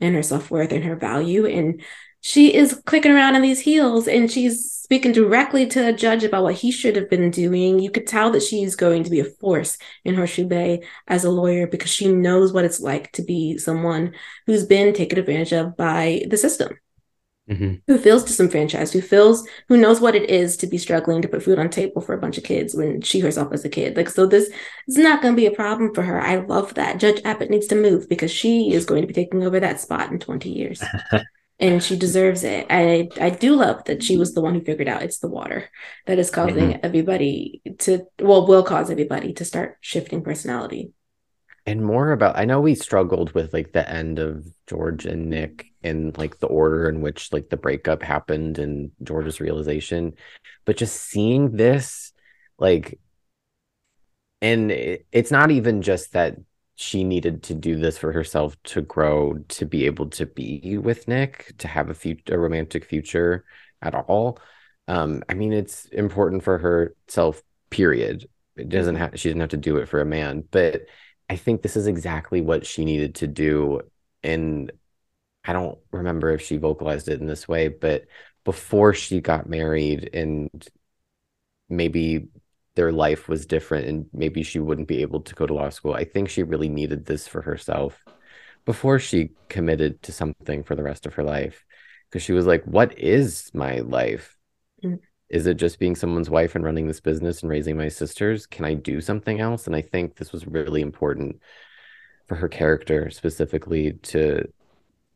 [0.03, 1.83] and her self-worth and her value and
[2.23, 6.45] she is clicking around in these heels and she's speaking directly to a judge about
[6.45, 7.81] what he should have been doing.
[7.81, 11.31] You could tell that she's going to be a force in Horseshoe Bay as a
[11.31, 14.15] lawyer because she knows what it's like to be someone
[14.47, 16.79] who's been taken advantage of by the system
[17.51, 17.82] Mhm.
[17.89, 21.43] who feels disenfranchised, who feels who knows what it is to be struggling to put
[21.43, 23.97] food on table for a bunch of kids when she herself was a kid.
[23.97, 24.48] Like so this
[24.86, 26.20] is not going to be a problem for her.
[26.20, 26.98] I love that.
[26.98, 30.12] Judge Abbott needs to move because she is going to be taking over that spot
[30.12, 30.82] in 20 years.
[31.59, 32.66] and she deserves it.
[32.70, 35.69] I I do love that she was the one who figured out it's the water
[36.06, 40.93] that is causing everybody to well will cause everybody to start shifting personality.
[41.67, 45.67] And more about i know we struggled with like the end of george and nick
[45.83, 50.13] and like the order in which like the breakup happened and george's realization
[50.65, 52.13] but just seeing this
[52.59, 52.99] like
[54.41, 56.37] and it, it's not even just that
[56.75, 61.07] she needed to do this for herself to grow to be able to be with
[61.07, 63.45] Nick to have a future a romantic future
[63.81, 64.39] at all.
[64.89, 68.29] Um I mean it's important for herself period.
[68.57, 70.83] It doesn't have she doesn't have to do it for a man but
[71.33, 73.81] I think this is exactly what she needed to do
[74.23, 74.71] and
[75.43, 78.05] I don't remember if she vocalized it in this way but
[78.45, 80.51] before she got married and
[81.71, 82.29] maybe
[82.75, 85.95] their life was different and maybe she wouldn't be able to go to law school.
[85.95, 87.99] I think she really needed this for herself
[88.67, 91.65] before she committed to something for the rest of her life.
[92.11, 94.37] Because she was like, What is my life?
[94.85, 95.01] Mm.
[95.33, 98.47] Is it just being someone's wife and running this business and raising my sisters?
[98.47, 99.67] Can I do something else?
[99.67, 101.41] And I think this was really important
[102.29, 104.47] for her character specifically to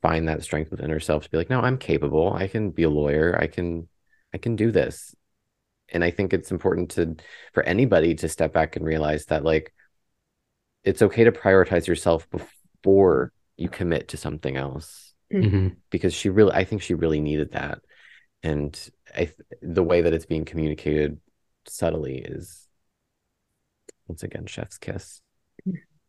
[0.03, 2.33] find that strength within herself to be like, no, I'm capable.
[2.33, 3.39] I can be a lawyer.
[3.41, 3.89] I can
[4.35, 5.15] I can do this
[5.91, 7.15] and i think it's important to
[7.55, 9.73] for anybody to step back and realize that like
[10.83, 15.77] it's okay to prioritize yourself before you commit to something else Mhm.
[15.91, 17.79] because she really i think she really needed that
[18.43, 21.19] and i th- the way that it's being communicated
[21.67, 22.67] subtly is
[24.09, 25.21] once again chef's kiss.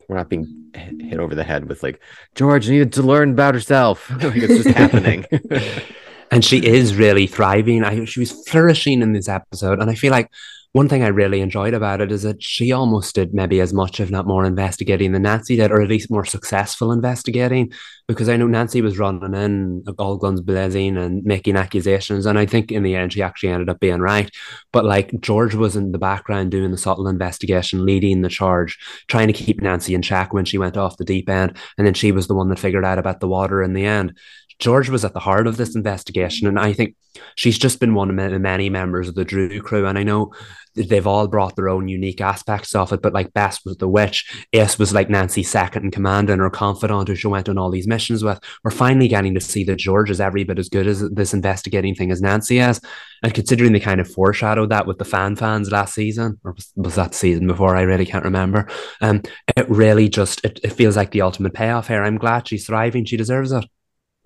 [0.07, 2.01] We're not being hit, hit over the head with like
[2.35, 5.25] george needed to learn about herself like it's just happening.
[6.29, 7.85] And she is really thriving.
[7.85, 10.29] I she was flourishing in this episode, and I feel like
[10.73, 13.99] one thing I really enjoyed about it is that she almost did maybe as much,
[13.99, 17.71] if not more, investigating than Nancy did, or at least more successful investigating.
[18.07, 22.45] Because I know Nancy was running in all guns blazing and making accusations, and I
[22.45, 24.29] think in the end she actually ended up being right.
[24.71, 28.77] But like George was in the background doing the subtle investigation, leading the charge,
[29.07, 31.93] trying to keep Nancy in check when she went off the deep end, and then
[31.93, 34.17] she was the one that figured out about the water in the end.
[34.59, 36.95] George was at the heart of this investigation, and I think
[37.35, 39.85] she's just been one of many members of the Drew crew.
[39.85, 40.33] And I know
[40.75, 44.31] they've all brought their own unique aspects of it, but like Bess was the witch,
[44.53, 47.71] Ace was like Nancy's second in command and her confidant who she went on all
[47.71, 48.39] these missions with.
[48.63, 51.95] We're finally getting to see that George is every bit as good as this investigating
[51.95, 52.79] thing as Nancy is.
[53.23, 56.71] And considering they kind of foreshadowed that with the fan fans last season, or was,
[56.75, 57.75] was that season before?
[57.75, 58.67] I really can't remember.
[59.01, 59.23] Um,
[59.55, 62.03] it really just it, it feels like the ultimate payoff here.
[62.03, 63.05] I'm glad she's thriving.
[63.05, 63.65] She deserves it.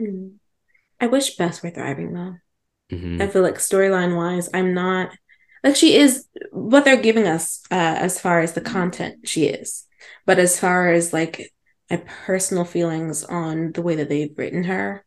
[0.01, 0.33] Mm.
[0.99, 2.35] I wish Bess were thriving though.
[2.91, 3.21] Mhm.
[3.21, 5.11] I feel like storyline wise, I'm not
[5.63, 9.85] like she is what they're giving us uh, as far as the content she is,
[10.25, 11.53] but as far as like
[11.89, 15.05] my personal feelings on the way that they've written her,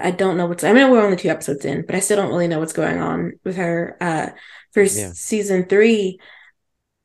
[0.00, 0.64] I don't know what's.
[0.64, 3.00] I mean, we're only two episodes in, but I still don't really know what's going
[3.00, 3.96] on with her.
[4.00, 4.30] Uh,
[4.72, 5.10] for Yeah.
[5.12, 6.20] season three,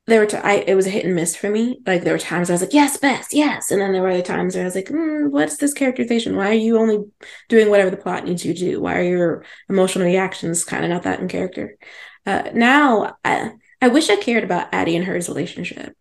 [0.07, 1.79] there were t- I it was a hit and miss for me.
[1.85, 4.21] Like there were times I was like, yes, best, yes, and then there were other
[4.21, 6.35] times where I was like, mm, what's this characterization?
[6.35, 7.03] Why are you only
[7.49, 8.81] doing whatever the plot needs you to do?
[8.81, 11.77] Why are your emotional reactions kind of not that in character?
[12.25, 13.51] Uh, now, I,
[13.81, 15.95] I wish I cared about Addie and hers relationship.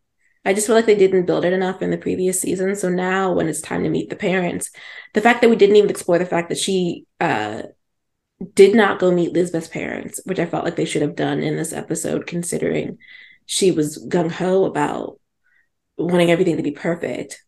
[0.44, 2.76] I just feel like they didn't build it enough in the previous season.
[2.76, 4.70] So now, when it's time to meet the parents,
[5.14, 7.62] the fact that we didn't even explore the fact that she uh,
[8.52, 11.56] did not go meet Lisbeth's parents, which I felt like they should have done in
[11.56, 12.98] this episode, considering
[13.46, 15.20] she was gung ho about
[15.96, 17.44] wanting everything to be perfect.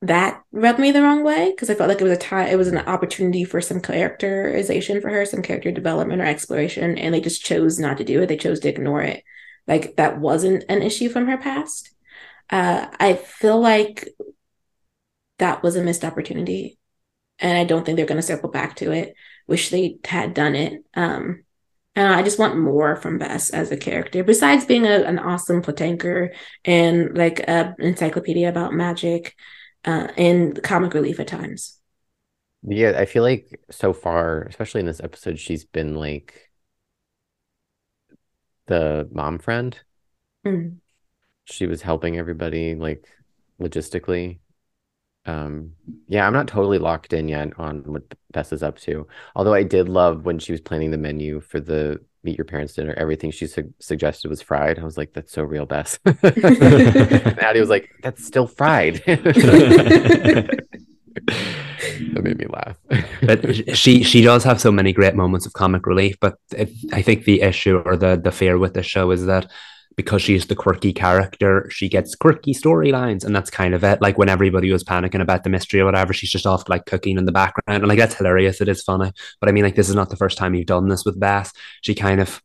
[0.00, 2.56] That rubbed me the wrong way because I felt like it was a time, it
[2.56, 7.20] was an opportunity for some characterization for her, some character development or exploration, and they
[7.20, 8.26] just chose not to do it.
[8.26, 9.24] They chose to ignore it.
[9.66, 11.90] Like that wasn't an issue from her past.
[12.48, 14.08] Uh, I feel like
[15.38, 16.78] that was a missed opportunity,
[17.38, 19.14] and I don't think they're going to circle back to it.
[19.46, 20.84] Wish they had done it.
[20.94, 21.44] Um,
[21.98, 25.62] and I just want more from Bess as a character, besides being a, an awesome
[25.62, 26.32] platanker
[26.64, 29.34] and like an encyclopedia about magic
[29.84, 31.76] uh, and comic relief at times.
[32.62, 36.48] Yeah, I feel like so far, especially in this episode, she's been like
[38.66, 39.76] the mom friend.
[40.46, 40.76] Mm.
[41.46, 43.08] She was helping everybody like
[43.60, 44.38] logistically.
[45.28, 45.72] Um,
[46.06, 48.02] yeah, I'm not totally locked in yet on what
[48.32, 49.06] Bess is up to.
[49.36, 52.72] Although I did love when she was planning the menu for the meet your parents
[52.72, 54.78] dinner, everything she su- suggested was fried.
[54.78, 55.98] I was like, that's so real, Bess.
[56.06, 56.18] and
[57.40, 59.02] Addie was like, that's still fried.
[59.06, 60.62] that
[62.22, 62.76] made me laugh.
[63.22, 66.16] but she she does have so many great moments of comic relief.
[66.20, 69.50] But it, I think the issue or the the fear with the show is that
[69.98, 74.00] because she's the quirky character, she gets quirky storylines, and that's kind of it.
[74.00, 77.18] Like when everybody was panicking about the mystery or whatever, she's just off like cooking
[77.18, 78.60] in the background, and like that's hilarious.
[78.60, 79.10] It is funny,
[79.40, 81.52] but I mean, like this is not the first time you've done this with Bess.
[81.82, 82.40] She kind of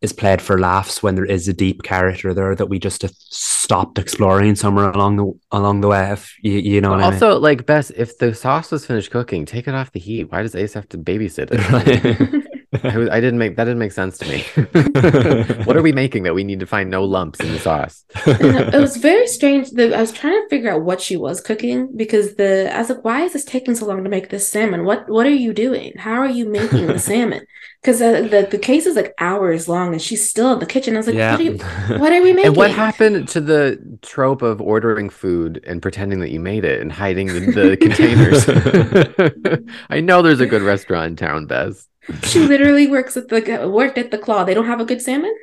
[0.00, 3.12] is played for laughs when there is a deep character there that we just have
[3.18, 6.10] stopped exploring somewhere along the along the way.
[6.10, 7.22] If you, you know what I mean.
[7.22, 10.32] also, like Bess, if the sauce was finished cooking, take it off the heat.
[10.32, 12.43] Why does Ace have to babysit it?
[12.82, 14.42] I, was- I didn't make that didn't make sense to me.
[15.64, 18.04] what are we making that we need to find no lumps in the sauce?
[18.26, 19.70] It was very strange.
[19.70, 22.90] The, I was trying to figure out what she was cooking because the I was
[22.90, 24.84] like, why is this taking so long to make this salmon?
[24.84, 25.92] What what are you doing?
[25.98, 27.46] How are you making the salmon?
[27.84, 30.94] Because uh, the the case is like hours long, and she's still in the kitchen.
[30.94, 31.32] I was like, yeah.
[31.32, 31.58] what, are you,
[31.98, 32.46] what are we making?
[32.46, 36.80] And what happened to the trope of ordering food and pretending that you made it
[36.80, 39.68] and hiding the, the containers?
[39.90, 41.86] I know there's a good restaurant in town, Bess.
[42.24, 44.44] She literally works at the worked at the claw.
[44.44, 45.34] They don't have a good salmon.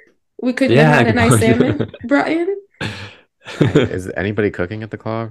[0.42, 1.42] We could Yeah, have had a nice point.
[1.42, 2.56] salmon brought in.
[3.60, 5.30] Is anybody cooking at the claw?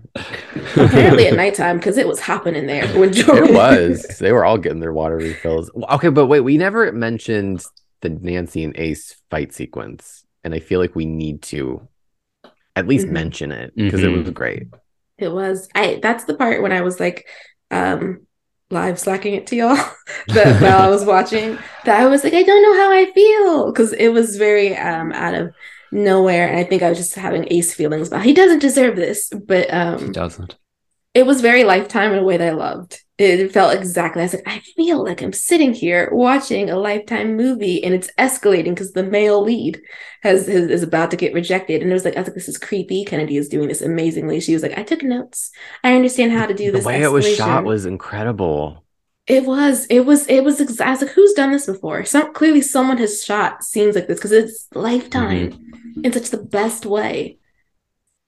[0.76, 4.18] Apparently at nighttime because it was hopping in there when Jordan It was.
[4.18, 5.70] They were all getting their water refills.
[5.92, 7.64] Okay, but wait, we never mentioned
[8.00, 11.86] the Nancy and Ace fight sequence, and I feel like we need to
[12.76, 13.12] at least Mhm.
[13.12, 14.22] mention it because it Mhm.
[14.24, 14.68] was great.
[15.18, 15.68] It was.
[15.74, 17.28] I that's the part when I was like
[17.70, 18.26] um
[18.70, 19.76] live slacking it to y'all
[20.28, 23.72] that while I was watching that I was like, I don't know how I feel.
[23.72, 25.54] Cause it was very um out of
[25.92, 26.48] nowhere.
[26.48, 29.30] And I think I was just having ace feelings about he doesn't deserve this.
[29.30, 30.56] But um He doesn't.
[31.14, 33.00] It was very lifetime in a way that I loved.
[33.18, 34.22] It felt exactly.
[34.22, 38.10] I was like, I feel like I'm sitting here watching a lifetime movie, and it's
[38.18, 39.78] escalating because the male lead
[40.22, 41.82] has, has is about to get rejected.
[41.82, 43.04] And it was like, I was like, this is creepy.
[43.04, 44.40] Kennedy is doing this amazingly.
[44.40, 45.50] She was like, I took notes.
[45.84, 46.86] I understand how to do The this.
[46.86, 48.84] way it was shot was incredible.
[49.26, 49.86] It was.
[49.86, 50.26] It was.
[50.28, 50.60] It was.
[50.60, 52.04] Ex- I was like, who's done this before?
[52.04, 56.04] Some clearly someone has shot scenes like this because it's lifetime Mm-hmm.
[56.04, 57.36] in such the best way.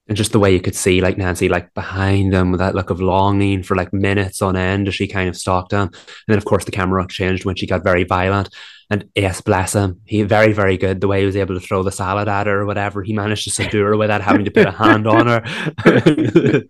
[0.07, 2.89] And just the way you could see like Nancy like behind them with that look
[2.89, 5.83] of longing for like minutes on end as she kind of stalked him.
[5.83, 5.91] And
[6.27, 8.49] then of course the camera changed when she got very violent.
[8.89, 10.01] And yes, bless him.
[10.05, 10.99] He very, very good.
[10.99, 13.01] The way he was able to throw the salad at her or whatever.
[13.01, 15.41] He managed to subdue her without having to put a hand on her.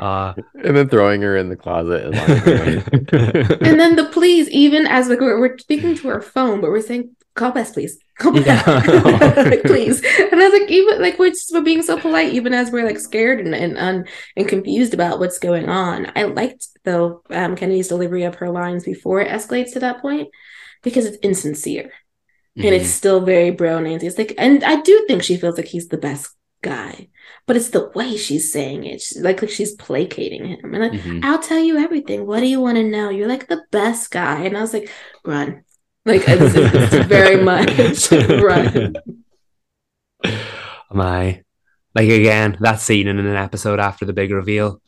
[0.00, 0.32] uh,
[0.64, 3.66] And then throwing her in the closet and locking her in.
[3.66, 6.80] and then the please, even as like we're, we're speaking to her phone, but we're
[6.80, 7.98] saying, call Bess, please.
[8.18, 8.36] Call.
[8.38, 8.62] Yeah.
[9.50, 10.02] like, please.
[10.04, 12.84] And I was like, even like we're just we're being so polite, even as we're
[12.86, 16.12] like scared and and, and, and confused about what's going on.
[16.16, 20.28] I liked though um Kennedy's delivery of her lines before it escalates to that point
[20.82, 21.90] because it's insincere.
[22.56, 24.06] and it's still very bro Nancy.
[24.06, 26.30] It's like, and I do think she feels like he's the best
[26.62, 27.08] guy,
[27.46, 30.74] but it's the way she's saying it, She's like like she's placating him.
[30.74, 31.24] And like, Mhm.
[31.24, 32.26] I'll tell you everything.
[32.26, 33.08] What do you want to know?
[33.08, 34.90] You're like the best guy, and I was like,
[35.24, 35.64] run.
[36.06, 38.10] Like it's, it's very much
[38.42, 38.96] run.
[40.92, 41.42] My,
[41.94, 44.80] like again that scene in an episode after the big reveal?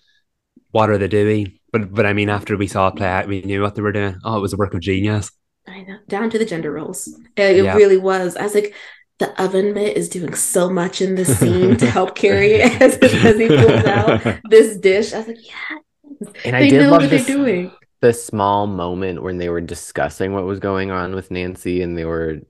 [0.70, 1.58] What are they doing?
[1.72, 3.92] But but I mean, after we saw it play out, we knew what they were
[3.92, 4.16] doing.
[4.24, 5.30] Oh, it was a work of genius.
[5.66, 7.06] I know, down to the gender roles.
[7.36, 7.74] It, Yeah.
[7.76, 8.36] really was.
[8.36, 8.74] I was like,
[9.18, 12.96] the oven mitt is doing so much in this scene to help carry it as,
[12.96, 15.12] as he pulls out this dish.
[15.12, 15.78] I was like, yeah,
[16.44, 17.70] And I they did know love what this, they're doing.
[18.02, 22.04] The small moment when they were discussing what was going on with Nancy and they
[22.04, 22.40] were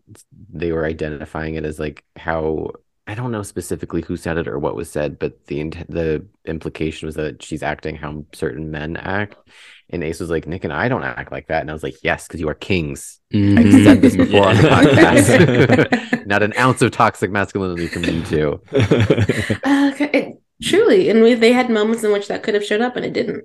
[0.50, 2.70] they were identifying it as like how
[3.06, 6.24] I don't know specifically who said it or what was said, but the int- the
[6.46, 9.36] implication was that she's acting how certain men act.
[9.90, 11.60] And Ace was like, Nick and I don't act like that.
[11.60, 13.20] And I was like, yes, because you are kings.
[13.34, 16.26] I've said this before on the podcast.
[16.26, 18.62] Not an ounce of toxic masculinity from you two.
[18.72, 22.96] Uh, it, truly, and we, they had moments in which that could have showed up,
[22.96, 23.44] and it didn't.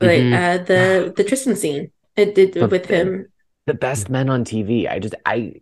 [0.00, 0.34] Like Mhm.
[0.34, 3.26] uh, the the Tristan scene, it did But with him.
[3.66, 4.86] The best men on TV.
[4.88, 5.58] I just I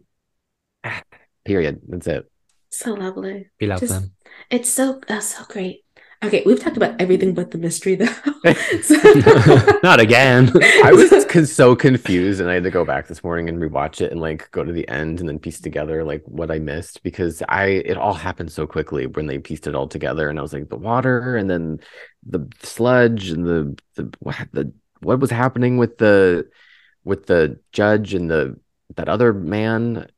[1.44, 1.80] period.
[1.88, 2.26] That's it.
[2.70, 3.48] So lovely.
[3.60, 4.12] we love Just- them.
[4.50, 5.85] It's so uh, so great.
[6.24, 8.06] Okay, we've talked about everything but the mystery, though.
[8.82, 8.96] So-
[9.82, 10.50] Not again.
[10.84, 14.00] I was con- so confused, and I had to go back this morning and rewatch
[14.00, 17.02] it and like go to the end and then piece together like what I missed
[17.02, 20.42] because I it all happened so quickly when they pieced it all together, and I
[20.42, 21.80] was like the water and then
[22.24, 26.48] the sludge and the the what the what was happening with the
[27.04, 28.58] with the judge and the
[28.94, 30.08] that other man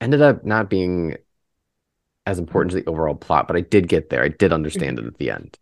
[0.00, 1.16] ended up not being
[2.26, 4.22] as important to the overall plot, but I did get there.
[4.22, 5.58] I did understand it at the end.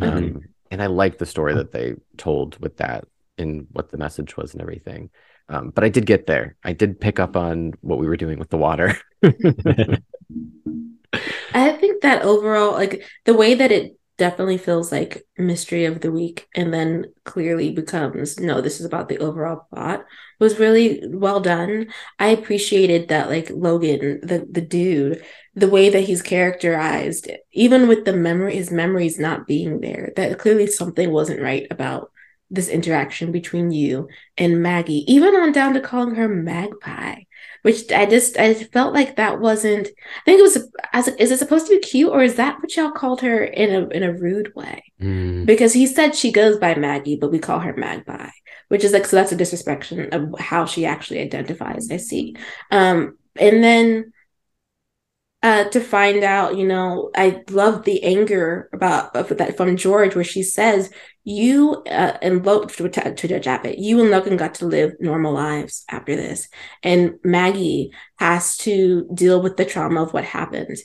[0.00, 3.04] Um, and I liked the story that they told with that
[3.38, 5.10] and what the message was and everything.
[5.48, 6.56] Um, but I did get there.
[6.62, 8.96] I did pick up on what we were doing with the water.
[11.52, 16.12] I think that overall, like the way that it definitely feels like mystery of the
[16.12, 20.04] week and then clearly becomes no, this is about the overall plot
[20.38, 21.86] was really well done.
[22.18, 25.24] I appreciated that like Logan, the the dude,
[25.54, 30.38] the way that he's characterized, even with the memory, his memories not being there, that
[30.38, 32.12] clearly something wasn't right about
[32.50, 34.06] this interaction between you
[34.36, 37.22] and Maggie, even on down to calling her Magpie,
[37.62, 39.88] which I just I felt like that wasn't.
[39.88, 42.74] I think it was as is it supposed to be cute or is that what
[42.76, 44.84] y'all called her in a in a rude way?
[45.00, 45.46] Mm.
[45.46, 48.30] Because he said she goes by Maggie, but we call her Magpie,
[48.68, 51.90] which is like so that's a disrespect of how she actually identifies.
[51.90, 52.36] I see,
[52.70, 54.12] um, and then
[55.42, 60.24] uh, to find out, you know, I love the anger about that from George, where
[60.24, 60.90] she says,
[61.24, 65.32] "You uh, and Lo- to, to Judge Abbott, you and Logan got to live normal
[65.32, 66.48] lives after this,
[66.82, 70.76] and Maggie has to deal with the trauma of what happened."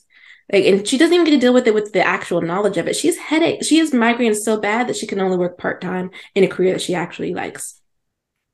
[0.52, 2.88] Like, and she doesn't even get to deal with it with the actual knowledge of
[2.88, 2.96] it.
[2.96, 3.64] She's headache.
[3.64, 6.74] She has migraines so bad that she can only work part time in a career
[6.74, 7.82] that she actually likes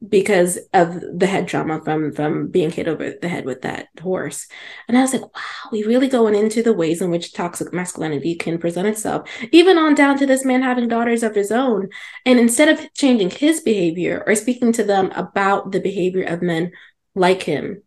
[0.07, 4.47] because of the head trauma from from being hit over the head with that horse.
[4.87, 8.35] And i was like wow we really going into the ways in which toxic masculinity
[8.35, 11.89] can present itself even on down to this man having daughters of his own.
[12.25, 16.71] And instead of changing his behavior or speaking to them about the behavior of men
[17.15, 17.83] like him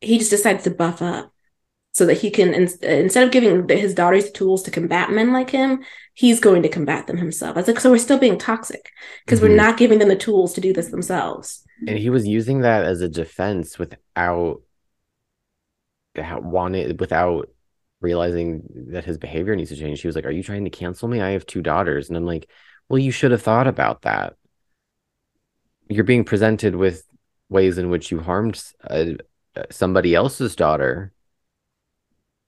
[0.00, 1.31] he just decides to buff up
[1.92, 5.84] so that he can instead of giving his daughters tools to combat men like him
[6.14, 7.56] he's going to combat them himself.
[7.56, 8.90] I was like so we're still being toxic
[9.24, 9.42] because Mhm.
[9.42, 11.62] we're not giving them the tools to do this themselves.
[11.86, 14.62] And he was using that as a defense without
[16.14, 17.48] wanting without
[18.00, 20.00] realizing that his behavior needs to change.
[20.00, 21.20] He was like are you trying to cancel me?
[21.20, 22.08] I have two daughters.
[22.08, 22.48] And i'm like
[22.88, 24.34] well you should have thought about that.
[25.88, 27.04] You're being presented with
[27.48, 29.12] ways in which you harmed uh,
[29.56, 31.12] uh, somebody else's daughter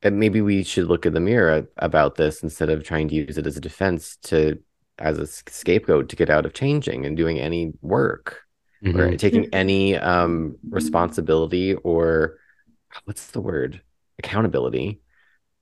[0.05, 3.39] and maybe we should look in the mirror about this instead of trying to use
[3.39, 4.59] it as a defense to
[5.01, 8.43] as a scapegoat to get out of changing and doing any work
[8.95, 9.17] or Mhm.
[9.17, 12.39] taking any um responsibility or
[13.05, 13.83] what's the word
[14.19, 15.01] accountability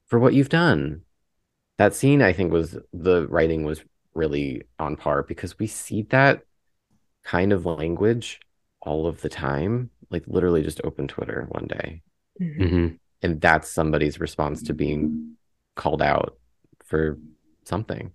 [0.09, 1.03] for what you've done
[1.79, 3.83] that scene i think was the writing was
[4.15, 6.43] really on par because we see that
[7.25, 8.41] kind of language
[8.83, 12.03] all of the time like literally just open twitter one day
[12.57, 12.99] Mhm.
[13.23, 15.37] And that's somebody's response to being
[15.77, 16.37] called out
[16.85, 17.19] for
[17.65, 18.13] something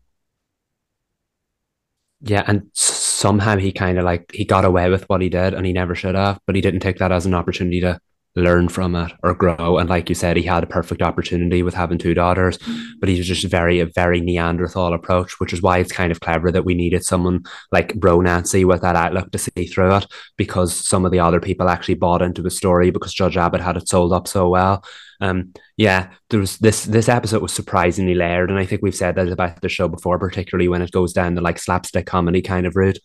[2.21, 5.65] Yeah, and somehow he kind of like he got away with what he did, and
[5.65, 6.39] he never should have.
[6.45, 7.99] But he didn't take that as an opportunity to
[8.41, 9.77] learn from it or grow.
[9.77, 12.57] And like you said, he had a perfect opportunity with having two daughters,
[12.99, 16.19] but he was just very a very Neanderthal approach, which is why it's kind of
[16.19, 20.05] clever that we needed someone like Bro Nancy with that outlook to see through it,
[20.37, 23.77] because some of the other people actually bought into the story because Judge Abbott had
[23.77, 24.83] it sold up so well.
[25.19, 29.15] Um, yeah, there was this this episode was surprisingly layered, and I think we've said
[29.15, 32.67] that about the show before, particularly when it goes down the like slapstick comedy kind
[32.67, 32.99] of route.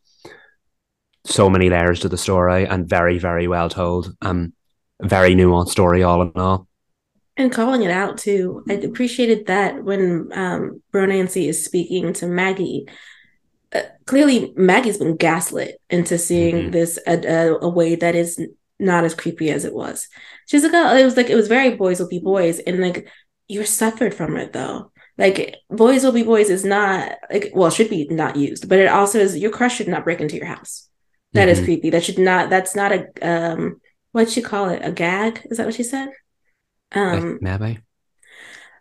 [1.24, 4.14] So many layers to the story, and very very well told.
[4.20, 4.52] Um,
[5.02, 6.66] very nuanced story all in all.
[7.36, 8.62] and calling it out too.
[8.68, 12.86] I appreciated that when um, Bro Nancy is speaking to Maggie.
[13.74, 16.72] Uh, clearly, Maggie's been gaslit into seeing Mhm.
[16.72, 18.38] this a, a, a way that is
[18.78, 20.08] not as creepy as it was.
[20.46, 23.08] She's like, oh, it was like it was very boys will be boys, and like
[23.48, 24.92] you're suffered from it though.
[25.16, 28.78] Like boys will be boys is not like well, it should be not used, but
[28.78, 30.88] it also is your crush should not break into your house.
[31.32, 31.64] That is Mhm.
[31.64, 31.90] creepy.
[31.90, 32.50] That should not.
[32.50, 33.80] That's not a um.
[34.12, 34.82] What'd she call it?
[34.84, 35.46] A gag?
[35.50, 36.10] Is that what she said?
[36.92, 37.32] Um.
[37.34, 37.82] Like, maybe.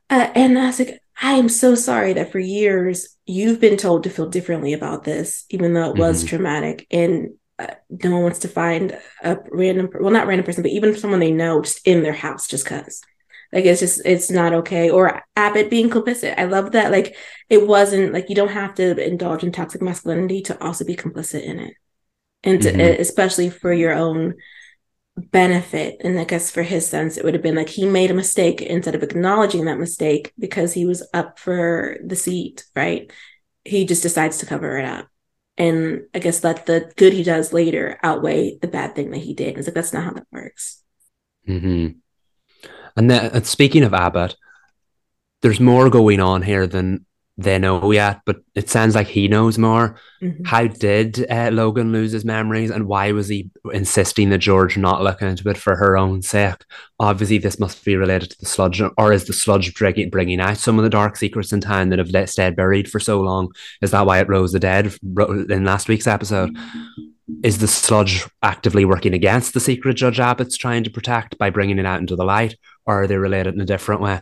[0.09, 4.03] Uh, and I was like, I am so sorry that for years you've been told
[4.03, 6.27] to feel differently about this, even though it was Mhm.
[6.27, 6.87] traumatic.
[6.91, 7.67] And uh,
[8.03, 11.31] no one wants to find a random, well, not random person, but even someone they
[11.31, 13.01] know just in their house just because.
[13.53, 14.89] Like, it's just, it's not okay.
[14.89, 16.35] Or Abbott being complicit.
[16.37, 16.91] I love that.
[16.91, 17.15] Like,
[17.49, 21.43] it wasn't like you don't have to indulge in toxic masculinity to also be complicit
[21.43, 21.73] in it.
[22.43, 22.99] And to, Mhm.
[22.99, 24.35] especially for your own
[25.17, 25.97] benefit.
[26.03, 28.61] And I guess for his sense, it would have been like he made a mistake
[28.61, 33.11] instead of acknowledging that mistake because he was up for the seat, right?
[33.63, 35.07] He just decides to cover it up.
[35.57, 39.33] And I guess let the good he does later outweigh the bad thing that he
[39.33, 39.57] did.
[39.57, 40.81] It's like that's not how that works.
[41.47, 41.99] mm-hmm.
[42.95, 44.35] And then, and speaking of Abbott,
[45.41, 47.05] there's more going on here than
[47.37, 49.95] they know yet, but it sounds like he knows more.
[50.21, 50.45] Mhm.
[50.45, 55.01] How did uh, Logan lose his memories, and why was he insisting that George not
[55.01, 56.63] look into it for her own sake?
[56.99, 60.57] Obviously, this must be related to the sludge, or is the sludge bringing, bringing out
[60.57, 63.49] some of the dark secrets in town that have let stayed buried for so long?
[63.81, 64.93] Is that why it rose the dead
[65.49, 66.55] in last week's episode?
[67.43, 71.79] Is the sludge actively working against the secret Judge Abbott's trying to protect by bringing
[71.79, 74.19] it out into the light, or are they related in a different way?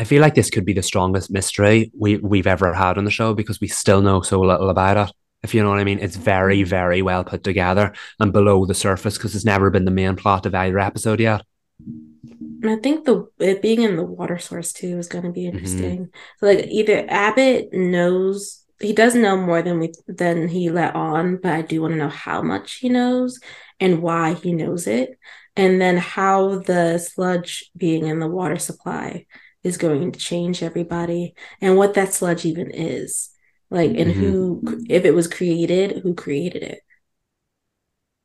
[0.00, 3.10] I feel like this could be the strongest mystery we, we've ever had on the
[3.10, 5.14] show because we still know so little about it.
[5.42, 8.72] If you know what I mean, it's very, very well put together and below the
[8.72, 11.42] surface because it's never been the main plot of either episode yet.
[11.84, 15.42] And I think the it being in the water source too is going to be
[15.42, 15.58] mm-hmm.
[15.58, 16.08] interesting.
[16.38, 21.36] So like either Abbott knows he does know more than we than he let on,
[21.36, 23.38] but I do want to know how much he knows
[23.78, 25.18] and why he knows it,
[25.56, 29.26] and then how the sludge being in the water supply
[29.62, 33.30] is going to change everybody, and what that sludge even is,
[33.70, 34.14] like, and Mhm.
[34.14, 36.80] who, if it was created, who created it.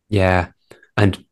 [0.09, 0.49] Yeah,
[0.97, 1.23] and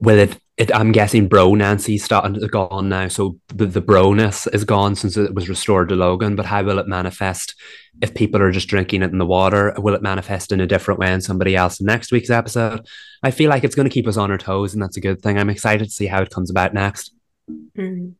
[0.00, 0.38] will it?
[0.58, 4.94] It I'm guessing bro Nancy's starting to gone now, so the the broness is gone
[4.94, 6.36] since it was restored to Logan.
[6.36, 7.54] But how will it manifest
[8.02, 9.74] if people are just drinking it in the water?
[9.78, 12.86] Will it manifest in a different way in somebody else in next week's episode?
[13.22, 15.22] I feel like it's going to keep us on our toes, and that's a good
[15.22, 15.38] thing.
[15.38, 17.14] I'm excited to see how it comes about next.
[17.50, 18.14] Mhm.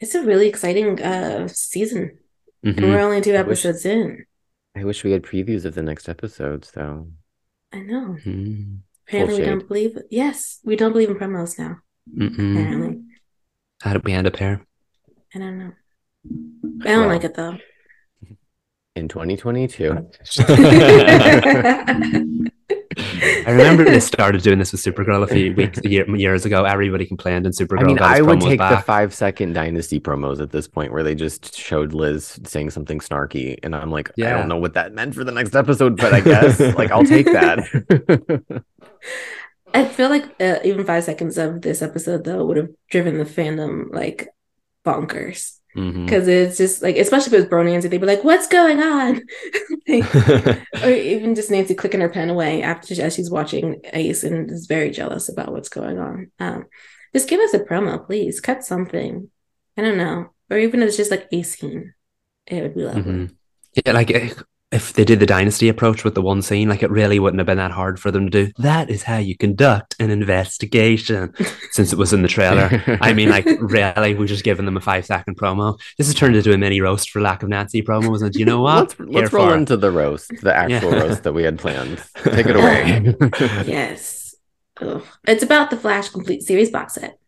[0.00, 2.18] It's a really exciting uh season,
[2.64, 2.82] and Mhm.
[2.82, 4.24] we're only two I wish- episodes in.
[4.76, 7.10] I wish we had previews of the next episodes, though.
[7.72, 8.16] I know.
[8.24, 8.78] Mhm.
[9.06, 9.48] Apparently, we shade.
[9.50, 9.98] don't believe.
[10.10, 11.78] Yes, we don't believe in promos now.
[12.16, 12.52] Mm-mm.
[12.52, 13.02] Apparently,
[13.82, 14.60] How did we end up here?
[15.34, 15.72] I don't know.
[16.84, 17.08] I don't Well.
[17.08, 17.56] like it though.
[18.96, 20.08] In 2022.
[23.46, 26.64] I remember they started doing this with Supergirl a few weeks, year, years ago.
[26.64, 27.80] Everybody complained, and Supergirl.
[27.80, 31.02] I mean, I would promos take the five second Dynasty promos at this point where
[31.02, 33.58] they just showed Liz saying something snarky.
[33.62, 36.20] And I'm like, I don't know what that meant for the next episode, but I
[36.20, 38.64] guess like I'll take that.
[39.72, 43.24] I feel like uh, even five seconds of this episode though would have driven the
[43.24, 44.28] fandom like
[44.84, 45.59] bonkers
[46.04, 48.80] Because it's just like, especially if it was Bro Nancy, they'd be like, "What's going
[48.80, 49.22] on?"
[49.88, 50.14] Like,
[50.82, 54.66] or even just Nancy clicking her pen away after as she's watching Ace and is
[54.66, 56.30] very jealous about what's going on.
[56.38, 56.66] Um,
[57.12, 58.40] just give us a promo, please.
[58.40, 59.30] Cut something.
[59.76, 61.94] I don't know, or even if it's just like a scene,
[62.46, 63.02] it would be lovely.
[63.02, 63.36] Mhm.
[63.74, 64.32] Yeah, like eh,
[64.72, 67.46] if they did the dynasty approach with the one scene, like it really wouldn't have
[67.46, 68.52] been that hard for them to do.
[68.58, 71.34] That is how you conduct an investigation,
[71.72, 72.82] since it was in the trailer.
[73.00, 75.78] I mean, like really, we're just giving them a five second promo.
[75.98, 78.60] This has turned into a mini roast for lack of Nancy promos, and you know
[78.60, 78.76] what?
[78.80, 81.00] let's Here let's roll for into the roast, the actual Yeah.
[81.00, 82.02] roast that we had planned.
[82.24, 83.14] Take it away.
[83.66, 84.34] Yes.
[84.80, 85.04] Ugh.
[85.26, 87.18] It's about the Flash Complete Series box set.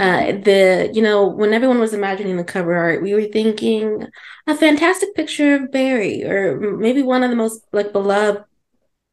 [0.00, 4.06] Uh, the you know when everyone was imagining the cover art, we were thinking
[4.46, 8.44] a fantastic picture of Barry, or maybe one of the most like beloved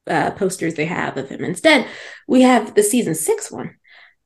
[0.08, 1.44] uh, posters they have of him.
[1.44, 1.88] Instead,
[2.28, 3.76] we have the season six one,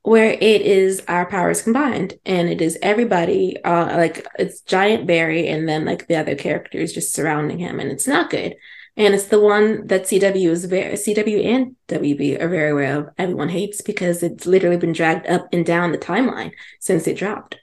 [0.03, 5.47] where it is our powers combined, and it is everybody uh, like it's giant Barry,
[5.47, 8.55] and then like the other characters just surrounding him, and it's not good.
[8.95, 13.09] And it's the one that CW is very CW and WB are very aware of.
[13.17, 17.57] Everyone hates because it's literally been dragged up and down the timeline since it dropped.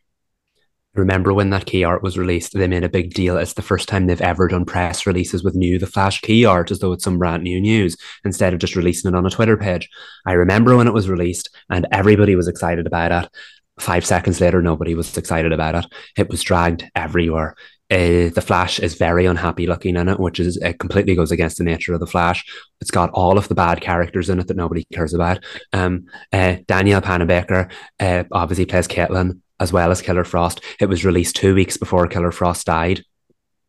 [0.94, 2.52] Remember when that key art was released?
[2.52, 3.36] They made a big deal.
[3.36, 6.72] It's the first time they've ever done press releases with new The Flash key art
[6.72, 9.56] as though it's some brand new news instead of just releasing it on a Twitter
[9.56, 9.88] page.
[10.26, 13.30] I remember when it was released and everybody was excited about it.
[13.78, 15.86] Five seconds later, nobody was excited about it.
[16.18, 17.54] It was dragged everywhere.
[17.90, 21.58] Uh, the Flash is very unhappy looking in it, which is it completely goes against
[21.58, 22.44] the nature of the Flash.
[22.80, 25.44] It's got all of the bad characters in it that nobody cares about.
[25.72, 30.62] Um, uh, Panabaker uh, obviously plays Caitlin as well as Killer Frost.
[30.80, 33.04] It was released two weeks before Killer Frost died.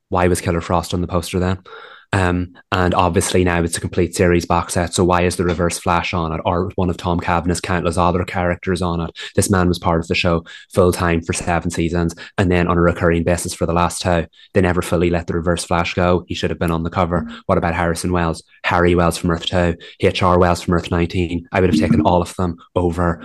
[0.10, 1.64] Why was Killer Frost on the poster then?
[2.13, 4.93] Um, and obviously now it's a complete series box set.
[4.93, 8.25] So why is the Reverse Flash on it, or one of Tom Cavanagh's countless other
[8.25, 9.17] characters on it?
[9.35, 10.43] This man was part of the show
[10.73, 14.25] full time for seven seasons, and then on a recurring basis for the last two.
[14.53, 16.25] They never fully let the Reverse Flash go.
[16.27, 17.25] He should have been on the cover.
[17.45, 20.38] What about Harrison Wells, Harry Wells from Earth Two, H.R.
[20.38, 21.47] Wells from Earth Nineteen?
[21.51, 23.23] I would have taken all of them over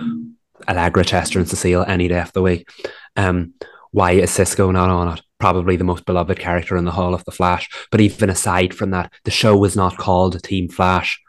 [0.67, 2.69] Allegra, Chester, and Cecile any day of the week.
[3.15, 3.53] Um,
[3.91, 5.21] why is Cisco not on it?
[5.39, 7.69] Probably the most beloved character in the whole of the Flash.
[7.91, 11.19] But even aside from that, the show was not called Team Flash.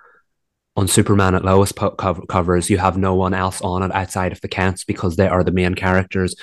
[0.76, 4.32] On Superman at Lois po- cov- covers, you have no one else on it outside
[4.32, 6.36] of the Kents because they are the main characters.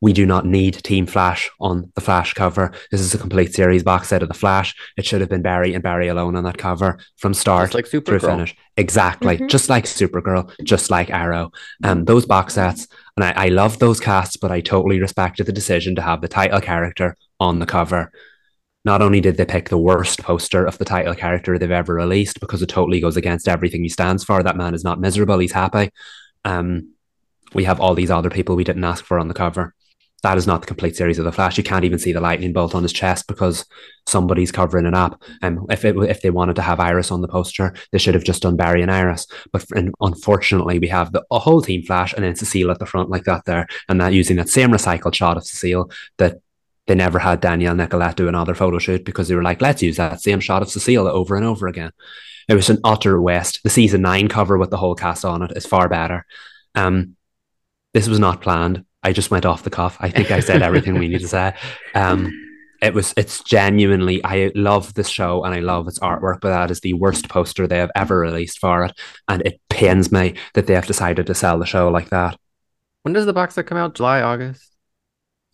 [0.00, 2.72] We do not need Team Flash on the Flash cover.
[2.90, 4.74] This is a complete series box set of the Flash.
[4.96, 7.86] It should have been Barry and Barry alone on that cover from start Just like
[7.86, 8.56] through finish.
[8.76, 9.38] Exactly.
[9.38, 9.48] Mhm.
[9.48, 11.50] Just like Supergirl, just like Arrow.
[11.82, 15.52] Um, those box sets, and I, I love those casts, but I totally respected the
[15.52, 18.12] decision to have the title character on the cover.
[18.84, 22.40] Not only did they pick the worst poster of the title character they've ever released
[22.40, 24.42] because it totally goes against everything he stands for.
[24.42, 25.90] That man is not miserable, he's happy.
[26.44, 26.92] Um,
[27.54, 29.74] we have all these other people we didn't ask for on the cover.
[30.26, 31.56] That is not the complete series of the Flash.
[31.56, 33.64] You can't even see the lightning bolt on his chest because
[34.08, 35.22] somebody's covering it up.
[35.40, 38.14] And um, if it, if they wanted to have Iris on the poster, they should
[38.14, 39.28] have just done Barry and Iris.
[39.52, 43.08] But and unfortunately, we have the whole team Flash and then Cecile at the front
[43.08, 46.38] like that there, and that using that same recycled shot of Cecile that
[46.88, 49.98] they never had Danielle Nicolette do another photo shoot because they were like, let's use
[49.98, 51.92] that same shot of Cecile over and over again.
[52.48, 53.62] It was an utter waste.
[53.62, 56.26] The season nine cover with the whole cast on it is far better.
[56.74, 57.14] Um,
[57.94, 58.84] this was not planned.
[59.06, 59.96] I just went off the cuff.
[60.00, 61.54] I think I said everything we need to say.
[61.94, 62.32] Um,
[62.82, 66.70] it was it's genuinely I love this show and I love its artwork, but that
[66.70, 68.92] is the worst poster they have ever released for it.
[69.28, 72.36] And it pains me that they have decided to sell the show like that.
[73.02, 73.94] When does the box set come out?
[73.94, 74.72] July, August?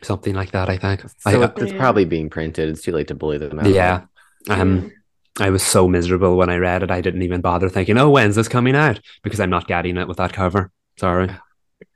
[0.03, 1.03] Something like that, I think.
[1.03, 2.69] So I, it- it's probably being printed.
[2.71, 3.67] It's too late to bully them out.
[3.67, 4.03] yeah.
[4.49, 4.91] Um
[5.41, 6.91] I was so miserable when I read it.
[6.91, 9.01] I didn't even bother thinking, oh, when's this coming out?
[9.23, 10.71] Because I'm not getting it with that cover.
[10.99, 11.31] Sorry.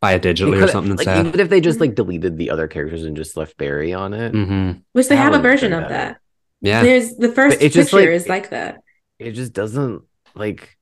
[0.00, 1.26] Buy it digitally or something like, instead.
[1.26, 4.32] even if they just like deleted the other characters and just left Barry on it,
[4.32, 5.94] hmm Which they have a version of better.
[5.94, 6.20] that.
[6.60, 6.82] Yeah.
[6.82, 8.82] There's the first But it's just like- is like that.
[9.18, 10.02] it just doesn't
[10.34, 10.76] like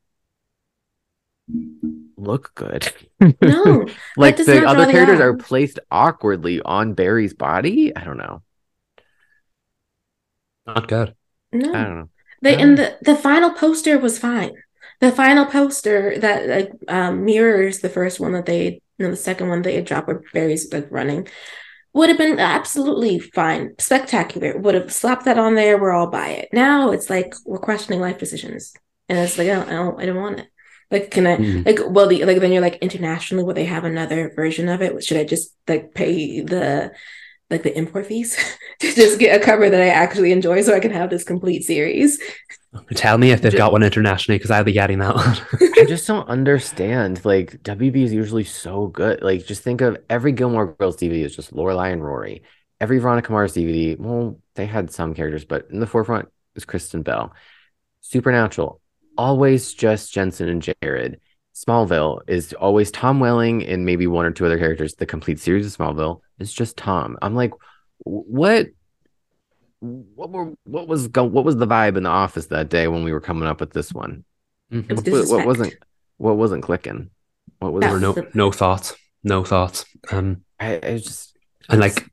[2.17, 2.91] look good.
[3.41, 3.87] No,
[4.19, 5.23] like the other characters eye.
[5.25, 7.95] are placed awkwardly on Barry's body.
[7.97, 8.43] I don't know.
[10.67, 11.15] Not good.
[11.53, 11.73] no.
[11.75, 12.09] I don't know.
[12.43, 14.53] They and the the final poster was fine.
[15.01, 19.49] The final poster that like um, mirrors the first one that they, know, the second
[19.49, 21.29] one they had dropped where Barry's like running,
[21.93, 24.59] would have been absolutely fine, spectacular.
[24.59, 25.79] Would have slapped that on there.
[25.79, 26.49] We're all by it.
[26.53, 28.73] Now it's like we're questioning life decisions,
[29.09, 30.49] and it's like I don't, I don't, I don't want it.
[30.91, 31.67] Like, can I Mhm.
[31.67, 35.03] like well the like then you're like internationally will they have another version of it?
[35.05, 36.93] Should I just like pay the
[37.55, 38.37] like the import fees
[38.81, 41.63] to just get a cover that I actually enjoy so I can have this complete
[41.63, 42.21] series?
[42.95, 45.37] Tell me if they've got one internationally because I'll be getting that one.
[45.79, 47.25] I just don't understand.
[47.25, 49.23] Like WB is usually so good.
[49.23, 52.43] Like just think of every Gilmore Girls DVD is just Lorelai and Rory.
[52.81, 57.03] Every Veronica Mars DVD, well, they had some characters, but in the forefront is Kristen
[57.03, 57.33] Bell.
[58.01, 58.81] Supernatural,
[59.17, 61.21] always just Jensen and Jared.
[61.55, 64.95] Smallville is always Tom Welling and maybe one or two other characters.
[64.95, 67.17] The complete series of Smallville is just Tom.
[67.23, 67.53] I'm like,
[67.99, 68.69] what?
[69.81, 73.05] What were what was go, what was the vibe in the office that day when
[73.05, 74.25] we were coming up with this one?
[74.73, 75.11] Mhm.
[75.11, 75.75] What, what wasn't
[76.17, 77.11] what wasn't clicking?
[77.59, 78.95] What was There were no no thoughts.
[79.23, 79.85] No thoughts.
[80.11, 81.37] Um I, I just
[81.69, 82.09] and like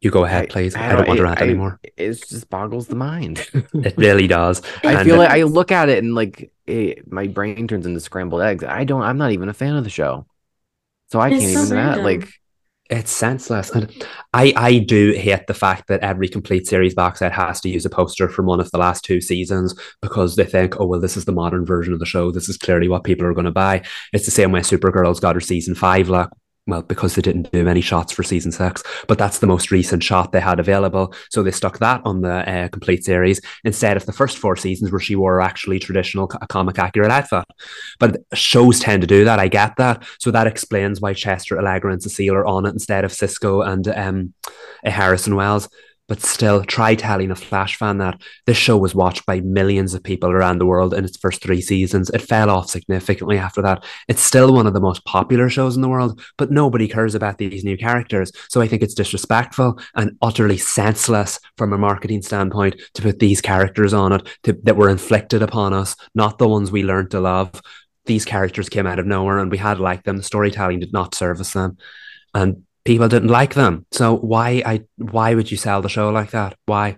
[0.00, 0.76] you go ahead, please.
[0.76, 1.80] I, don't want to it- rant I- anymore.
[1.96, 3.48] It just boggles the mind.
[3.74, 4.62] It really does.
[4.84, 7.86] I And, feel uh, like I look at it and like it, my brain turns
[7.86, 8.64] into scrambled eggs.
[8.64, 9.02] I don't.
[9.02, 10.26] I'm not even a fan of the show,
[11.10, 12.02] so I can't so even that.
[12.02, 12.28] Like
[12.90, 13.70] it's senseless.
[13.70, 13.92] And
[14.32, 17.84] I, I do hate the fact that every complete series box set has to use
[17.84, 21.14] a poster from one of the last two seasons because they think, oh, well, this
[21.16, 22.30] is the modern version of the show.
[22.30, 23.82] This is clearly what people are going to buy.
[24.14, 26.30] It's the same way Supergirl's got her season five look.
[26.68, 30.02] Well, because they didn't do any shots for season six, but that's the most recent
[30.02, 31.14] shot they had available.
[31.30, 34.92] So they stuck that on the uh, complete series instead of the first four seasons
[34.92, 37.46] where she wore actually traditional co- comic accurate outfit.
[37.98, 39.38] But shows tend to do that.
[39.38, 40.06] I get that.
[40.20, 43.88] So that explains why Chester, Allegra, and Cecile are on it instead of Cisco and
[43.88, 44.34] um,
[44.84, 45.70] uh, Harrison Wells.
[46.08, 50.02] But still, try telling a Flash fan that this show was watched by millions of
[50.02, 52.08] people around the world in its first three seasons.
[52.10, 53.84] It fell off significantly after that.
[54.08, 57.36] It's still one of the most popular shows in the world, but nobody cares about
[57.36, 58.32] these new characters.
[58.48, 63.42] So I think it's disrespectful and utterly senseless from a marketing standpoint to put these
[63.42, 67.20] characters on it to, that were inflicted upon us, not the ones we learned to
[67.20, 67.60] love
[68.08, 70.16] these characters came out of nowhere and we had liked them.
[70.16, 71.76] The storytelling did not service them.
[72.34, 73.84] And people didn't like them.
[73.92, 76.56] So why I why would you sell the show like that?
[76.64, 76.96] Why?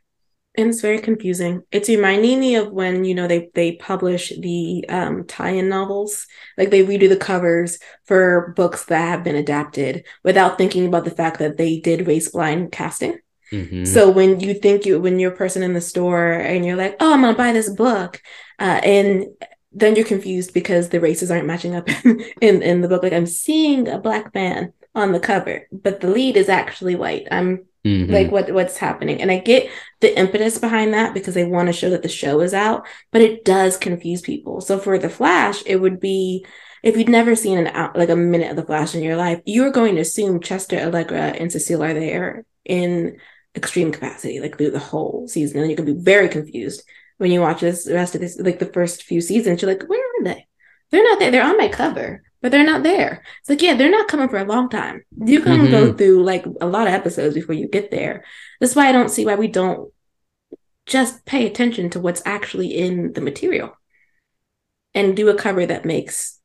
[0.57, 1.63] And it's very confusing.
[1.73, 6.27] It's reminding me of when, you know, they they publish the um tie-in novels.
[6.57, 11.19] Like they redo the covers for books that have been adapted without thinking about the
[11.21, 13.19] fact that they did race blind casting.
[13.53, 13.85] Mhm.
[13.85, 16.95] So when you think you when you're a person in the store and you're like,
[17.01, 18.23] oh, I'm gonna buy this book,
[18.61, 19.27] uh, and
[19.73, 21.89] then you're confused because the races aren't matching up
[22.41, 23.03] in in the book.
[23.03, 27.27] Like I'm seeing a black man on the cover, but the lead is actually white.
[27.31, 28.11] I'm Mhm.
[28.11, 29.23] like what what's happening?
[29.23, 32.41] And i get the impetus behind that because they want to show that the show
[32.41, 34.61] is out but it does confuse people.
[34.61, 36.45] So for the flash it would be
[36.83, 39.41] if you'd never seen an out like a minute of the flash in your life
[39.47, 43.17] you're going to assume chester allegra and cecile are there in
[43.57, 45.61] extreme capacity like through the whole season.
[45.61, 46.83] And you can be very confused
[47.17, 49.63] when you watch this the rest of this like the first few seasons.
[49.63, 50.47] You're like where are they?
[50.91, 51.31] They're not there.
[51.31, 53.23] They're on my cover but they're not there.
[53.41, 55.03] It's like, yeah, they're not coming for a long time.
[55.25, 58.25] You can go through like a lot of episodes before you get there.
[58.61, 59.93] That's why I don't see why we don't
[60.87, 63.77] just pay attention to what's actually in the material
[64.95, 66.41] and do a cover that makes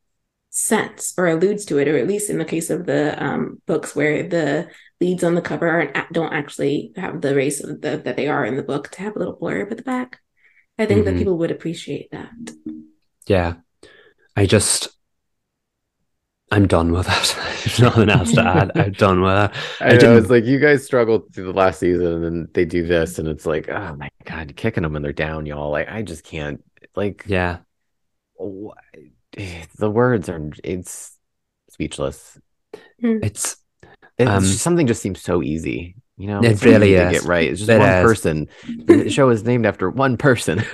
[0.49, 3.95] sense or alludes to it, or at least in the case of the um, books
[3.95, 4.69] where the
[5.01, 8.45] leads on the cover aren't don't actually have the race of the, that they are
[8.45, 10.19] in the book to have a little blurb at the back.
[10.77, 11.17] I think that Mhm.
[11.19, 12.29] people would appreciate that.
[13.27, 13.55] Yeah.
[14.35, 14.94] I just
[16.51, 17.35] I'm done with it.
[17.65, 18.71] There's nothing else to add.
[18.75, 19.51] I'm done with it.
[19.81, 22.85] I, know it's like you guys struggled through the last season, and then they do
[22.85, 25.71] this, and it's like, oh my god, kicking them and they're down, y'all.
[25.71, 26.63] Like I just can't.
[26.95, 27.57] Like Yeah.
[28.39, 28.69] wh-
[29.77, 30.51] the words are.
[30.63, 31.17] It's
[31.69, 32.39] speechless.
[32.99, 33.57] It's
[34.17, 35.95] It's Um, something just seems so easy.
[36.17, 37.21] You know, It it's really easy to is.
[37.21, 37.49] get right.
[37.49, 38.03] It's just It one is.
[38.03, 38.47] person.
[38.85, 40.63] the show is named after one person.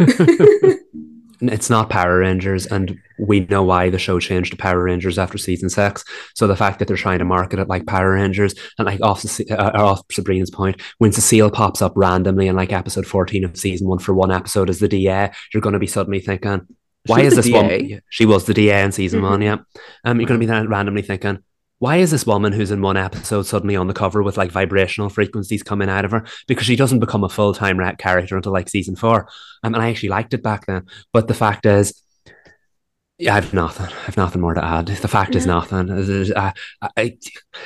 [1.41, 5.37] it's not Power Rangers, and we know why the show changed to Power Rangers after
[5.37, 6.03] season six.
[6.35, 9.23] So the fact that they're trying to market it like Power Rangers, and like off,
[9.51, 13.87] uh, off Sabrina's point, when Cecile pops up randomly in like episode fourteen of season
[13.87, 16.61] one for one episode as the DA, you're going to be suddenly thinking,
[17.05, 18.01] why is this the woman?
[18.09, 19.43] She was the DA in season one, Mhm.
[19.43, 19.57] yeah.
[20.03, 21.39] Um, you're going to be then randomly thinking.
[21.79, 25.09] Why is this woman who's in one episode suddenly on the cover with like vibrational
[25.09, 26.25] frequencies coming out of her?
[26.47, 29.27] Because she doesn't become a full time rat character until like season four.
[29.63, 30.85] Um, and I actually liked it back then.
[31.11, 31.99] But the fact is,
[33.21, 33.85] yeah, I've nothing.
[34.07, 34.87] I've nothing more to add.
[34.87, 35.91] The fact is nothing.
[35.91, 37.17] I, uh, I, I-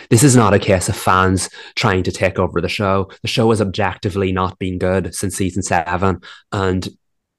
[0.09, 3.09] this is not a case of fans trying to take over the show.
[3.21, 6.19] The show has objectively not been good since season seven,
[6.51, 6.85] and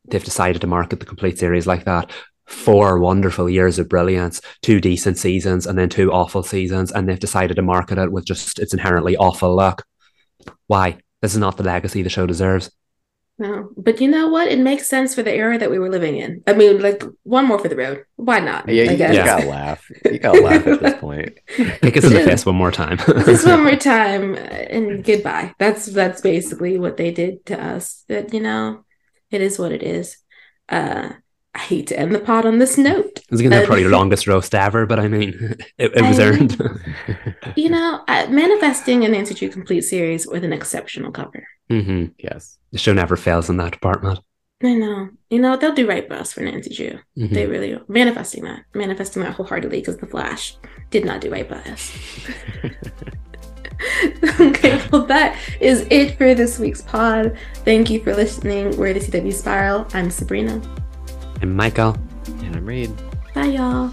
[0.09, 2.10] they've decided to market the complete series like that.
[2.47, 7.20] Four wonderful years of brilliance, two decent seasons, and then two awful seasons, and they've
[7.20, 9.84] decided to market it with just its inherently awful look.
[10.68, 10.98] Why?
[11.20, 12.70] This is not the legacy the show deserves.
[13.39, 14.49] No, but you know what?
[14.49, 16.43] It makes sense for the era that we were living in.
[16.47, 18.05] I mean, like one more for the road.
[18.17, 18.67] Why not?
[18.67, 19.15] yeah, I you, guess.
[19.15, 19.91] you gotta laugh.
[20.07, 21.39] You gotta laugh at this point.
[21.83, 22.97] Kick us in the face one more time.
[22.97, 25.55] Just one more time and goodbye.
[25.59, 28.05] That's that's basically what they did to us.
[28.09, 28.87] That you know,
[29.31, 30.17] it is what it is.
[30.71, 31.11] Uh,
[31.55, 33.21] I hate to end the pod on this note.
[33.31, 36.25] It's gonna be probably the longest roast ever, but I mean, it, it was I-
[36.25, 36.57] earned.
[37.55, 41.47] You know, uh, manifesting a Nancy Drew complete series with an exceptional cover.
[41.68, 42.59] Hmm yes.
[42.72, 44.20] The show never fails in that department.
[44.62, 45.10] I know.
[45.30, 46.98] You know, they'll do right by us for Nancy Drew.
[47.18, 47.30] Mhm.
[47.34, 47.82] They really are.
[47.88, 48.62] Manifesting that.
[48.74, 50.56] Manifesting that wholeheartedly because The Flash
[50.90, 51.93] did not do right by us.
[54.40, 57.36] okay, well, that is it for this week's pod.
[57.64, 58.76] Thank you for listening.
[58.76, 59.86] We're the CW Spiral.
[59.93, 60.60] I'm Sabrina.
[61.43, 62.93] I'm Michael, And I'm Reed.
[63.34, 63.93] Bye, y'all.